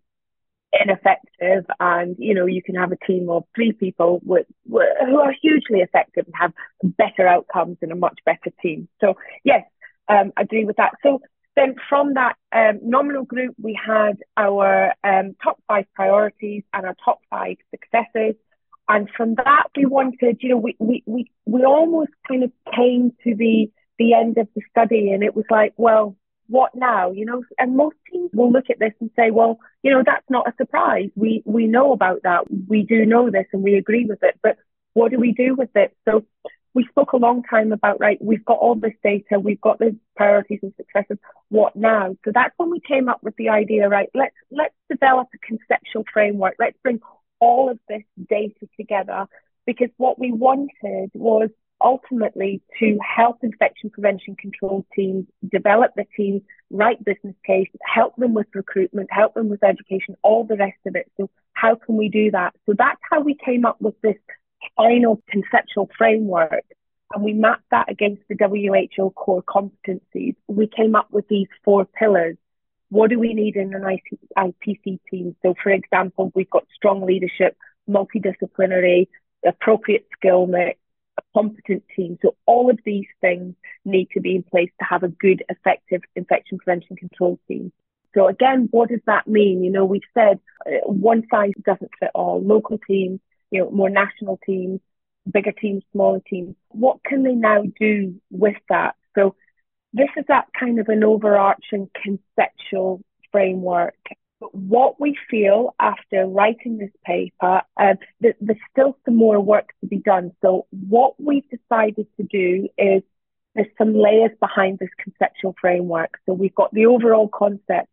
ineffective 0.81 1.65
and 1.81 2.17
you 2.19 2.35
know 2.35 2.47
you 2.47 2.63
can 2.63 2.75
have 2.75 2.93
a 2.93 2.97
team 3.07 3.29
of 3.31 3.45
three 3.55 3.73
people 3.73 4.21
with, 4.25 4.47
with, 4.67 4.89
who 5.07 5.19
are 5.21 5.35
hugely 5.41 5.81
effective 5.81 6.27
and 6.27 6.35
have 6.37 6.53
better 6.83 7.27
outcomes 7.27 7.77
and 7.83 7.93
a 7.93 7.97
much 7.97 8.19
better 8.25 8.51
team. 8.61 8.89
So 9.01 9.15
yes 9.45 9.63
um, 10.09 10.33
I 10.37 10.43
agree 10.43 10.65
with 10.65 10.77
that. 10.77 10.93
So 11.03 11.21
then 11.57 11.77
from 11.89 12.15
that 12.15 12.37
um, 12.53 12.81
nominal 12.83 13.25
group 13.25 13.55
we 13.61 13.79
had 13.81 14.19
our 14.37 14.95
um, 15.05 15.37
top 15.43 15.63
five 15.69 15.87
priorities 15.95 16.65
and 16.73 16.87
our 16.87 16.97
top 17.05 17.21
five 17.31 17.57
successes. 17.71 18.35
And 18.89 19.09
from 19.17 19.37
that 19.37 19.69
we 19.77 19.87
wanted 19.87 20.39
you 20.41 20.51
know 20.51 20.59
we, 20.59 20.77
we, 20.79 21.03
we, 21.07 21.31
we 21.47 21.65
almost 21.65 22.11
kind 22.27 22.43
of 22.43 22.51
came 22.75 23.13
to 23.25 23.35
the 23.35 23.71
the 23.99 24.13
end 24.13 24.39
of 24.39 24.49
the 24.57 24.63
study 24.71 25.13
and 25.13 25.23
it 25.23 25.37
was 25.37 25.45
like 25.51 25.73
well 25.77 26.17
what 26.49 26.75
now? 26.75 27.13
You 27.13 27.25
know, 27.27 27.43
and 27.59 27.77
most 27.77 27.97
teams 28.11 28.31
will 28.33 28.51
look 28.51 28.71
at 28.71 28.79
this 28.79 28.93
and 29.01 29.11
say, 29.17 29.31
well, 29.31 29.59
you 29.83 29.91
know, 29.91 30.03
that's 30.05 30.29
not 30.29 30.49
a 30.49 30.55
surprise. 30.57 31.11
We 31.15 31.43
we 31.45 31.67
know 31.67 31.93
about 31.93 32.23
that. 32.25 32.45
We 32.69 32.83
do 32.83 33.07
know 33.07 33.31
this 33.31 33.47
and 33.53 33.63
we 33.63 33.75
agree 33.75 34.07
with 34.07 34.23
it. 34.23 34.39
But 34.43 34.59
what 34.93 35.11
do 35.11 35.19
we 35.19 35.33
do 35.33 35.55
with 35.55 35.71
it? 35.75 35.97
So 36.05 36.25
we 36.75 36.87
spoke 36.87 37.13
a 37.13 37.19
long 37.19 37.43
time 37.45 37.73
about 37.73 38.01
right. 38.01 38.19
We've 38.21 38.45
got 38.45 38.59
all 38.59 38.75
this 38.75 38.95
data. 39.03 39.39
We've 39.39 39.61
got 39.61 39.79
the 39.79 39.97
priorities 40.17 40.61
and 40.63 40.75
successes. 40.77 41.19
What 41.49 41.77
now? 41.77 42.17
So 42.25 42.33
that's 42.35 42.55
when 42.57 42.71
we 42.71 42.81
came 42.81 43.09
up 43.09 43.23
with 43.23 43.37
the 43.37 43.49
idea. 43.49 43.89
Right. 43.89 44.09
Let's 44.15 44.35
let's 44.51 44.75
develop 44.91 45.29
a 45.35 45.39
conceptual 45.39 46.05
framework. 46.13 46.55
Let's 46.59 46.77
bring 46.83 47.01
all 47.41 47.71
of 47.71 47.79
this 47.89 48.03
data 48.29 48.69
together 48.79 49.27
because 49.67 49.91
what 49.97 50.19
we 50.19 50.33
wanted 50.33 51.11
was 51.15 51.51
ultimately 51.85 52.63
to 52.81 52.99
help 52.99 53.45
infection 53.45 53.91
prevention 53.91 54.35
control 54.37 54.85
teams 54.97 55.27
develop 55.53 55.93
the 55.95 56.07
team, 56.17 56.43
write 56.71 57.05
business 57.05 57.37
case, 57.47 57.69
help 57.85 58.17
them 58.17 58.35
with 58.35 58.47
recruitment, 58.55 59.09
help 59.13 59.35
them 59.35 59.51
with 59.51 59.63
education, 59.63 60.17
all 60.23 60.45
the 60.45 60.57
rest 60.57 60.79
of 60.87 60.97
it. 60.97 61.11
So 61.19 61.29
how 61.53 61.75
can 61.77 61.97
we 61.97 62.09
do 62.09 62.31
that? 62.31 62.55
So 62.67 62.75
that's 62.77 63.01
how 63.09 63.21
we 63.21 63.37
came 63.37 63.65
up 63.67 63.81
with 63.81 64.01
this 64.01 64.17
final 64.77 65.23
conceptual 65.29 65.91
framework. 65.97 66.65
And 67.15 67.23
we 67.23 67.35
mapped 67.35 67.71
that 67.71 67.91
against 67.91 68.23
the 68.29 68.35
WHO 68.35 69.11
core 69.11 69.43
competencies. 69.43 70.35
We 70.49 70.67
came 70.67 70.97
up 70.97 71.09
with 71.13 71.29
these 71.29 71.47
four 71.65 71.85
pillars. 71.85 72.37
What 72.89 73.11
do 73.11 73.19
we 73.19 73.35
need 73.35 73.57
in 73.57 73.75
an 73.75 73.99
IPC 74.37 75.01
team? 75.11 75.37
So, 75.43 75.55
for 75.63 75.71
example, 75.71 76.33
we've 76.35 76.51
got 76.51 76.67
strong 76.75 77.07
leadership, 77.07 77.57
multidisciplinary, 77.89 79.09
appropriate 79.47 80.07
skill 80.17 80.47
mix, 80.47 80.79
a 81.19 81.23
competent 81.35 81.85
team. 81.95 82.19
So 82.23 82.37
all 82.47 82.71
of 82.71 82.79
these 82.85 83.07
things 83.21 83.55
need 83.85 84.09
to 84.15 84.21
be 84.21 84.37
in 84.37 84.43
place 84.43 84.71
to 84.79 84.85
have 84.85 85.03
a 85.03 85.09
good, 85.09 85.43
effective 85.49 86.03
infection 86.17 86.59
prevention 86.59 86.97
control 86.97 87.39
team. 87.49 87.73
So 88.15 88.29
again, 88.29 88.69
what 88.71 88.91
does 88.91 89.01
that 89.07 89.27
mean? 89.27 89.65
You 89.65 89.73
know, 89.73 89.85
we've 89.85 90.03
said 90.15 90.39
uh, 90.67 90.87
one 90.87 91.25
size 91.31 91.53
doesn't 91.65 91.91
fit 91.99 92.11
all. 92.15 92.41
Local 92.43 92.79
teams, 92.79 93.21
you 93.51 93.61
know, 93.61 93.71
more 93.71 93.91
national 93.91 94.39
teams, 94.47 94.81
bigger 95.31 95.53
teams, 95.53 95.83
smaller 95.93 96.21
teams. 96.29 96.55
What 96.69 97.03
can 97.05 97.23
they 97.23 97.35
now 97.35 97.65
do 97.79 98.21
with 98.31 98.57
that? 98.69 98.95
So 99.17 99.35
this 99.93 100.09
is 100.17 100.25
that 100.29 100.49
kind 100.59 100.79
of 100.79 100.89
an 100.89 101.05
overarching 101.05 101.91
conceptual 102.03 103.03
framework. 103.33 103.97
But 104.41 104.55
what 104.55 105.01
we 105.01 105.17
feel 105.31 105.75
after 105.79 106.27
writing 106.27 106.79
this 106.79 106.91
paper, 107.05 107.63
uh, 107.77 107.95
th- 108.21 108.37
there's 108.41 108.59
still 108.71 108.97
some 109.05 109.17
more 109.17 109.41
work 109.41 109.71
to 109.81 109.87
be 109.87 109.99
done. 109.99 110.33
So 110.43 110.67
what 110.71 111.15
we've 111.21 111.49
decided 111.49 112.07
to 112.17 112.23
do 112.25 112.69
is 112.77 113.03
there's 113.55 113.69
some 113.79 113.95
layers 113.95 114.33
behind 114.41 114.79
this 114.79 114.91
conceptual 114.99 115.55
framework. 115.61 116.19
So 116.27 116.33
we've 116.33 116.55
got 116.55 116.73
the 116.75 116.87
overall 116.87 117.29
concept 117.29 117.89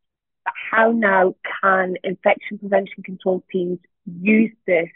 how 0.71 0.91
now 0.91 1.35
can 1.61 1.95
infection 2.03 2.57
prevention 2.57 3.03
control 3.03 3.43
teams 3.51 3.79
use 4.05 4.51
this 4.65 4.89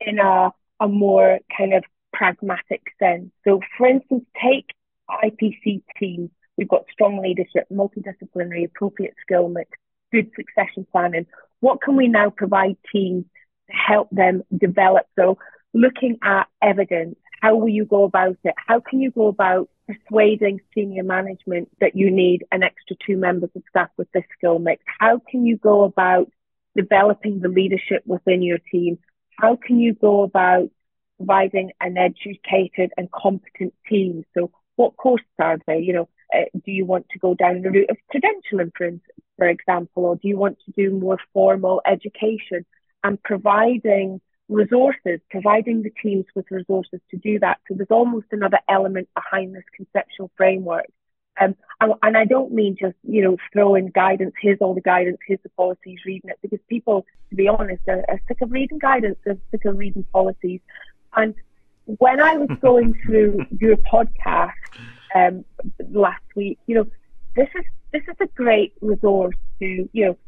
in 0.00 0.18
a, 0.18 0.50
a 0.80 0.88
more 0.88 1.38
kind 1.56 1.74
of 1.74 1.84
pragmatic 2.12 2.82
sense? 2.98 3.30
So, 3.44 3.60
for 3.76 3.86
instance, 3.86 4.24
take 4.42 4.70
IPC 5.10 5.82
teams. 5.98 6.30
We've 6.56 6.68
got 6.68 6.84
strong 6.90 7.20
leadership, 7.22 7.66
multidisciplinary, 7.70 8.64
appropriate 8.64 9.14
skill 9.20 9.48
mix, 9.48 9.70
good 10.16 10.30
succession 10.34 10.86
planning. 10.90 11.26
What 11.60 11.82
can 11.82 11.96
we 11.96 12.08
now 12.08 12.30
provide 12.30 12.76
teams 12.92 13.24
to 13.70 13.76
help 13.76 14.08
them 14.10 14.42
develop? 14.56 15.06
So, 15.18 15.38
looking 15.74 16.18
at 16.22 16.44
evidence, 16.62 17.16
how 17.42 17.56
will 17.56 17.68
you 17.68 17.84
go 17.84 18.04
about 18.04 18.38
it? 18.44 18.54
How 18.56 18.80
can 18.80 19.00
you 19.00 19.10
go 19.10 19.26
about 19.26 19.68
persuading 19.86 20.60
senior 20.74 21.04
management 21.04 21.68
that 21.80 21.94
you 21.94 22.10
need 22.10 22.44
an 22.50 22.62
extra 22.62 22.96
two 23.06 23.16
members 23.16 23.50
of 23.54 23.62
staff 23.68 23.90
with 23.98 24.10
this 24.12 24.24
skill 24.38 24.58
mix? 24.58 24.82
How 24.98 25.20
can 25.30 25.44
you 25.44 25.58
go 25.58 25.84
about 25.84 26.30
developing 26.74 27.40
the 27.40 27.48
leadership 27.48 28.02
within 28.06 28.42
your 28.42 28.58
team? 28.72 28.98
How 29.38 29.56
can 29.56 29.78
you 29.78 29.94
go 29.94 30.22
about 30.22 30.70
providing 31.18 31.72
an 31.80 31.98
educated 31.98 32.92
and 32.96 33.10
competent 33.10 33.74
team? 33.88 34.24
So 34.34 34.50
what 34.76 34.96
courses 34.96 35.26
are 35.38 35.58
they? 35.66 35.78
You 35.78 35.92
know, 35.92 36.08
uh, 36.36 36.44
do 36.64 36.72
you 36.72 36.84
want 36.84 37.06
to 37.10 37.18
go 37.18 37.34
down 37.34 37.62
the 37.62 37.70
route 37.70 37.90
of 37.90 37.96
credentialing, 38.12 38.72
for, 38.76 38.90
for 39.38 39.48
example, 39.48 40.04
or 40.04 40.16
do 40.16 40.28
you 40.28 40.36
want 40.36 40.58
to 40.66 40.72
do 40.72 40.98
more 40.98 41.18
formal 41.32 41.80
education 41.86 42.64
and 43.04 43.22
providing 43.22 44.20
resources, 44.48 45.20
providing 45.30 45.82
the 45.82 45.92
teams 46.02 46.24
with 46.34 46.46
resources 46.50 47.00
to 47.10 47.16
do 47.16 47.38
that. 47.40 47.58
So 47.66 47.74
there's 47.74 47.90
almost 47.90 48.26
another 48.30 48.60
element 48.68 49.08
behind 49.14 49.54
this 49.54 49.64
conceptual 49.74 50.30
framework. 50.36 50.86
Um, 51.38 51.54
and, 51.80 51.92
and, 52.02 52.16
I 52.16 52.24
don't 52.24 52.52
mean 52.52 52.76
just, 52.80 52.96
you 53.02 53.22
know, 53.22 53.36
throwing 53.52 53.88
guidance, 53.88 54.32
here's 54.40 54.58
all 54.60 54.74
the 54.74 54.80
guidance, 54.80 55.18
here's 55.26 55.42
the 55.42 55.50
policies, 55.50 55.98
reading 56.06 56.30
it, 56.30 56.38
because 56.40 56.60
people, 56.66 57.04
to 57.28 57.36
be 57.36 57.46
honest, 57.46 57.82
are, 57.88 58.04
are 58.08 58.20
sick 58.26 58.40
of 58.40 58.50
reading 58.50 58.78
guidance, 58.78 59.18
they're 59.24 59.36
sick 59.50 59.66
of 59.66 59.76
reading 59.76 60.06
policies. 60.12 60.60
And 61.14 61.34
when 61.84 62.20
I 62.20 62.38
was 62.38 62.48
going 62.62 62.94
through 63.04 63.44
your 63.60 63.76
podcast 63.76 64.52
um, 65.16 65.44
last 65.90 66.22
week, 66.34 66.58
you 66.66 66.76
know, 66.76 66.86
this 67.34 67.48
is 67.58 67.64
this 67.92 68.02
is 68.08 68.16
a 68.20 68.26
great 68.34 68.72
resource 68.80 69.36
to, 69.60 69.88
you 69.92 70.06
know, 70.06 70.18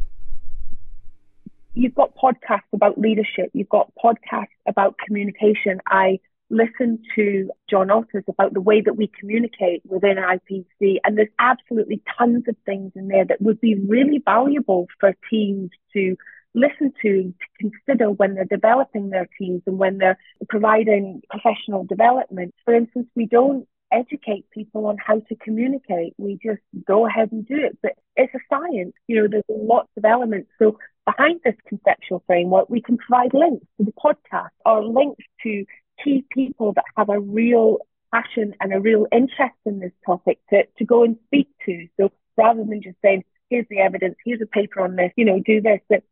you've 1.74 1.94
got 1.94 2.14
podcasts 2.16 2.72
about 2.72 2.98
leadership, 2.98 3.50
you've 3.52 3.68
got 3.68 3.92
podcasts 4.02 4.46
about 4.66 4.96
communication. 5.04 5.80
I 5.86 6.18
listen 6.50 7.02
to 7.14 7.50
Jon 7.68 7.90
Otter's 7.90 8.24
about 8.26 8.54
the 8.54 8.60
way 8.60 8.80
that 8.80 8.96
we 8.96 9.10
communicate 9.20 9.82
within 9.84 10.16
IPC, 10.16 10.96
and 11.04 11.18
there's 11.18 11.28
absolutely 11.38 12.00
tons 12.16 12.44
of 12.48 12.56
things 12.64 12.92
in 12.94 13.08
there 13.08 13.26
that 13.26 13.42
would 13.42 13.60
be 13.60 13.74
really 13.74 14.22
valuable 14.24 14.86
for 14.98 15.14
teams 15.30 15.70
to 15.92 16.16
listen 16.54 16.92
to, 17.02 17.32
to 17.32 17.70
consider 17.86 18.10
when 18.10 18.34
they're 18.34 18.44
developing 18.44 19.10
their 19.10 19.28
teams 19.38 19.62
and 19.66 19.78
when 19.78 19.98
they're 19.98 20.18
providing 20.48 21.20
professional 21.30 21.84
development. 21.84 22.54
For 22.64 22.74
instance, 22.74 23.08
we 23.14 23.26
don't 23.26 23.68
educate 23.92 24.50
people 24.50 24.86
on 24.86 24.96
how 25.04 25.20
to 25.20 25.36
communicate. 25.36 26.14
We 26.18 26.38
just 26.42 26.60
go 26.86 27.06
ahead 27.06 27.32
and 27.32 27.46
do 27.46 27.56
it. 27.56 27.78
But 27.82 27.92
it's 28.16 28.34
a 28.34 28.38
science. 28.50 28.94
You 29.06 29.22
know, 29.22 29.28
there's 29.30 29.44
lots 29.48 29.90
of 29.96 30.04
elements. 30.04 30.50
So 30.58 30.78
behind 31.04 31.40
this 31.44 31.54
conceptual 31.66 32.22
framework, 32.26 32.68
we 32.68 32.82
can 32.82 32.98
provide 32.98 33.34
links 33.34 33.66
to 33.78 33.84
the 33.84 33.92
podcast 33.92 34.50
or 34.66 34.84
links 34.84 35.24
to 35.42 35.64
key 36.02 36.24
people 36.30 36.72
that 36.74 36.84
have 36.96 37.08
a 37.08 37.20
real 37.20 37.78
passion 38.12 38.54
and 38.60 38.72
a 38.72 38.80
real 38.80 39.06
interest 39.12 39.56
in 39.66 39.80
this 39.80 39.92
topic 40.06 40.38
to, 40.50 40.64
to 40.78 40.84
go 40.84 41.04
and 41.04 41.16
speak 41.26 41.48
to. 41.66 41.88
So 41.98 42.10
rather 42.36 42.64
than 42.64 42.82
just 42.82 42.96
saying, 43.02 43.24
here's 43.50 43.66
the 43.68 43.80
evidence, 43.80 44.16
here's 44.24 44.40
a 44.42 44.46
paper 44.46 44.80
on 44.80 44.96
this, 44.96 45.12
you 45.16 45.24
know, 45.24 45.40
do 45.44 45.60
this. 45.60 45.80
But 45.88 46.02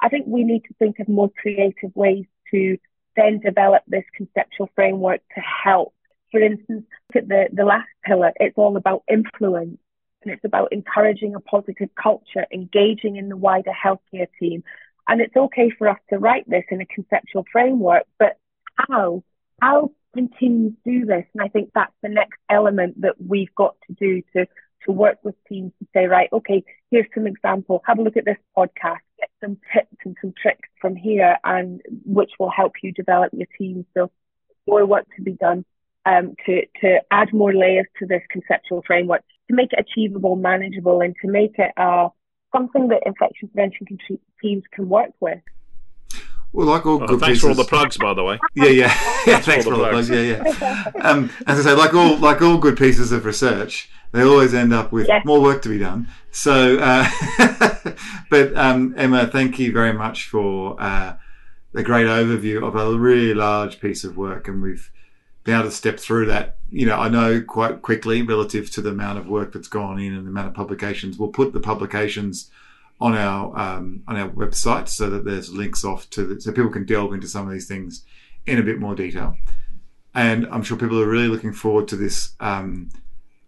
I 0.00 0.08
think 0.08 0.26
we 0.26 0.44
need 0.44 0.64
to 0.64 0.74
think 0.78 0.98
of 0.98 1.08
more 1.08 1.30
creative 1.30 1.94
ways 1.94 2.26
to 2.52 2.76
then 3.16 3.40
develop 3.40 3.82
this 3.86 4.04
conceptual 4.16 4.70
framework 4.74 5.20
to 5.34 5.40
help. 5.40 5.94
For 6.32 6.40
instance, 6.40 6.86
look 7.14 7.22
at 7.22 7.28
the, 7.28 7.48
the 7.52 7.64
last 7.64 7.88
pillar, 8.04 8.32
it's 8.40 8.56
all 8.56 8.76
about 8.76 9.04
influence 9.08 9.78
and 10.22 10.32
it's 10.32 10.44
about 10.44 10.72
encouraging 10.72 11.34
a 11.34 11.40
positive 11.40 11.90
culture, 11.94 12.46
engaging 12.52 13.16
in 13.16 13.28
the 13.28 13.36
wider 13.36 13.72
healthcare 13.72 14.28
team. 14.40 14.64
And 15.06 15.20
it's 15.20 15.36
okay 15.36 15.70
for 15.70 15.88
us 15.88 15.98
to 16.10 16.18
write 16.18 16.48
this 16.48 16.64
in 16.70 16.80
a 16.80 16.86
conceptual 16.86 17.44
framework, 17.52 18.04
but 18.18 18.38
how? 18.76 19.22
How 19.60 19.90
can 20.14 20.30
teams 20.40 20.72
do 20.84 21.04
this? 21.04 21.24
And 21.34 21.42
I 21.42 21.48
think 21.48 21.70
that's 21.74 21.92
the 22.02 22.08
next 22.08 22.38
element 22.48 23.00
that 23.02 23.16
we've 23.24 23.54
got 23.54 23.76
to 23.88 23.94
do 23.94 24.22
to, 24.34 24.46
to 24.86 24.92
work 24.92 25.18
with 25.22 25.34
teams 25.48 25.72
to 25.80 25.88
say, 25.94 26.06
right, 26.06 26.28
okay, 26.32 26.64
here's 26.90 27.06
some 27.14 27.26
example. 27.26 27.82
Have 27.86 27.98
a 27.98 28.02
look 28.02 28.16
at 28.16 28.24
this 28.24 28.38
podcast, 28.56 29.00
get 29.18 29.30
some 29.40 29.58
tips 29.74 29.96
and 30.04 30.16
some 30.20 30.32
tricks 30.40 30.68
from 30.80 30.96
here, 30.96 31.36
and 31.44 31.82
which 32.06 32.32
will 32.38 32.50
help 32.50 32.74
you 32.82 32.92
develop 32.92 33.32
your 33.32 33.48
team. 33.58 33.84
So 33.94 34.10
more 34.66 34.86
work 34.86 35.06
to 35.16 35.22
be 35.22 35.32
done 35.32 35.64
um, 36.06 36.34
to, 36.46 36.62
to 36.80 36.98
add 37.10 37.32
more 37.32 37.54
layers 37.54 37.86
to 37.98 38.06
this 38.06 38.22
conceptual 38.30 38.82
framework 38.86 39.22
to 39.48 39.54
make 39.54 39.72
it 39.72 39.78
achievable, 39.78 40.36
manageable, 40.36 41.00
and 41.00 41.14
to 41.22 41.28
make 41.30 41.58
it 41.58 41.72
uh, 41.76 42.08
something 42.54 42.88
that 42.88 43.02
infection 43.06 43.48
prevention 43.48 43.86
teams 44.40 44.62
can 44.72 44.88
work 44.88 45.10
with. 45.20 45.40
Well, 46.52 46.66
like 46.66 46.84
all 46.84 47.02
oh, 47.02 47.06
good 47.06 47.20
thanks 47.20 47.38
pieces, 47.38 47.42
for 47.42 47.48
all 47.48 47.54
the 47.54 47.64
plugs, 47.64 47.96
by 47.96 48.12
the 48.12 48.22
way. 48.22 48.38
Yeah, 48.54 48.66
yeah, 48.66 48.86
yeah. 49.26 49.40
thanks 49.40 49.64
for 49.64 49.72
all 49.72 49.80
the 49.80 49.88
plugs. 49.88 50.10
Yeah, 50.10 50.20
yeah. 50.20 50.90
Um, 51.00 51.30
as 51.46 51.58
I 51.60 51.70
say, 51.70 51.76
like 51.76 51.94
all 51.94 52.18
like 52.18 52.42
all 52.42 52.58
good 52.58 52.76
pieces 52.76 53.10
of 53.10 53.24
research, 53.24 53.88
they 54.12 54.22
always 54.22 54.52
end 54.52 54.74
up 54.74 54.92
with 54.92 55.08
yes. 55.08 55.24
more 55.24 55.40
work 55.40 55.62
to 55.62 55.70
be 55.70 55.78
done. 55.78 56.08
So, 56.30 56.78
uh, 56.78 57.08
but 58.30 58.54
um, 58.56 58.94
Emma, 58.98 59.26
thank 59.26 59.58
you 59.58 59.72
very 59.72 59.94
much 59.94 60.28
for 60.28 60.80
uh, 60.80 61.14
a 61.74 61.82
great 61.82 62.06
overview 62.06 62.66
of 62.66 62.76
a 62.76 62.98
really 62.98 63.32
large 63.32 63.80
piece 63.80 64.04
of 64.04 64.18
work, 64.18 64.46
and 64.46 64.62
we've 64.62 64.90
able 65.50 65.64
to 65.64 65.70
step 65.70 65.98
through 65.98 66.26
that. 66.26 66.58
You 66.70 66.86
know, 66.86 66.96
I 66.96 67.08
know 67.08 67.42
quite 67.42 67.82
quickly 67.82 68.22
relative 68.22 68.70
to 68.72 68.80
the 68.80 68.90
amount 68.90 69.18
of 69.18 69.26
work 69.26 69.52
that's 69.52 69.68
gone 69.68 69.98
in 69.98 70.14
and 70.14 70.24
the 70.24 70.30
amount 70.30 70.48
of 70.48 70.54
publications. 70.54 71.18
We'll 71.18 71.30
put 71.30 71.52
the 71.52 71.60
publications 71.60 72.50
on 73.00 73.16
our 73.16 73.58
um, 73.58 74.04
on 74.06 74.16
our 74.16 74.28
website 74.28 74.88
so 74.88 75.10
that 75.10 75.24
there's 75.24 75.52
links 75.52 75.84
off 75.84 76.08
to 76.10 76.24
the, 76.24 76.40
so 76.40 76.52
people 76.52 76.70
can 76.70 76.86
delve 76.86 77.12
into 77.12 77.26
some 77.26 77.46
of 77.46 77.52
these 77.52 77.66
things 77.66 78.04
in 78.46 78.58
a 78.58 78.62
bit 78.62 78.78
more 78.78 78.94
detail. 78.94 79.36
And 80.14 80.46
I'm 80.46 80.62
sure 80.62 80.76
people 80.76 81.00
are 81.00 81.08
really 81.08 81.28
looking 81.28 81.52
forward 81.52 81.88
to 81.88 81.96
this 81.96 82.34
um, 82.38 82.90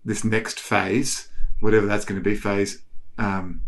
this 0.05 0.25
next 0.25 0.59
phase, 0.59 1.29
whatever 1.61 1.87
that's 1.87 2.05
going 2.05 2.21
to 2.21 2.25
be. 2.25 2.35
Phase 2.35 2.83
um, 3.19 3.61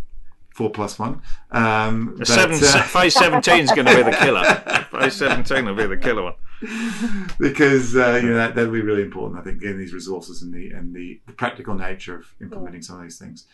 four 0.52 0.70
plus 0.70 0.98
one. 0.98 1.22
Um, 1.52 2.16
but, 2.18 2.26
Seven, 2.26 2.56
uh, 2.56 2.82
phase 2.82 3.14
seventeen 3.14 3.60
is 3.60 3.70
going 3.70 3.86
to 3.86 3.96
be 3.96 4.02
the 4.02 4.16
killer. 4.16 4.44
phase 4.90 5.14
seventeen 5.14 5.66
will 5.66 5.74
be 5.74 5.86
the 5.86 5.96
killer 5.96 6.24
one. 6.24 6.34
because 7.38 7.96
uh, 7.96 8.18
you 8.22 8.30
know 8.30 8.36
that 8.36 8.54
that'll 8.54 8.72
be 8.72 8.80
really 8.80 9.02
important. 9.02 9.40
I 9.40 9.42
think 9.42 9.60
getting 9.60 9.78
these 9.78 9.92
resources 9.92 10.42
and 10.42 10.52
the 10.52 10.70
and 10.70 10.94
the, 10.94 11.20
the 11.26 11.32
practical 11.32 11.74
nature 11.74 12.18
of 12.20 12.34
implementing 12.40 12.82
some 12.82 12.96
of 12.96 13.02
these 13.02 13.18
things. 13.18 13.46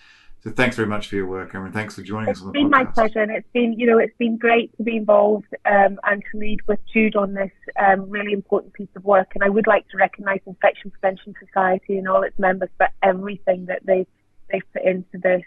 So 0.42 0.50
thanks 0.50 0.74
very 0.74 0.88
much 0.88 1.06
for 1.06 1.14
your 1.14 1.26
work, 1.26 1.54
Aaron. 1.54 1.72
Thanks 1.72 1.94
for 1.94 2.02
joining 2.02 2.30
it's 2.30 2.40
us 2.40 2.46
on 2.46 2.52
the 2.52 2.58
podcast. 2.58 2.62
It's 2.62 2.70
been 2.70 2.70
my 2.70 2.84
pleasure, 2.84 3.20
and 3.20 3.30
it's 3.30 3.48
been 3.52 3.72
you 3.78 3.86
know 3.86 3.98
it's 3.98 4.16
been 4.18 4.36
great 4.36 4.76
to 4.76 4.82
be 4.82 4.96
involved 4.96 5.46
um, 5.66 6.00
and 6.04 6.22
to 6.32 6.38
lead 6.38 6.60
with 6.66 6.80
Jude 6.92 7.14
on 7.16 7.34
this 7.34 7.52
um, 7.78 8.10
really 8.10 8.32
important 8.32 8.72
piece 8.72 8.88
of 8.96 9.04
work. 9.04 9.32
And 9.34 9.44
I 9.44 9.48
would 9.48 9.66
like 9.66 9.88
to 9.90 9.96
recognise 9.96 10.40
Infection 10.46 10.90
Prevention 10.90 11.34
Society 11.44 11.96
and 11.98 12.08
all 12.08 12.22
its 12.22 12.38
members 12.38 12.70
for 12.76 12.88
everything 13.02 13.66
that 13.66 13.84
they 13.84 14.06
they've 14.50 14.72
put 14.72 14.82
into 14.82 15.18
this. 15.18 15.42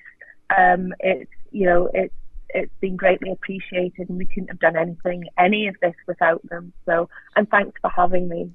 Um, 0.57 0.93
it's 1.01 1.31
you 1.51 1.65
know 1.65 1.89
it's 1.93 2.13
it's 2.49 2.71
been 2.79 2.95
greatly 2.95 3.31
appreciated, 3.31 4.09
and 4.09 4.17
we 4.17 4.25
couldn't 4.25 4.49
have 4.49 4.59
done 4.59 4.75
anything, 4.77 5.25
any 5.37 5.67
of 5.67 5.75
this 5.81 5.93
without 6.07 6.41
them. 6.49 6.73
So, 6.85 7.09
and 7.35 7.49
thanks 7.49 7.79
for 7.81 7.89
having 7.89 8.27
me. 8.29 8.51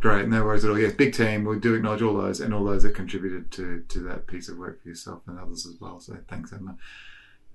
Great, 0.00 0.26
no 0.28 0.44
worries 0.44 0.64
at 0.64 0.70
all. 0.70 0.78
Yes, 0.78 0.92
big 0.94 1.12
team. 1.14 1.44
We 1.44 1.58
do 1.60 1.74
acknowledge 1.74 2.02
all 2.02 2.14
those 2.16 2.40
and 2.40 2.52
all 2.52 2.64
those 2.64 2.82
that 2.82 2.94
contributed 2.94 3.50
to 3.52 3.84
to 3.88 4.00
that 4.00 4.26
piece 4.26 4.48
of 4.48 4.58
work 4.58 4.82
for 4.82 4.88
yourself 4.88 5.22
and 5.26 5.38
others 5.38 5.66
as 5.66 5.80
well. 5.80 6.00
So, 6.00 6.16
thanks, 6.28 6.52
Emma, 6.52 6.76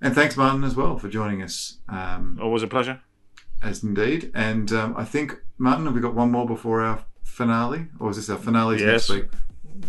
and 0.00 0.14
thanks, 0.14 0.36
Martin, 0.36 0.64
as 0.64 0.74
well 0.74 0.96
for 0.98 1.08
joining 1.08 1.42
us. 1.42 1.78
Um, 1.88 2.38
Always 2.40 2.62
a 2.62 2.66
pleasure. 2.68 3.00
As 3.62 3.82
indeed, 3.82 4.30
and 4.34 4.70
um, 4.72 4.94
I 4.96 5.04
think 5.04 5.36
Martin, 5.58 5.86
have 5.86 5.94
we 5.94 6.00
got 6.00 6.14
one 6.14 6.30
more 6.30 6.46
before 6.46 6.80
our 6.80 7.04
finale, 7.22 7.86
or 7.98 8.10
is 8.10 8.16
this 8.16 8.30
our 8.30 8.38
finale 8.38 8.78
Yes. 8.78 8.86
next 8.86 9.10
week? 9.10 9.24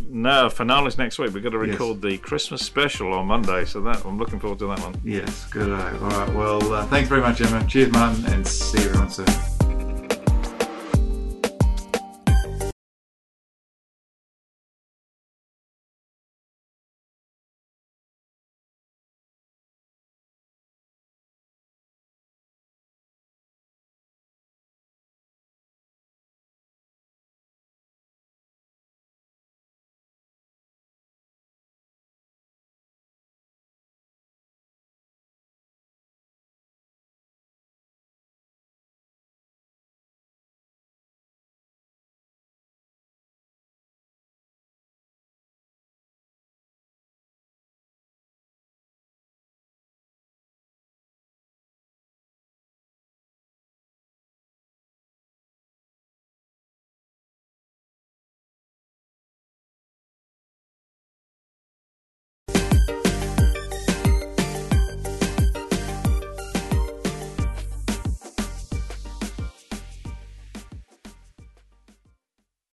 No, 0.07 0.49
finale's 0.49 0.97
next 0.97 1.19
week. 1.19 1.33
We've 1.33 1.43
got 1.43 1.51
to 1.51 1.57
record 1.59 2.01
the 2.01 2.17
Christmas 2.17 2.65
special 2.65 3.13
on 3.13 3.27
Monday, 3.27 3.65
so 3.65 3.81
that 3.81 4.03
I'm 4.05 4.17
looking 4.17 4.39
forward 4.39 4.59
to 4.59 4.67
that 4.67 4.79
one. 4.79 4.99
Yes, 5.03 5.45
good. 5.45 5.69
All 5.71 5.77
right. 5.77 6.33
Well, 6.33 6.73
uh, 6.73 6.85
thanks 6.87 7.09
very 7.09 7.21
much, 7.21 7.41
Emma. 7.41 7.63
Cheers, 7.67 7.91
Martin, 7.91 8.25
and 8.25 8.47
see 8.47 8.79
you 8.79 8.85
everyone 8.89 9.09
soon. 9.09 9.58